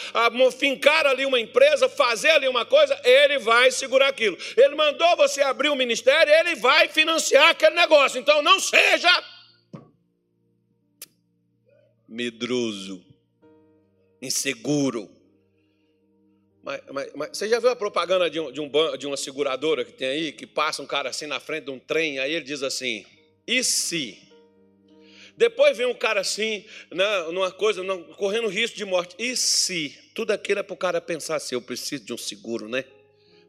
fincar 0.58 1.06
ali 1.06 1.24
uma 1.24 1.40
empresa, 1.40 1.88
fazer 1.88 2.32
ali 2.32 2.48
uma 2.48 2.66
coisa, 2.66 3.00
ele 3.04 3.38
vai 3.38 3.70
segurar 3.70 4.08
aquilo. 4.08 4.36
Ele 4.58 4.74
mandou 4.74 5.16
você 5.16 5.44
abrir 5.44 5.70
um 5.70 5.76
ministério, 5.76 6.34
ele 6.34 6.56
vai 6.56 6.88
financiar 6.88 7.50
aquele 7.52 7.76
negócio. 7.76 8.20
Então 8.20 8.42
não 8.42 8.60
seja 8.60 9.08
medroso, 12.08 13.06
inseguro. 14.20 15.08
Mas, 16.64 16.82
mas, 16.92 17.12
mas, 17.16 17.38
você 17.38 17.48
já 17.48 17.60
viu 17.60 17.70
a 17.70 17.76
propaganda 17.76 18.30
de, 18.30 18.40
um, 18.40 18.52
de, 18.52 18.60
um, 18.60 18.98
de 18.98 19.06
uma 19.06 19.16
seguradora 19.16 19.86
que 19.86 19.94
tem 19.94 20.08
aí, 20.08 20.32
que 20.32 20.48
passa 20.48 20.82
um 20.82 20.88
cara 20.88 21.10
assim 21.10 21.28
na 21.28 21.40
frente 21.40 21.66
de 21.66 21.72
um 21.72 21.78
trem, 21.80 22.18
aí 22.18 22.34
ele 22.34 22.44
diz 22.44 22.64
assim: 22.64 23.06
e 23.46 23.64
se? 23.64 24.27
Depois 25.38 25.78
vem 25.78 25.86
um 25.86 25.94
cara 25.94 26.22
assim, 26.22 26.66
né, 26.92 27.20
numa 27.32 27.52
coisa, 27.52 27.84
correndo 28.16 28.48
risco 28.48 28.76
de 28.76 28.84
morte. 28.84 29.16
E 29.20 29.38
se? 29.38 29.90
Tudo 30.16 30.32
aquilo 30.32 30.62
é 30.62 30.64
para 30.64 30.74
o 30.74 30.78
cara 30.78 31.00
pensar 31.00 31.36
assim: 31.36 31.54
eu 31.54 31.62
preciso 31.62 32.04
de 32.04 32.12
um 32.12 32.18
seguro, 32.18 32.68
né? 32.68 32.84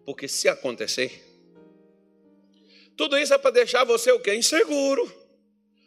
Porque 0.04 0.28
se 0.28 0.50
acontecer. 0.50 1.24
Tudo 2.94 3.16
isso 3.16 3.32
é 3.32 3.38
para 3.38 3.52
deixar 3.52 3.84
você 3.84 4.12
o 4.12 4.20
quê? 4.20 4.34
Inseguro. 4.34 5.10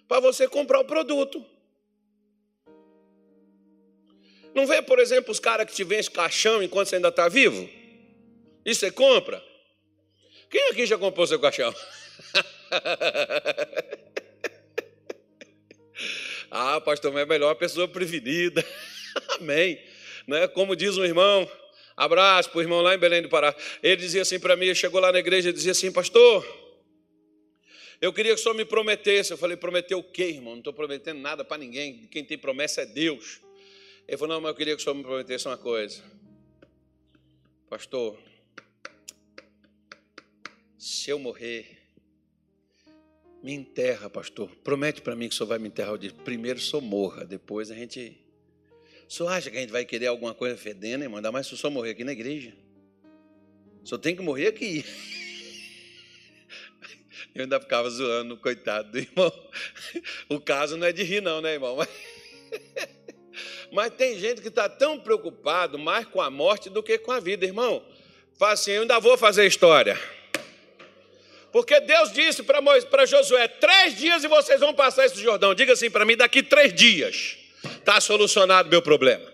Para 0.07 0.19
você 0.19 0.47
comprar 0.47 0.79
o 0.79 0.85
produto. 0.85 1.45
Não 4.55 4.65
vê, 4.65 4.81
por 4.81 4.97
exemplo, 4.97 5.31
os 5.31 5.39
caras 5.39 5.67
que 5.67 5.73
te 5.73 5.83
vendem 5.83 6.11
caixão 6.11 6.63
enquanto 6.63 6.87
você 6.87 6.95
ainda 6.95 7.09
está 7.09 7.29
vivo? 7.29 7.69
E 8.65 8.73
você 8.73 8.89
compra? 8.89 9.43
Quem 10.49 10.69
aqui 10.69 10.85
já 10.85 10.97
comprou 10.97 11.27
seu 11.27 11.39
caixão? 11.39 11.73
Ah, 16.51 16.81
pastor, 16.81 17.13
mas 17.13 17.23
é 17.23 17.25
melhor 17.25 17.51
a 17.51 17.55
pessoa 17.55 17.87
prevenida. 17.87 18.63
Amém. 19.39 19.81
Né? 20.27 20.49
Como 20.49 20.75
diz 20.75 20.97
um 20.97 21.05
irmão, 21.05 21.49
abraço 21.95 22.49
para 22.49 22.59
o 22.59 22.61
irmão 22.61 22.81
lá 22.81 22.93
em 22.93 22.97
Belém 22.97 23.21
do 23.21 23.29
Pará. 23.29 23.55
Ele 23.81 23.95
dizia 23.95 24.21
assim 24.21 24.37
para 24.37 24.57
mim, 24.57 24.75
chegou 24.75 24.99
lá 24.99 25.13
na 25.13 25.19
igreja 25.19 25.49
e 25.49 25.53
dizia 25.53 25.71
assim, 25.71 25.89
pastor, 25.93 26.45
eu 28.01 28.11
queria 28.11 28.33
que 28.33 28.39
o 28.41 28.43
senhor 28.43 28.53
me 28.53 28.65
prometesse. 28.65 29.31
Eu 29.31 29.37
falei, 29.37 29.55
prometeu 29.55 29.99
o 29.99 30.03
quê, 30.03 30.25
irmão? 30.25 30.51
Não 30.51 30.59
estou 30.59 30.73
prometendo 30.73 31.21
nada 31.21 31.45
para 31.45 31.57
ninguém. 31.57 32.05
Quem 32.11 32.25
tem 32.25 32.37
promessa 32.37 32.81
é 32.81 32.85
Deus. 32.85 33.39
Ele 34.05 34.17
falou, 34.17 34.35
não, 34.35 34.41
mas 34.41 34.49
eu 34.49 34.55
queria 34.55 34.75
que 34.75 34.81
o 34.81 34.83
senhor 34.83 34.95
me 34.95 35.03
prometesse 35.03 35.47
uma 35.47 35.57
coisa. 35.57 36.03
Pastor, 37.69 38.19
se 40.77 41.09
eu 41.09 41.17
morrer, 41.17 41.80
me 43.43 43.53
enterra, 43.53 44.09
pastor. 44.09 44.49
Promete 44.63 45.01
para 45.01 45.15
mim 45.15 45.27
que 45.27 45.33
o 45.33 45.37
senhor 45.37 45.47
vai 45.47 45.59
me 45.59 45.67
enterrar. 45.67 45.93
Eu 45.93 45.97
disse, 45.97 46.13
primeiro 46.13 46.59
o 46.59 46.61
senhor 46.61 46.81
morra, 46.81 47.25
depois 47.25 47.71
a 47.71 47.75
gente. 47.75 48.17
O 49.07 49.13
senhor 49.13 49.29
acha 49.29 49.49
que 49.49 49.57
a 49.57 49.59
gente 49.61 49.71
vai 49.71 49.83
querer 49.83 50.07
alguma 50.07 50.33
coisa 50.33 50.57
fedendo, 50.57 51.03
irmão? 51.03 51.17
Ainda 51.17 51.31
mais 51.31 51.47
se 51.47 51.53
o 51.53 51.57
senhor 51.57 51.71
morrer 51.71 51.91
aqui 51.91 52.03
na 52.03 52.11
igreja. 52.11 52.53
O 53.83 53.87
senhor 53.87 53.99
tem 53.99 54.15
que 54.15 54.21
morrer 54.21 54.47
aqui. 54.47 54.85
Eu 57.33 57.43
ainda 57.43 57.59
ficava 57.59 57.89
zoando, 57.89 58.37
coitado 58.37 58.91
do 58.91 58.99
irmão. 58.99 59.31
O 60.29 60.39
caso 60.39 60.75
não 60.77 60.85
é 60.85 60.91
de 60.91 61.01
rir, 61.03 61.21
não, 61.21 61.41
né, 61.41 61.53
irmão? 61.53 61.77
Mas, 61.77 61.89
Mas 63.71 63.93
tem 63.93 64.19
gente 64.19 64.41
que 64.41 64.49
está 64.49 64.67
tão 64.67 64.99
preocupado 64.99 65.79
mais 65.79 66.05
com 66.05 66.21
a 66.21 66.29
morte 66.29 66.69
do 66.69 66.83
que 66.83 66.97
com 66.97 67.11
a 67.11 67.19
vida, 67.19 67.45
irmão. 67.45 67.83
Fala 68.37 68.53
assim: 68.53 68.71
eu 68.71 68.81
ainda 68.81 68.99
vou 68.99 69.17
fazer 69.17 69.45
história. 69.47 69.97
Porque 71.51 71.79
Deus 71.81 72.11
disse 72.13 72.43
para 72.43 73.05
Josué: 73.05 73.47
três 73.47 73.97
dias 73.97 74.23
e 74.23 74.27
vocês 74.27 74.59
vão 74.59 74.73
passar 74.73 75.05
esse 75.05 75.21
Jordão. 75.21 75.53
Diga 75.53 75.73
assim 75.73 75.89
para 75.89 76.05
mim: 76.05 76.15
daqui 76.15 76.41
três 76.41 76.73
dias 76.73 77.37
está 77.77 77.99
solucionado 77.99 78.69
meu 78.69 78.81
problema. 78.81 79.31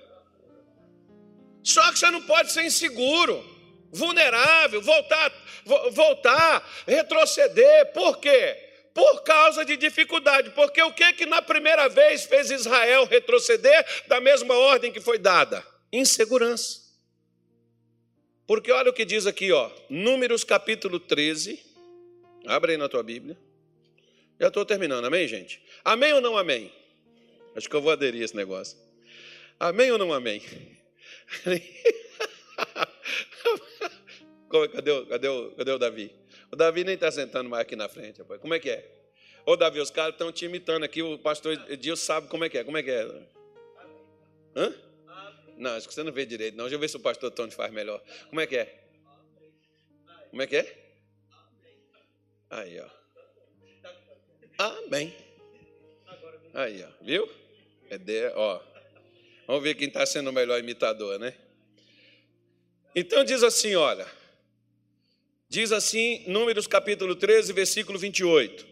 Só 1.64 1.92
que 1.92 2.00
você 2.00 2.10
não 2.10 2.22
pode 2.22 2.52
ser 2.52 2.64
inseguro, 2.64 3.44
vulnerável, 3.92 4.82
voltar, 4.82 5.32
voltar, 5.92 6.68
retroceder. 6.88 7.92
Por 7.94 8.18
quê? 8.20 8.56
Por 8.94 9.22
causa 9.22 9.64
de 9.64 9.78
dificuldade. 9.78 10.50
Porque 10.52 10.82
o 10.82 10.94
que 10.94 11.14
que 11.14 11.26
na 11.26 11.42
primeira 11.42 11.88
vez 11.88 12.26
fez 12.26 12.50
Israel 12.50 13.06
retroceder 13.06 13.86
da 14.08 14.20
mesma 14.20 14.56
ordem 14.56 14.92
que 14.92 15.02
foi 15.02 15.20
dada? 15.20 15.64
Insegurança. 15.92 16.88
Porque 18.48 18.72
olha 18.72 18.90
o 18.90 18.94
que 18.94 19.04
diz 19.04 19.28
aqui, 19.28 19.52
ó, 19.52 19.70
Números 19.90 20.44
capítulo 20.46 21.02
13. 21.02 21.68
Abre 22.48 22.72
aí 22.72 22.78
na 22.78 22.88
tua 22.88 23.04
Bíblia. 23.04 23.38
Já 24.40 24.48
estou 24.48 24.66
terminando, 24.66 25.06
amém, 25.06 25.28
gente? 25.28 25.62
Amém 25.84 26.14
ou 26.14 26.22
não 26.22 26.38
amém? 26.38 26.72
Acho 27.56 27.70
que 27.70 27.76
eu 27.76 27.82
vou 27.82 27.92
aderir 27.92 28.22
a 28.22 28.26
esse 28.26 28.36
negócio. 28.36 28.78
Amém 29.60 29.92
ou 29.92 29.98
não 29.98 30.14
amém? 30.14 30.42
cadê, 34.72 34.92
o, 34.92 35.06
cadê, 35.08 35.28
o, 35.28 35.52
cadê 35.52 35.72
o 35.72 35.78
Davi? 35.78 36.16
O 36.52 36.56
Davi 36.56 36.84
nem 36.84 36.94
está 36.94 37.12
sentando 37.12 37.50
mais 37.50 37.64
aqui 37.64 37.76
na 37.76 37.90
frente, 37.90 38.20
rapaz. 38.22 38.40
Como 38.40 38.54
é 38.54 38.60
que 38.60 38.70
é? 38.70 38.88
Ô, 39.46 39.56
Davi, 39.56 39.80
os 39.80 39.90
caras 39.90 40.14
estão 40.14 40.32
te 40.32 40.46
imitando 40.46 40.84
aqui. 40.84 41.02
O 41.02 41.18
pastor 41.18 41.54
Edil 41.68 41.98
sabe 41.98 42.28
como 42.28 42.46
é 42.46 42.50
que 42.50 42.60
é. 42.60 42.64
Como 42.64 42.78
é 42.78 42.84
que 42.84 42.92
é? 42.92 43.04
Hã? 44.56 44.74
Não, 45.58 45.72
acho 45.72 45.88
que 45.88 45.94
você 45.94 46.04
não 46.04 46.12
vê 46.12 46.26
direito, 46.26 46.56
não. 46.56 46.66
Deixa 46.66 46.76
eu 46.76 46.80
ver 46.80 46.88
se 46.88 46.98
o 46.98 47.00
pastor 47.00 47.32
Tony 47.32 47.52
faz 47.52 47.72
melhor. 47.74 48.02
Como 48.30 48.40
é 48.40 48.46
que 48.46 48.56
é? 48.58 48.84
Como 50.30 50.42
é 50.42 50.48
que 50.48 50.58
é? 50.58 50.87
Aí, 52.50 52.80
ó. 52.80 52.88
Amém. 54.58 55.14
Aí, 56.54 56.84
ó. 56.84 57.04
Viu? 57.04 57.30
É 57.90 57.98
de, 57.98 58.28
ó. 58.36 58.60
Vamos 59.46 59.64
ver 59.64 59.76
quem 59.76 59.88
está 59.88 60.06
sendo 60.06 60.30
o 60.30 60.34
melhor 60.34 60.60
imitador, 60.60 61.20
né? 61.20 61.34
Então 62.96 63.24
diz 63.24 63.44
assim, 63.44 63.76
olha. 63.76 64.08
Diz 65.50 65.72
assim, 65.72 66.24
Números 66.28 66.68
capítulo 66.68 67.16
13, 67.16 67.54
versículo 67.54 67.98
28. 67.98 68.68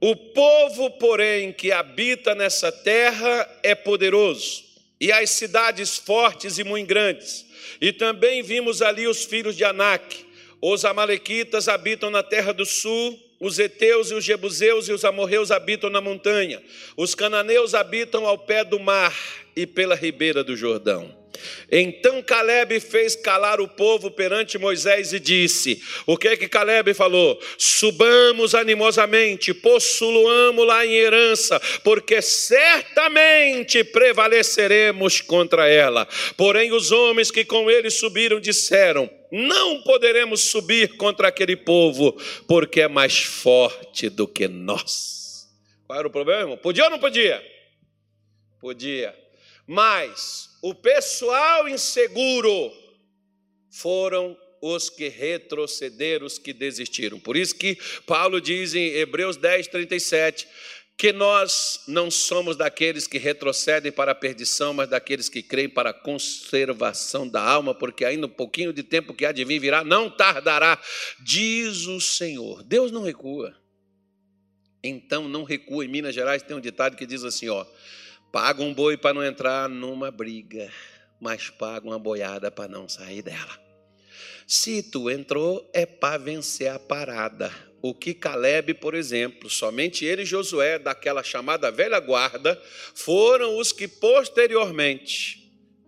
O 0.00 0.16
povo, 0.16 0.90
porém, 0.92 1.52
que 1.52 1.72
habita 1.72 2.34
nessa 2.34 2.70
terra 2.70 3.60
é 3.62 3.74
poderoso 3.74 4.70
e 5.00 5.10
as 5.10 5.30
cidades 5.30 5.96
fortes 5.96 6.58
e 6.58 6.64
muito 6.64 6.86
grandes. 6.86 7.46
E 7.80 7.92
também 7.92 8.42
vimos 8.42 8.82
ali 8.82 9.08
os 9.08 9.24
filhos 9.24 9.56
de 9.56 9.64
Anak. 9.64 10.26
Os 10.60 10.84
amalequitas 10.84 11.68
habitam 11.68 12.10
na 12.10 12.22
terra 12.22 12.52
do 12.52 12.66
sul, 12.66 13.18
os 13.40 13.58
heteus 13.58 14.10
e 14.10 14.14
os 14.14 14.24
jebuseus 14.24 14.88
e 14.88 14.92
os 14.92 15.04
amorreus 15.04 15.50
habitam 15.50 15.88
na 15.88 16.00
montanha. 16.00 16.62
Os 16.96 17.14
cananeus 17.14 17.74
habitam 17.74 18.26
ao 18.26 18.36
pé 18.36 18.62
do 18.62 18.78
mar 18.78 19.16
e 19.56 19.66
pela 19.66 19.94
ribeira 19.94 20.44
do 20.44 20.54
Jordão. 20.54 21.18
Então 21.70 22.22
Caleb 22.22 22.78
fez 22.80 23.16
calar 23.16 23.60
o 23.60 23.68
povo 23.68 24.10
perante 24.10 24.58
Moisés 24.58 25.14
e 25.14 25.18
disse: 25.18 25.82
O 26.06 26.18
que 26.18 26.28
é 26.28 26.36
que 26.36 26.48
Caleb 26.48 26.92
falou? 26.92 27.40
Subamos 27.56 28.54
animosamente, 28.54 29.54
possuamos 29.54 30.66
lá 30.66 30.84
em 30.84 30.92
herança, 30.92 31.58
porque 31.82 32.20
certamente 32.20 33.82
prevaleceremos 33.84 35.22
contra 35.22 35.66
ela. 35.66 36.06
Porém, 36.36 36.72
os 36.72 36.92
homens 36.92 37.30
que 37.30 37.44
com 37.44 37.70
ele 37.70 37.88
subiram 37.88 38.38
disseram: 38.38 39.08
Não 39.30 39.82
poderemos 39.82 40.40
subir 40.42 40.96
contra 40.96 41.28
aquele 41.28 41.56
povo, 41.56 42.12
porque 42.46 42.80
é 42.80 42.88
mais 42.88 43.18
forte 43.18 44.08
do 44.08 44.26
que 44.26 44.48
nós. 44.48 45.48
Qual 45.86 45.98
era 45.98 46.08
o 46.08 46.10
problema? 46.10 46.56
Podia 46.56 46.84
ou 46.84 46.90
não 46.90 46.98
podia? 46.98 47.44
Podia. 48.60 49.14
Mas 49.66 50.50
o 50.62 50.74
pessoal 50.74 51.68
inseguro 51.68 52.72
foram 53.70 54.36
os 54.60 54.90
que 54.90 55.08
retrocederam, 55.08 56.26
os 56.26 56.38
que 56.38 56.52
desistiram. 56.52 57.18
Por 57.18 57.36
isso 57.36 57.54
que 57.54 57.78
Paulo 58.06 58.40
diz 58.40 58.74
em 58.74 58.88
Hebreus 58.88 59.36
10, 59.36 59.68
37, 59.68 60.46
que 61.00 61.14
nós 61.14 61.80
não 61.88 62.10
somos 62.10 62.56
daqueles 62.56 63.06
que 63.06 63.16
retrocedem 63.16 63.90
para 63.90 64.12
a 64.12 64.14
perdição, 64.14 64.74
mas 64.74 64.90
daqueles 64.90 65.30
que 65.30 65.42
creem 65.42 65.66
para 65.66 65.88
a 65.88 65.94
conservação 65.94 67.26
da 67.26 67.42
alma, 67.42 67.74
porque 67.74 68.04
ainda 68.04 68.26
um 68.26 68.30
pouquinho 68.30 68.70
de 68.70 68.82
tempo 68.82 69.14
que 69.14 69.24
há 69.24 69.32
de 69.32 69.42
vir 69.42 69.58
virá, 69.58 69.82
não 69.82 70.10
tardará, 70.10 70.78
diz 71.18 71.86
o 71.86 72.02
Senhor. 72.02 72.62
Deus 72.64 72.92
não 72.92 73.02
recua. 73.02 73.56
Então 74.84 75.26
não 75.26 75.42
recua. 75.42 75.86
Em 75.86 75.88
Minas 75.88 76.14
Gerais 76.14 76.42
tem 76.42 76.54
um 76.54 76.60
ditado 76.60 76.98
que 76.98 77.06
diz 77.06 77.24
assim, 77.24 77.48
ó, 77.48 77.64
Paga 78.30 78.62
um 78.62 78.74
boi 78.74 78.98
para 78.98 79.14
não 79.14 79.24
entrar 79.24 79.70
numa 79.70 80.10
briga, 80.10 80.70
mas 81.18 81.48
paga 81.48 81.86
uma 81.86 81.98
boiada 81.98 82.50
para 82.50 82.68
não 82.68 82.86
sair 82.86 83.22
dela. 83.22 83.58
Se 84.46 84.82
tu 84.82 85.08
entrou, 85.08 85.66
é 85.72 85.86
para 85.86 86.18
vencer 86.18 86.70
a 86.70 86.78
parada. 86.78 87.50
O 87.82 87.94
que 87.94 88.12
Caleb, 88.12 88.74
por 88.74 88.94
exemplo, 88.94 89.48
somente 89.48 90.04
ele 90.04 90.22
e 90.22 90.26
Josué, 90.26 90.78
daquela 90.78 91.22
chamada 91.22 91.70
velha 91.70 91.98
guarda, 91.98 92.60
foram 92.94 93.58
os 93.58 93.72
que 93.72 93.88
posteriormente 93.88 95.40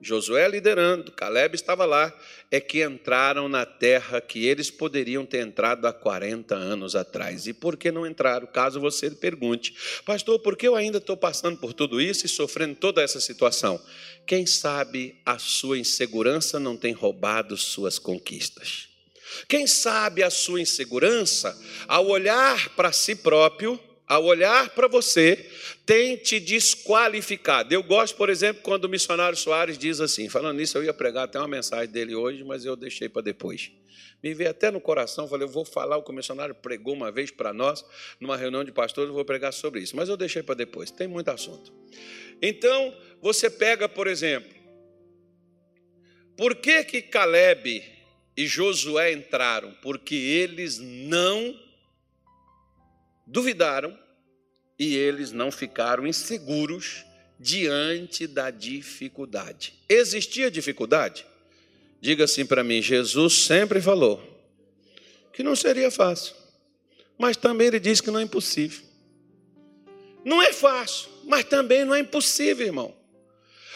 Josué 0.03 0.49
liderando, 0.49 1.13
Caleb 1.13 1.55
estava 1.55 1.85
lá, 1.85 2.13
é 2.51 2.61
que 2.61 2.83
entraram 2.83 3.49
na 3.49 3.65
terra 3.65 4.21
que 4.21 4.45
eles 4.45 4.69
poderiam 4.69 5.25
ter 5.25 5.47
entrado 5.47 5.87
há 5.87 5.93
40 5.93 6.57
anos 6.57 6.97
atrás. 6.97 7.47
E 7.47 7.53
por 7.53 7.77
que 7.77 7.93
não 7.93 8.05
entraram? 8.05 8.49
Caso 8.49 8.81
você 8.81 9.09
pergunte, 9.13 9.75
pastor, 10.05 10.41
por 10.41 10.57
que 10.57 10.67
eu 10.67 10.75
ainda 10.75 10.99
estou 10.99 11.17
passando 11.17 11.57
por 11.57 11.73
tudo 11.73 12.01
isso 12.01 12.27
e 12.27 12.29
sofrendo 12.29 12.75
toda 12.75 13.01
essa 13.01 13.21
situação? 13.21 13.81
Quem 14.27 14.45
sabe 14.45 15.21
a 15.25 15.39
sua 15.39 15.79
insegurança 15.79 16.59
não 16.59 16.77
tem 16.77 16.93
roubado 16.93 17.57
suas 17.57 17.97
conquistas? 17.97 18.92
Quem 19.49 19.67
sabe 19.67 20.23
a 20.23 20.31
sua 20.31 20.61
insegurança, 20.61 21.59
ao 21.87 22.07
olhar 22.09 22.71
para 22.71 22.93
si 22.93 23.15
próprio, 23.15 23.79
ao 24.07 24.25
olhar 24.25 24.71
para 24.71 24.89
você, 24.89 25.51
tem 25.87 26.17
te 26.17 26.39
desqualificado. 26.39 27.73
Eu 27.73 27.83
gosto, 27.83 28.17
por 28.17 28.29
exemplo, 28.29 28.63
quando 28.63 28.85
o 28.85 28.89
missionário 28.89 29.37
Soares 29.39 29.79
diz 29.79 30.01
assim, 30.01 30.29
falando 30.29 30.59
nisso, 30.59 30.77
eu 30.77 30.85
ia 30.85 30.93
pregar 30.93 31.25
até 31.25 31.39
uma 31.39 31.49
mensagem 31.49 31.91
dele 31.91 32.15
hoje, 32.15 32.45
mas 32.45 32.65
eu 32.65 32.77
deixei 32.77 33.09
para 33.09 33.23
depois. 33.23 33.71
Me 34.23 34.35
veio 34.35 34.51
até 34.51 34.71
no 34.71 34.81
coração, 34.81 35.27
falei, 35.27 35.47
eu 35.47 35.51
vou 35.51 35.65
falar 35.65 35.97
o 35.97 36.03
que 36.03 36.11
o 36.11 36.15
missionário 36.15 36.55
pregou 36.55 36.95
uma 36.95 37.11
vez 37.11 37.31
para 37.31 37.53
nós, 37.53 37.85
numa 38.21 38.37
reunião 38.37 38.63
de 38.63 38.71
pastores, 38.71 39.09
eu 39.09 39.15
vou 39.15 39.25
pregar 39.25 39.53
sobre 39.53 39.81
isso, 39.81 39.97
mas 39.97 40.09
eu 40.09 40.17
deixei 40.17 40.43
para 40.43 40.55
depois, 40.55 40.91
tem 40.91 41.09
muito 41.09 41.29
assunto. 41.29 41.73
Então, 42.41 42.95
você 43.21 43.49
pega, 43.49 43.89
por 43.89 44.07
exemplo, 44.07 44.53
por 46.37 46.55
que 46.57 46.85
que 46.85 47.03
Caleb 47.03 47.83
e 48.37 48.47
Josué 48.47 49.13
entraram? 49.13 49.73
Porque 49.83 50.15
eles 50.15 50.79
não 50.79 51.59
duvidaram 53.27 53.99
e 54.79 54.97
eles 54.97 55.33
não 55.33 55.51
ficaram 55.51 56.07
inseguros 56.07 57.05
diante 57.39 58.27
da 58.27 58.51
dificuldade. 58.51 59.75
Existia 59.89 60.51
dificuldade? 60.51 61.27
Diga 62.01 62.25
assim 62.25 62.47
para 62.47 62.65
mim: 62.65 62.81
Jesus 62.81 63.45
sempre 63.45 63.81
falou 63.81 64.29
que 65.33 65.43
não 65.43 65.57
seria 65.57 65.91
fácil, 65.91 66.35
mas 67.19 67.37
também 67.37 67.69
ele 67.69 67.81
diz 67.81 68.01
que 68.01 68.11
não 68.11 68.21
é 68.21 68.23
impossível. 68.23 68.83
Não 70.25 70.41
é 70.41 70.53
fácil, 70.53 71.11
mas 71.25 71.45
também 71.45 71.85
não 71.85 71.95
é 71.95 72.01
impossível, 72.01 72.67
irmão. 72.67 73.02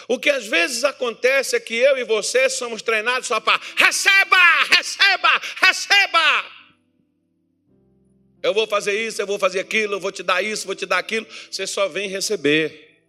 O 0.08 0.18
que 0.18 0.30
às 0.30 0.46
vezes 0.46 0.84
acontece 0.84 1.56
é 1.56 1.60
que 1.60 1.74
eu 1.74 1.96
e 1.98 2.04
você 2.04 2.48
somos 2.48 2.82
treinados 2.82 3.26
só 3.28 3.40
para 3.40 3.60
receba, 3.76 4.36
receba, 4.70 5.40
receba. 5.62 6.44
Eu 8.42 8.54
vou 8.54 8.66
fazer 8.66 9.00
isso, 9.00 9.20
eu 9.20 9.26
vou 9.26 9.38
fazer 9.38 9.60
aquilo, 9.60 9.94
eu 9.94 10.00
vou 10.00 10.12
te 10.12 10.22
dar 10.22 10.42
isso, 10.42 10.66
vou 10.66 10.74
te 10.74 10.86
dar 10.86 10.98
aquilo. 10.98 11.26
Você 11.50 11.66
só 11.66 11.88
vem 11.88 12.08
receber. 12.08 13.02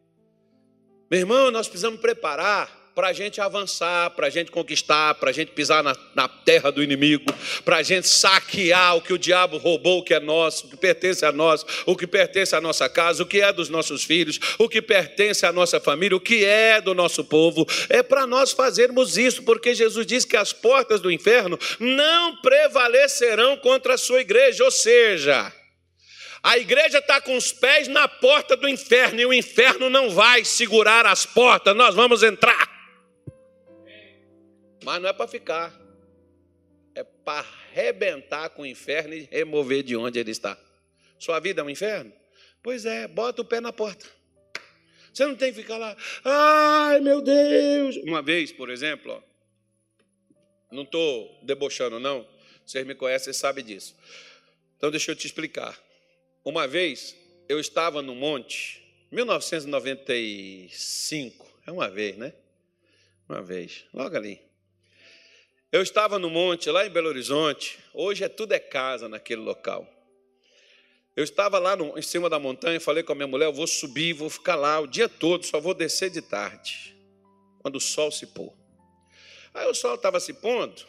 Meu 1.10 1.20
irmão, 1.20 1.52
nós 1.52 1.68
precisamos 1.68 2.02
preparar 2.02 2.77
para 2.98 3.10
a 3.10 3.14
gente 3.14 3.40
avançar, 3.40 4.10
para 4.10 4.26
a 4.26 4.30
gente 4.32 4.50
conquistar, 4.50 5.14
para 5.14 5.30
a 5.30 5.32
gente 5.32 5.52
pisar 5.52 5.84
na, 5.84 5.96
na 6.16 6.28
terra 6.28 6.72
do 6.72 6.82
inimigo, 6.82 7.32
para 7.64 7.78
a 7.78 7.84
gente 7.84 8.08
saquear 8.08 8.98
o 8.98 9.02
que 9.04 9.14
o 9.14 9.20
diabo 9.20 9.58
roubou, 9.58 10.00
o 10.00 10.04
que 10.04 10.16
é 10.16 10.20
nosso, 10.20 10.66
o 10.66 10.70
que 10.72 10.78
pertence 10.78 11.24
a 11.24 11.32
nós, 11.32 11.64
o 11.86 11.96
que 11.96 12.08
pertence 12.08 12.56
à 12.56 12.60
nossa 12.60 12.90
casa, 12.90 13.22
o 13.22 13.28
que 13.28 13.40
é 13.40 13.54
dos 13.54 13.70
nossos 13.70 14.04
filhos, 14.04 14.40
o 14.58 14.68
que 14.68 14.82
pertence 14.82 15.46
à 15.46 15.52
nossa 15.52 15.80
família, 15.80 16.18
o 16.18 16.20
que 16.20 16.44
é 16.44 16.82
do 16.82 16.96
nosso 16.96 17.24
povo. 17.24 17.68
É 17.88 18.02
para 18.02 18.26
nós 18.26 18.52
fazermos 18.52 19.16
isso, 19.16 19.44
porque 19.44 19.76
Jesus 19.76 20.08
diz 20.08 20.26
que 20.26 20.36
as 20.36 20.52
portas 20.52 21.00
do 21.00 21.12
inferno 21.12 21.60
não 21.80 22.38
prevalecerão 22.38 23.58
contra 23.58 23.94
a 23.94 23.98
sua 24.00 24.22
igreja, 24.22 24.64
ou 24.64 24.72
seja, 24.72 25.54
a 26.42 26.58
igreja 26.58 26.98
está 26.98 27.22
com 27.22 27.38
os 27.38 27.52
pés 27.52 27.88
na 27.88 28.08
porta 28.08 28.58
do 28.58 28.68
inferno 28.68 29.20
e 29.22 29.26
o 29.28 29.34
inferno 29.34 29.88
não 29.88 30.10
vai 30.10 30.44
segurar 30.44 31.06
as 31.06 31.28
portas, 31.28 31.76
nós 31.76 31.94
vamos 31.94 32.24
entrar 32.24 32.67
mas 34.88 35.02
não 35.02 35.10
é 35.10 35.14
para 35.14 35.28
ficar, 35.28 35.78
é 36.96 37.04
para 37.04 37.40
arrebentar 37.40 38.52
com 38.52 38.62
o 38.62 38.66
inferno 38.66 39.14
e 39.14 39.28
remover 39.30 39.84
de 39.84 39.98
onde 39.98 40.18
ele 40.18 40.32
está. 40.32 40.58
Sua 41.20 41.42
vida 41.42 41.60
é 41.60 41.64
um 41.66 41.70
inferno? 41.70 42.14
Pois 42.64 42.86
é, 42.86 43.06
bota 43.06 43.42
o 43.42 43.46
pé 43.46 43.60
na 43.60 43.74
porta. 43.74 44.06
Você 45.12 45.26
não 45.26 45.36
tem 45.36 45.52
que 45.52 45.60
ficar 45.60 45.78
lá, 45.78 45.94
ai 46.24 47.02
meu 47.02 47.22
Deus. 47.22 47.98
Uma 47.98 48.22
vez, 48.22 48.54
por 48.54 48.70
exemplo, 48.70 49.12
ó, 49.12 49.22
não 50.72 50.84
estou 50.84 51.38
debochando, 51.44 52.00
não. 52.00 52.26
Vocês 52.66 52.88
me 52.88 52.96
conhecem, 52.96 53.26
vocês 53.26 53.36
sabem 53.36 53.66
disso. 53.66 53.94
Então 54.78 54.90
deixa 54.90 55.12
eu 55.12 55.18
te 55.18 55.28
explicar. 55.28 55.78
Uma 56.46 56.66
vez 56.66 57.14
eu 57.50 57.60
estava 57.60 58.02
no 58.02 58.16
monte, 58.16 58.82
1995, 59.12 61.62
é 61.68 61.72
uma 61.74 61.90
vez, 61.90 62.16
né? 62.16 62.32
Uma 63.28 63.42
vez, 63.42 63.84
logo 63.94 64.16
ali. 64.16 64.47
Eu 65.78 65.84
estava 65.84 66.18
no 66.18 66.28
monte, 66.28 66.72
lá 66.72 66.88
em 66.88 66.90
Belo 66.90 67.08
Horizonte, 67.08 67.78
hoje 67.94 68.24
é 68.24 68.28
tudo 68.28 68.52
é 68.52 68.58
casa 68.58 69.08
naquele 69.08 69.42
local. 69.42 69.88
Eu 71.16 71.24
estava 71.24 71.60
lá 71.60 71.76
no, 71.76 71.96
em 71.96 72.02
cima 72.02 72.28
da 72.28 72.40
montanha, 72.40 72.80
falei 72.80 73.04
com 73.04 73.12
a 73.12 73.16
minha 73.16 73.28
mulher, 73.28 73.46
eu 73.46 73.54
vou 73.54 73.68
subir, 73.68 74.12
vou 74.14 74.28
ficar 74.28 74.56
lá 74.56 74.80
o 74.80 74.88
dia 74.88 75.08
todo, 75.08 75.46
só 75.46 75.60
vou 75.60 75.76
descer 75.76 76.10
de 76.10 76.20
tarde, 76.20 76.98
quando 77.60 77.76
o 77.76 77.80
sol 77.80 78.10
se 78.10 78.26
pôr. 78.26 78.52
Aí 79.54 79.70
o 79.70 79.74
sol 79.76 79.94
estava 79.94 80.20
se 80.20 80.34
pondo, 80.34 80.82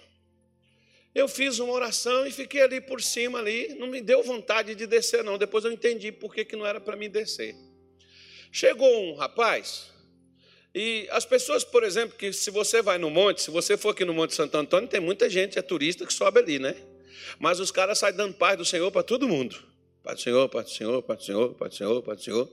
eu 1.15 1.29
fiz 1.29 1.59
uma 1.59 1.75
oração 1.75 2.27
e 2.27 2.33
fiquei 2.33 2.63
ali 2.63 2.81
por 2.81 3.03
cima 3.03 3.41
ali, 3.41 3.75
não 3.75 3.89
me 3.89 4.01
deu 4.01 4.23
vontade 4.23 4.75
de 4.75 4.87
descer 4.87 5.23
não, 5.23 5.37
depois 5.37 5.67
eu 5.67 5.71
entendi 5.71 6.11
por 6.11 6.35
que, 6.35 6.47
que 6.47 6.57
não 6.57 6.65
era 6.65 6.81
para 6.81 6.97
mim 6.97 7.11
descer. 7.11 7.55
Chegou 8.51 9.05
um 9.05 9.17
rapaz, 9.17 9.93
e 10.75 11.09
as 11.11 11.25
pessoas, 11.25 11.65
por 11.65 11.83
exemplo, 11.83 12.17
que 12.17 12.33
se 12.33 12.51
você 12.51 12.83
vai 12.83 12.99
no 12.99 13.11
monte, 13.11 13.43
se 13.43 13.51
você 13.51 13.77
for 13.77 13.91
aqui 13.91 14.05
no 14.05 14.15
Monte 14.15 14.35
Santo 14.35 14.57
Antônio, 14.57 14.89
tem 14.89 15.01
muita 15.01 15.29
gente, 15.29 15.59
é 15.59 15.63
turista 15.63 16.07
que 16.07 16.13
sobe 16.13 16.41
ali, 16.41 16.59
né? 16.59 16.77
Mas 17.39 17.61
os 17.61 17.71
caras 17.71 17.99
saem 17.99 18.15
dando 18.15 18.35
paz 18.35 18.57
do 18.57 18.65
Senhor 18.65 18.91
para 18.91 19.03
todo 19.03 19.29
mundo. 19.29 19.57
Pai 20.03 20.15
do 20.15 20.21
Senhor, 20.21 20.49
Pai 20.49 20.63
do 20.63 20.71
Senhor, 20.71 21.03
Pai 21.03 21.17
do 21.17 21.25
Senhor, 21.25 21.55
Pai 21.55 21.69
do 21.69 21.75
Senhor, 21.75 22.03
Pai 22.03 22.17
do 22.17 22.23
Senhor. 22.23 22.51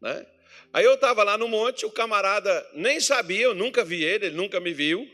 Né? 0.00 0.26
Aí 0.72 0.84
eu 0.84 0.94
estava 0.94 1.22
lá 1.22 1.36
no 1.36 1.48
monte, 1.48 1.84
o 1.84 1.90
camarada 1.90 2.66
nem 2.74 3.00
sabia, 3.00 3.44
eu 3.44 3.54
nunca 3.54 3.84
vi 3.84 4.02
ele, 4.02 4.26
ele 4.26 4.36
nunca 4.36 4.58
me 4.60 4.72
viu. 4.72 5.08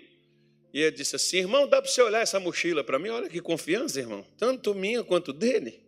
E 0.72 0.82
ele 0.82 0.96
disse 0.96 1.16
assim: 1.16 1.38
irmão, 1.38 1.66
dá 1.66 1.80
para 1.80 1.90
você 1.90 2.02
olhar 2.02 2.20
essa 2.20 2.38
mochila 2.38 2.84
para 2.84 2.98
mim? 2.98 3.08
Olha 3.08 3.28
que 3.28 3.40
confiança, 3.40 3.98
irmão. 3.98 4.24
Tanto 4.36 4.74
minha 4.74 5.02
quanto 5.02 5.32
dele. 5.32 5.82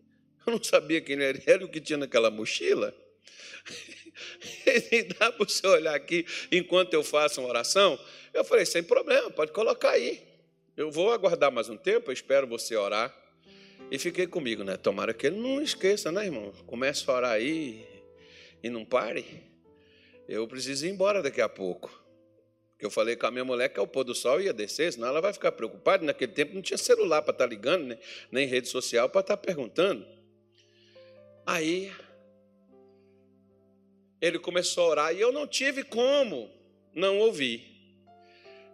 Eu 0.47 0.55
não 0.55 0.62
sabia 0.62 1.01
quem 1.01 1.20
era 1.22 1.41
ele, 1.47 1.64
o 1.64 1.68
que 1.68 1.81
tinha 1.81 1.99
naquela 1.99 2.31
mochila. 2.31 2.95
Ele 4.66 5.04
dá 5.04 5.32
para 5.32 5.44
você 5.44 5.66
olhar 5.66 5.94
aqui 5.94 6.26
enquanto 6.50 6.94
eu 6.94 7.02
faço 7.02 7.40
uma 7.40 7.48
oração? 7.48 7.98
Eu 8.32 8.44
falei: 8.44 8.64
sem 8.66 8.82
problema, 8.82 9.30
pode 9.30 9.52
colocar 9.52 9.90
aí. 9.90 10.22
Eu 10.76 10.90
vou 10.90 11.12
aguardar 11.12 11.52
mais 11.52 11.68
um 11.68 11.76
tempo, 11.76 12.10
eu 12.10 12.14
espero 12.14 12.46
você 12.46 12.76
orar. 12.76 13.14
E 13.90 13.98
fiquei 13.98 14.26
comigo, 14.26 14.62
né? 14.62 14.76
Tomara 14.76 15.12
que 15.12 15.26
ele 15.26 15.40
não 15.40 15.60
esqueça, 15.60 16.12
né, 16.12 16.24
irmão? 16.26 16.52
Comece 16.66 17.04
a 17.08 17.14
orar 17.14 17.32
aí 17.32 17.84
e 18.62 18.70
não 18.70 18.84
pare. 18.84 19.26
Eu 20.28 20.46
preciso 20.46 20.86
ir 20.86 20.90
embora 20.90 21.20
daqui 21.20 21.40
a 21.40 21.48
pouco. 21.48 22.00
Eu 22.78 22.90
falei 22.90 23.14
com 23.14 23.26
a 23.26 23.30
minha 23.30 23.44
mulher 23.44 23.68
que 23.68 23.78
ao 23.78 23.86
pôr 23.86 24.04
do 24.04 24.14
sol 24.14 24.40
ia 24.40 24.52
descer, 24.52 24.92
senão 24.92 25.08
ela 25.08 25.20
vai 25.20 25.32
ficar 25.32 25.52
preocupada. 25.52 26.04
Naquele 26.04 26.32
tempo 26.32 26.54
não 26.54 26.62
tinha 26.62 26.78
celular 26.78 27.20
para 27.20 27.32
estar 27.32 27.44
tá 27.44 27.50
ligando, 27.50 27.84
né? 27.86 27.98
nem 28.30 28.46
rede 28.46 28.68
social 28.68 29.08
para 29.08 29.20
estar 29.20 29.36
tá 29.36 29.42
perguntando. 29.42 30.06
Aí 31.44 31.92
ele 34.20 34.38
começou 34.38 34.84
a 34.84 34.88
orar 34.88 35.14
e 35.14 35.20
eu 35.20 35.32
não 35.32 35.46
tive 35.46 35.82
como 35.82 36.50
não 36.94 37.18
ouvir. 37.18 37.66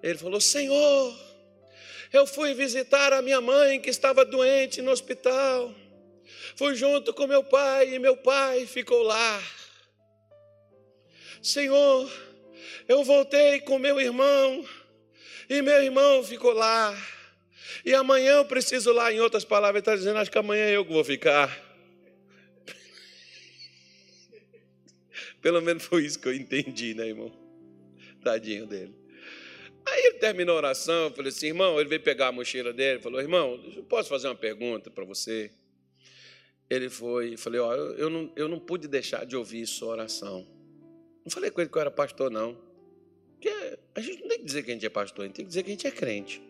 Ele 0.03 0.19
falou: 0.19 0.41
Senhor, 0.41 1.15
eu 2.13 2.27
fui 2.27 2.55
visitar 2.55 3.13
a 3.13 3.23
minha 3.23 3.41
mãe 3.41 3.81
que 3.81 3.91
estava 3.91 4.25
doente 4.25 4.83
no 4.83 4.91
hospital. 4.91 5.75
Fui 6.57 6.75
junto 6.75 7.13
com 7.13 7.27
meu 7.27 7.45
pai 7.45 7.95
e 7.95 7.99
meu 7.99 8.17
pai 8.17 8.67
ficou 8.67 9.03
lá. 9.03 9.43
Senhor, 11.43 12.11
eu 12.89 13.05
voltei 13.05 13.61
com 13.61 13.79
meu 13.79 14.01
irmão 14.01 14.67
e 15.49 15.63
meu 15.63 15.83
irmão 15.83 16.23
ficou 16.25 16.53
lá. 16.53 16.97
E 17.85 17.95
amanhã 17.95 18.39
eu 18.39 18.45
preciso 18.45 18.93
lá, 18.93 19.13
em 19.13 19.21
outras 19.21 19.45
palavras, 19.45 19.81
está 19.81 19.95
dizendo, 19.95 20.19
acho 20.19 20.31
que 20.31 20.39
amanhã 20.39 20.69
eu 20.69 20.85
vou 20.85 21.05
ficar. 21.05 21.66
Pelo 25.47 25.63
menos 25.63 25.85
foi 25.85 26.05
isso 26.05 26.19
que 26.19 26.27
eu 26.27 26.35
entendi, 26.35 26.93
né, 26.93 27.07
irmão? 27.07 27.31
Tadinho 28.21 28.67
dele. 28.67 28.93
Aí 29.87 30.07
ele 30.07 30.19
terminou 30.19 30.57
a 30.57 30.59
oração, 30.59 31.05
eu 31.05 31.11
falei 31.13 31.29
assim, 31.29 31.47
irmão, 31.47 31.79
ele 31.79 31.89
veio 31.89 32.03
pegar 32.03 32.27
a 32.27 32.33
mochila 32.33 32.73
dele, 32.73 32.99
falou, 32.99 33.21
irmão, 33.21 33.55
eu 33.77 33.85
posso 33.85 34.09
fazer 34.09 34.27
uma 34.27 34.35
pergunta 34.35 34.91
para 34.91 35.05
você? 35.05 35.53
Ele 36.69 36.91
foi, 36.91 37.37
falei, 37.37 37.61
ó, 37.61 37.73
eu 37.73 38.11
não, 38.11 38.33
eu 38.35 38.49
não 38.49 38.59
pude 38.59 38.89
deixar 38.89 39.25
de 39.25 39.37
ouvir 39.37 39.65
sua 39.69 39.91
oração. 39.91 40.45
Não 41.25 41.31
falei 41.31 41.53
com 41.53 41.61
ele 41.61 41.71
que 41.71 41.79
eu 41.79 41.81
era 41.81 41.93
pastor, 41.93 42.29
não. 42.29 42.61
Porque 43.35 43.79
a 43.95 44.01
gente 44.01 44.23
não 44.23 44.29
tem 44.29 44.39
que 44.41 44.45
dizer 44.47 44.65
que 44.65 44.73
a 44.73 44.75
gente 44.75 44.87
é 44.87 44.91
pastor, 44.91 45.23
a 45.23 45.27
gente 45.29 45.37
tem 45.37 45.45
que 45.45 45.49
dizer 45.51 45.63
que 45.63 45.71
a 45.71 45.75
gente 45.75 45.87
é 45.87 45.93
crente. 45.93 46.43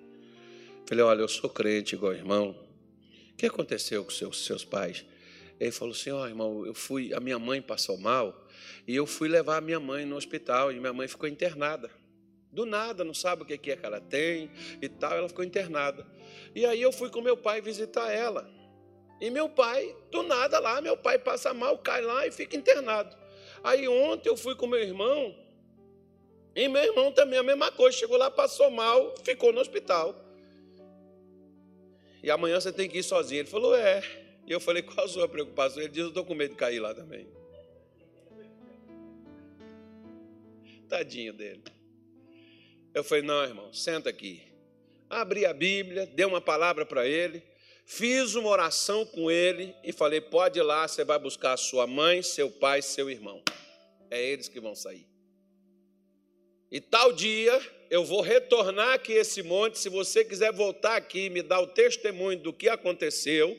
Falei, 0.86 1.05
olha, 1.05 1.20
eu 1.20 1.28
sou 1.28 1.51
crente 1.51 1.94
igual 1.94 2.14
irmão. 2.14 2.59
O 3.34 3.36
que 3.36 3.44
aconteceu 3.44 4.03
com 4.03 4.11
seus, 4.11 4.47
seus 4.47 4.64
pais? 4.64 5.05
Ele 5.59 5.73
falou 5.73 5.95
assim, 5.95 6.11
ó 6.11 6.23
oh, 6.23 6.27
irmão, 6.27 6.67
eu 6.67 6.75
fui, 6.75 7.15
a 7.15 7.21
minha 7.21 7.39
mãe 7.39 7.63
passou 7.63 7.97
mal 7.97 8.47
e 8.87 8.95
eu 8.95 9.07
fui 9.07 9.29
levar 9.29 9.57
a 9.57 9.61
minha 9.61 9.81
mãe 9.81 10.05
no 10.05 10.17
hospital 10.17 10.71
e 10.71 10.79
minha 10.79 10.93
mãe 10.93 11.09
ficou 11.09 11.29
internada. 11.29 11.91
Do 12.53 12.65
nada, 12.65 13.05
não 13.05 13.15
sabe 13.15 13.43
o 13.43 13.47
que 13.47 13.55
é 13.55 13.59
que 13.59 13.71
ela 13.71 14.01
tem 14.01 14.51
e 14.81 14.89
tal, 14.89 15.13
ela 15.17 15.29
ficou 15.29 15.45
internada. 15.45 16.07
E 16.55 16.65
aí 16.65 16.81
eu 16.81 16.93
fui 16.93 17.11
com 17.11 17.21
meu 17.21 17.37
pai 17.37 17.61
visitar 17.61 18.11
ela. 18.11 18.51
E 19.21 19.31
meu 19.31 19.49
pai, 19.49 19.95
do 20.11 20.23
nada 20.23 20.59
lá, 20.59 20.81
meu 20.81 20.97
pai 20.97 21.19
passa 21.19 21.55
mal, 21.55 21.79
cai 21.79 22.03
lá 22.03 22.27
e 22.27 22.31
fica 22.31 22.57
internado. 22.57 23.17
Aí 23.65 23.89
ontem 23.89 24.29
eu 24.29 24.37
fui 24.37 24.55
com 24.55 24.67
meu 24.67 24.81
irmão 24.81 25.35
e 26.55 26.69
meu 26.69 26.83
irmão 26.83 27.13
também 27.13 27.39
a 27.39 27.43
mesma 27.43 27.71
coisa, 27.71 27.97
chegou 27.97 28.17
lá, 28.17 28.31
passou 28.31 28.71
mal, 28.71 29.15
ficou 29.23 29.53
no 29.53 29.61
hospital. 29.61 30.15
E 32.23 32.31
amanhã 32.31 32.59
você 32.59 32.73
tem 32.73 32.89
que 32.89 32.99
ir 32.99 33.03
sozinho. 33.03 33.41
Ele 33.41 33.49
falou, 33.49 33.75
é. 33.77 34.03
E 34.47 34.53
eu 34.53 34.61
falei, 34.61 34.82
qual 34.82 35.05
a 35.05 35.09
sua 35.09 35.28
preocupação? 35.28 35.82
Ele 35.82 35.88
disse, 35.88 36.03
eu 36.03 36.09
estou 36.09 36.24
com 36.24 36.34
medo 36.34 36.53
de 36.53 36.57
cair 36.57 36.78
lá 36.78 36.94
também. 36.94 37.26
Tadinho 40.88 41.32
dele. 41.32 41.62
Eu 42.94 43.03
falei, 43.03 43.24
não, 43.24 43.42
irmão, 43.42 43.72
senta 43.72 44.09
aqui. 44.09 44.42
Abri 45.11 45.44
a 45.44 45.53
Bíblia, 45.53 46.07
dei 46.07 46.24
uma 46.24 46.40
palavra 46.40 46.86
para 46.86 47.07
ele, 47.07 47.42
fiz 47.84 48.34
uma 48.34 48.49
oração 48.49 49.05
com 49.07 49.30
ele 49.30 49.74
e 49.84 49.92
falei: 49.92 50.20
pode 50.20 50.59
ir 50.59 50.62
lá, 50.62 50.86
você 50.86 51.05
vai 51.05 51.18
buscar 51.18 51.57
sua 51.57 51.86
mãe, 51.86 52.22
seu 52.22 52.51
pai, 52.51 52.82
seu 52.82 53.09
irmão. 53.09 53.42
É 54.11 54.22
eles 54.22 54.49
que 54.49 54.61
vão 54.61 54.74
sair. 54.74 55.07
E 56.70 56.80
tal 56.80 57.12
dia 57.12 57.61
eu 57.88 58.05
vou 58.05 58.20
retornar 58.20 58.94
aqui 58.94 59.12
esse 59.12 59.42
monte. 59.42 59.78
Se 59.78 59.88
você 59.88 60.24
quiser 60.24 60.53
voltar 60.53 60.97
aqui 60.97 61.26
e 61.26 61.30
me 61.30 61.42
dar 61.42 61.61
o 61.61 61.68
testemunho 61.68 62.38
do 62.40 62.53
que 62.53 62.68
aconteceu, 62.68 63.57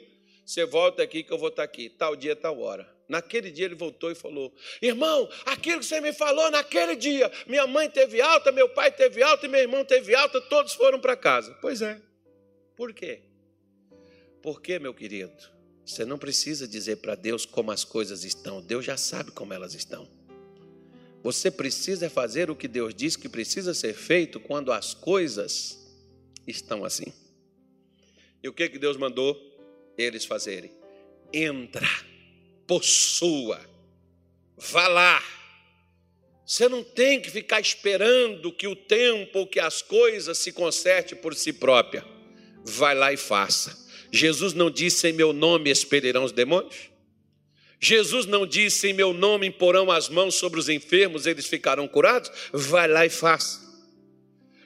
você 0.48 0.66
volta 0.66 1.04
aqui 1.04 1.24
que 1.24 1.34
eu 1.34 1.38
vou 1.38 1.50
estar 1.50 1.64
aqui. 1.64 1.90
Tal 1.90 2.16
dia, 2.16 2.34
tal 2.34 2.58
hora. 2.62 2.90
Naquele 3.10 3.52
dia 3.52 3.66
ele 3.66 3.76
voltou 3.76 4.10
e 4.10 4.16
falou: 4.16 4.56
Irmão, 4.82 5.30
aquilo 5.46 5.82
que 5.82 5.86
você 5.86 6.00
me 6.00 6.14
falou 6.14 6.50
naquele 6.50 6.96
dia, 6.96 7.30
minha 7.46 7.68
mãe 7.68 7.90
teve 7.90 8.22
alta, 8.22 8.50
meu 8.50 8.70
pai 8.70 8.90
teve 8.90 9.22
alta 9.22 9.46
meu 9.50 9.60
irmão 9.60 9.84
teve 9.84 10.16
alta, 10.16 10.40
todos 10.40 10.74
foram 10.74 11.02
para 11.02 11.18
casa. 11.18 11.54
Pois 11.62 11.82
é. 11.82 12.02
Por 12.78 12.94
quê? 12.94 13.24
Porque, 14.42 14.80
meu 14.80 14.94
querido, 14.94 15.36
você 15.86 16.06
não 16.06 16.18
precisa 16.18 16.66
dizer 16.66 16.98
para 16.98 17.16
Deus 17.16 17.46
como 17.46 17.70
as 17.70 17.84
coisas 17.84 18.24
estão, 18.24 18.62
Deus 18.62 18.86
já 18.86 18.96
sabe 18.96 19.32
como 19.32 19.54
elas 19.54 19.74
estão. 19.74 20.08
Você 21.24 21.52
precisa 21.52 22.10
fazer 22.10 22.50
o 22.50 22.56
que 22.56 22.70
Deus 22.70 22.94
diz 22.94 23.18
que 23.18 23.28
precisa 23.28 23.74
ser 23.74 23.94
feito 23.94 24.40
quando 24.40 24.72
as 24.72 24.94
coisas 24.94 25.78
estão 26.46 26.86
assim. 26.86 27.12
E 28.42 28.48
o 28.48 28.54
que, 28.54 28.70
que 28.70 28.80
Deus 28.80 28.96
mandou 28.96 29.57
eles 29.98 30.26
fazerem? 30.26 30.72
Entra 31.34 31.88
possua. 32.68 33.60
Vá 34.58 34.88
lá. 34.88 35.24
Você 36.46 36.70
não 36.70 36.84
tem 36.84 37.20
que 37.22 37.32
ficar 37.32 37.60
esperando 37.60 38.52
que 38.52 38.68
o 38.68 38.76
tempo 38.76 39.48
que 39.48 39.60
as 39.60 39.82
coisas 39.82 40.38
se 40.38 40.52
consertem 40.52 41.18
por 41.18 41.34
si 41.34 41.54
própria. 41.54 42.06
Vai 42.64 42.94
lá 42.94 43.12
e 43.12 43.18
faça. 43.18 43.86
Jesus 44.12 44.54
não 44.54 44.70
disse 44.70 45.08
em 45.08 45.14
meu 45.14 45.34
nome 45.34 45.70
expelirão 45.70 46.24
os 46.24 46.32
demônios? 46.32 46.90
Jesus 47.80 48.26
não 48.26 48.48
disse 48.48 48.88
em 48.88 48.94
meu 48.94 49.14
nome 49.14 49.46
imporão 49.46 49.92
as 49.92 50.10
mãos 50.10 50.36
sobre 50.36 50.60
os 50.60 50.68
enfermos, 50.68 51.26
eles 51.26 51.46
ficarão 51.46 51.88
curados? 51.88 52.32
Vai 52.52 52.88
lá 52.88 53.06
e 53.06 53.10
faça. 53.10 53.67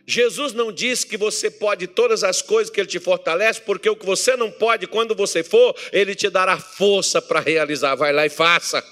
Jesus 0.06 0.54
não 0.54 0.72
disse 0.72 1.06
que 1.06 1.18
você 1.18 1.50
pode 1.50 1.88
todas 1.88 2.24
as 2.24 2.42
coisas 2.42 2.74
que 2.74 2.80
Ele 2.80 2.88
te 2.88 3.00
fortalece, 3.00 3.62
porque 3.62 3.90
o 3.90 3.96
que 3.96 4.06
você 4.06 4.36
não 4.36 4.52
pode, 4.52 4.88
quando 4.88 5.16
você 5.16 5.44
for, 5.44 5.76
Ele 5.92 6.16
te 6.16 6.30
dará 6.30 6.58
força 6.58 7.22
para 7.22 7.40
realizar. 7.40 7.96
Vai 7.96 8.12
lá 8.12 8.26
e 8.26 8.30
faça. 8.30 8.84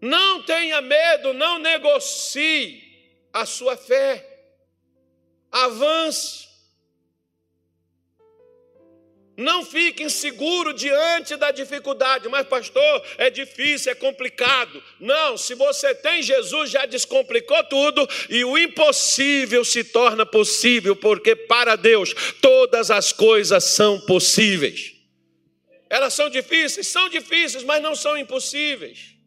Não 0.00 0.42
tenha 0.42 0.80
medo, 0.80 1.32
não 1.32 1.58
negocie 1.58 2.82
a 3.32 3.44
sua 3.44 3.76
fé. 3.76 4.24
Avance. 5.50 6.47
Não 9.38 9.64
fique 9.64 10.02
inseguro 10.02 10.74
diante 10.74 11.36
da 11.36 11.52
dificuldade, 11.52 12.28
mas 12.28 12.44
pastor, 12.44 13.04
é 13.16 13.30
difícil, 13.30 13.92
é 13.92 13.94
complicado. 13.94 14.82
Não, 14.98 15.38
se 15.38 15.54
você 15.54 15.94
tem 15.94 16.20
Jesus, 16.20 16.72
já 16.72 16.84
descomplicou 16.86 17.62
tudo 17.62 18.04
e 18.28 18.44
o 18.44 18.58
impossível 18.58 19.64
se 19.64 19.84
torna 19.84 20.26
possível, 20.26 20.96
porque 20.96 21.36
para 21.36 21.76
Deus 21.76 22.12
todas 22.42 22.90
as 22.90 23.12
coisas 23.12 23.62
são 23.62 24.00
possíveis. 24.00 24.94
Elas 25.88 26.14
são 26.14 26.28
difíceis? 26.28 26.88
São 26.88 27.08
difíceis, 27.08 27.62
mas 27.62 27.80
não 27.80 27.94
são 27.94 28.18
impossíveis. 28.18 29.17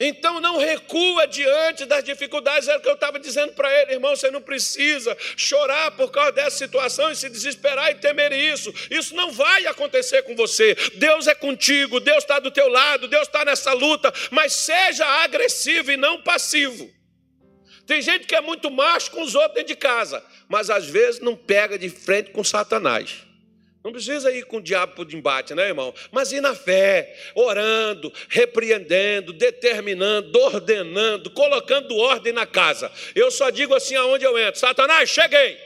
Então 0.00 0.40
não 0.40 0.56
recua 0.58 1.26
diante 1.26 1.84
das 1.84 2.04
dificuldades, 2.04 2.68
era 2.68 2.78
o 2.78 2.80
que 2.80 2.88
eu 2.88 2.94
estava 2.94 3.18
dizendo 3.18 3.52
para 3.52 3.72
ele, 3.82 3.94
irmão. 3.94 4.14
Você 4.14 4.30
não 4.30 4.40
precisa 4.40 5.16
chorar 5.36 5.90
por 5.92 6.10
causa 6.10 6.32
dessa 6.32 6.56
situação 6.58 7.10
e 7.10 7.16
se 7.16 7.28
desesperar 7.28 7.90
e 7.90 7.96
temer 7.96 8.32
isso. 8.32 8.72
Isso 8.90 9.14
não 9.14 9.32
vai 9.32 9.66
acontecer 9.66 10.22
com 10.22 10.36
você. 10.36 10.76
Deus 10.94 11.26
é 11.26 11.34
contigo, 11.34 12.00
Deus 12.00 12.18
está 12.18 12.38
do 12.38 12.50
teu 12.50 12.68
lado, 12.68 13.08
Deus 13.08 13.26
está 13.26 13.44
nessa 13.44 13.72
luta, 13.72 14.12
mas 14.30 14.52
seja 14.52 15.04
agressivo 15.04 15.90
e 15.90 15.96
não 15.96 16.22
passivo. 16.22 16.88
Tem 17.86 18.02
gente 18.02 18.26
que 18.26 18.34
é 18.34 18.40
muito 18.40 18.70
macho 18.70 19.10
com 19.10 19.22
os 19.22 19.34
outros 19.34 19.54
dentro 19.54 19.74
de 19.74 19.76
casa, 19.76 20.22
mas 20.46 20.68
às 20.68 20.86
vezes 20.86 21.20
não 21.20 21.34
pega 21.34 21.78
de 21.78 21.88
frente 21.88 22.30
com 22.30 22.44
Satanás. 22.44 23.27
Não 23.88 23.92
precisa 23.94 24.30
ir 24.30 24.44
com 24.44 24.58
o 24.58 24.60
diabo 24.60 24.96
para 24.96 25.08
o 25.08 25.16
embate, 25.16 25.54
né, 25.54 25.68
irmão? 25.68 25.94
Mas 26.12 26.30
ir 26.30 26.42
na 26.42 26.54
fé, 26.54 27.18
orando, 27.34 28.12
repreendendo, 28.28 29.32
determinando, 29.32 30.38
ordenando, 30.38 31.30
colocando 31.30 31.96
ordem 31.96 32.34
na 32.34 32.44
casa. 32.44 32.92
Eu 33.14 33.30
só 33.30 33.48
digo 33.48 33.74
assim 33.74 33.94
aonde 33.94 34.26
eu 34.26 34.38
entro: 34.38 34.60
Satanás, 34.60 35.08
cheguei. 35.08 35.56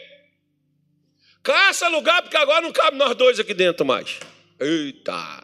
Caça 1.43 1.89
lugar, 1.89 2.23
porque 2.23 2.37
agora 2.37 2.61
não 2.61 2.71
cabe 2.71 2.97
nós 2.97 3.17
dois 3.17 3.41
aqui 3.41 3.53
dentro 3.53 3.85
mais. 3.85 4.21
Eita! 4.61 5.43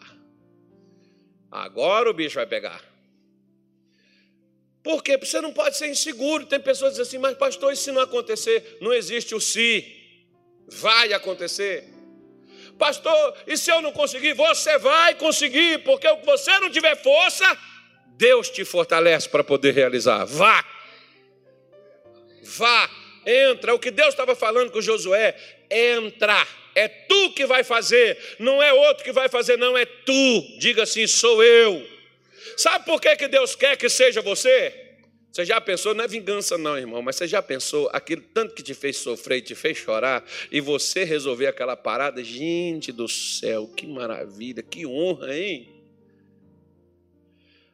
Agora 1.51 2.09
o 2.09 2.15
bicho 2.15 2.37
vai 2.37 2.47
pegar. 2.47 2.81
Por 4.85 5.03
quê? 5.03 5.19
Porque 5.19 5.33
você 5.33 5.41
não 5.41 5.53
pode 5.53 5.77
ser 5.77 5.89
inseguro. 5.89 6.47
Tem 6.47 6.61
pessoas 6.61 6.93
que 6.93 7.01
dizem 7.01 7.19
assim, 7.19 7.19
mas 7.19 7.37
pastor, 7.37 7.73
e 7.73 7.77
se 7.77 7.91
não 7.91 8.01
acontecer? 8.01 8.79
Não 8.81 8.95
existe 8.95 9.35
o 9.35 9.41
se. 9.41 9.85
Vai 10.69 11.13
acontecer. 11.13 11.98
Pastor, 12.79 13.35
e 13.47 13.57
se 13.57 13.71
eu 13.71 13.83
não 13.83 13.93
conseguir? 13.93 14.35
Você 14.35 14.79
vai 14.79 15.15
conseguir, 15.15 15.79
porque 15.83 16.09
se 16.09 16.25
você 16.25 16.59
não 16.61 16.71
tiver 16.71 16.97
força, 16.97 17.45
Deus 18.17 18.49
te 18.49 18.65
fortalece 18.65 19.29
para 19.29 19.43
poder 19.43 19.75
realizar. 19.75 20.25
Vá. 20.25 20.65
Vá, 22.43 22.91
entra. 23.27 23.75
O 23.75 23.79
que 23.79 23.91
Deus 23.91 24.11
estava 24.11 24.35
falando 24.37 24.71
com 24.71 24.81
Josué, 24.81 25.35
entra. 25.71 26.47
É 26.75 26.87
tu 26.87 27.33
que 27.33 27.45
vai 27.45 27.65
fazer, 27.65 28.17
não 28.39 28.63
é 28.63 28.73
outro 28.73 29.03
que 29.03 29.11
vai 29.11 29.29
fazer, 29.29 29.57
não, 29.59 29.77
é 29.77 29.85
tu. 29.85 30.59
Diga 30.59 30.85
assim: 30.85 31.07
sou 31.07 31.43
eu. 31.43 31.85
Sabe 32.57 32.85
por 32.85 33.01
que, 33.01 33.17
que 33.17 33.27
Deus 33.27 33.57
quer 33.57 33.77
que 33.77 33.89
seja 33.89 34.23
você? 34.23 34.88
Você 35.31 35.45
já 35.45 35.61
pensou, 35.61 35.95
não 35.95 36.05
é 36.05 36.09
vingança, 36.09 36.57
não, 36.57 36.77
irmão, 36.77 37.03
mas 37.03 37.17
você 37.17 37.27
já 37.27 37.43
pensou 37.43 37.89
aquilo 37.93 38.23
tanto 38.35 38.55
que 38.55 38.63
te 38.63 38.75
fez 38.75 38.97
sofrer 38.97 39.43
te 39.43 39.55
fez 39.55 39.77
chorar, 39.77 40.25
e 40.51 40.61
você 40.61 41.05
resolver 41.05 41.47
aquela 41.47 41.77
parada? 41.77 42.25
Gente 42.25 42.91
do 42.91 43.07
céu, 43.07 43.69
que 43.69 43.87
maravilha, 43.87 44.63
que 44.63 44.87
honra, 44.87 45.37
hein? 45.37 45.69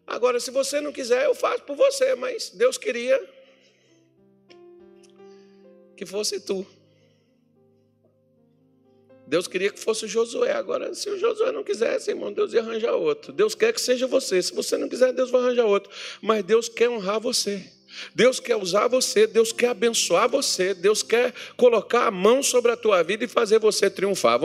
Agora, 0.07 0.39
se 0.39 0.51
você 0.51 0.81
não 0.81 0.93
quiser, 0.93 1.25
eu 1.25 1.35
faço 1.35 1.63
por 1.63 1.77
você, 1.77 2.15
mas 2.15 2.51
Deus 2.51 2.77
queria 2.77 3.23
que 5.97 6.05
fosse 6.05 6.41
tu. 6.41 6.67
Deus 9.27 9.47
queria 9.47 9.71
que 9.71 9.81
fosse 9.81 10.07
Josué. 10.07 10.53
Agora, 10.53 10.95
se 10.95 11.09
o 11.09 11.19
Josué 11.19 11.51
não 11.51 11.65
quisesse, 11.65 12.11
irmão, 12.11 12.33
Deus 12.33 12.53
ia 12.53 12.61
arranjar 12.61 12.93
outro. 12.93 13.33
Deus 13.33 13.55
quer 13.55 13.73
que 13.73 13.81
seja 13.81 14.07
você. 14.07 14.43
Se 14.43 14.55
você 14.55 14.77
não 14.77 14.89
quiser, 14.89 15.13
Deus 15.13 15.31
vai 15.31 15.41
arranjar 15.41 15.65
outro. 15.65 15.91
Mas 16.21 16.45
Deus 16.45 16.69
quer 16.69 16.89
honrar 16.89 17.21
você. 17.21 17.65
Deus 18.15 18.41
quer 18.41 18.57
usar 18.57 18.89
você, 18.89 19.27
Deus 19.27 19.53
quer 19.53 19.69
abençoar 19.69 20.29
você, 20.29 20.75
Deus 20.75 21.03
quer 21.03 21.33
colocar 21.57 22.07
a 22.07 22.11
mão 22.11 22.43
sobre 22.43 22.73
a 22.73 22.77
tua 22.77 23.03
vida 23.03 23.25
e 23.25 23.29
fazer 23.29 23.59
você 23.59 23.89
triunfar. 23.89 24.39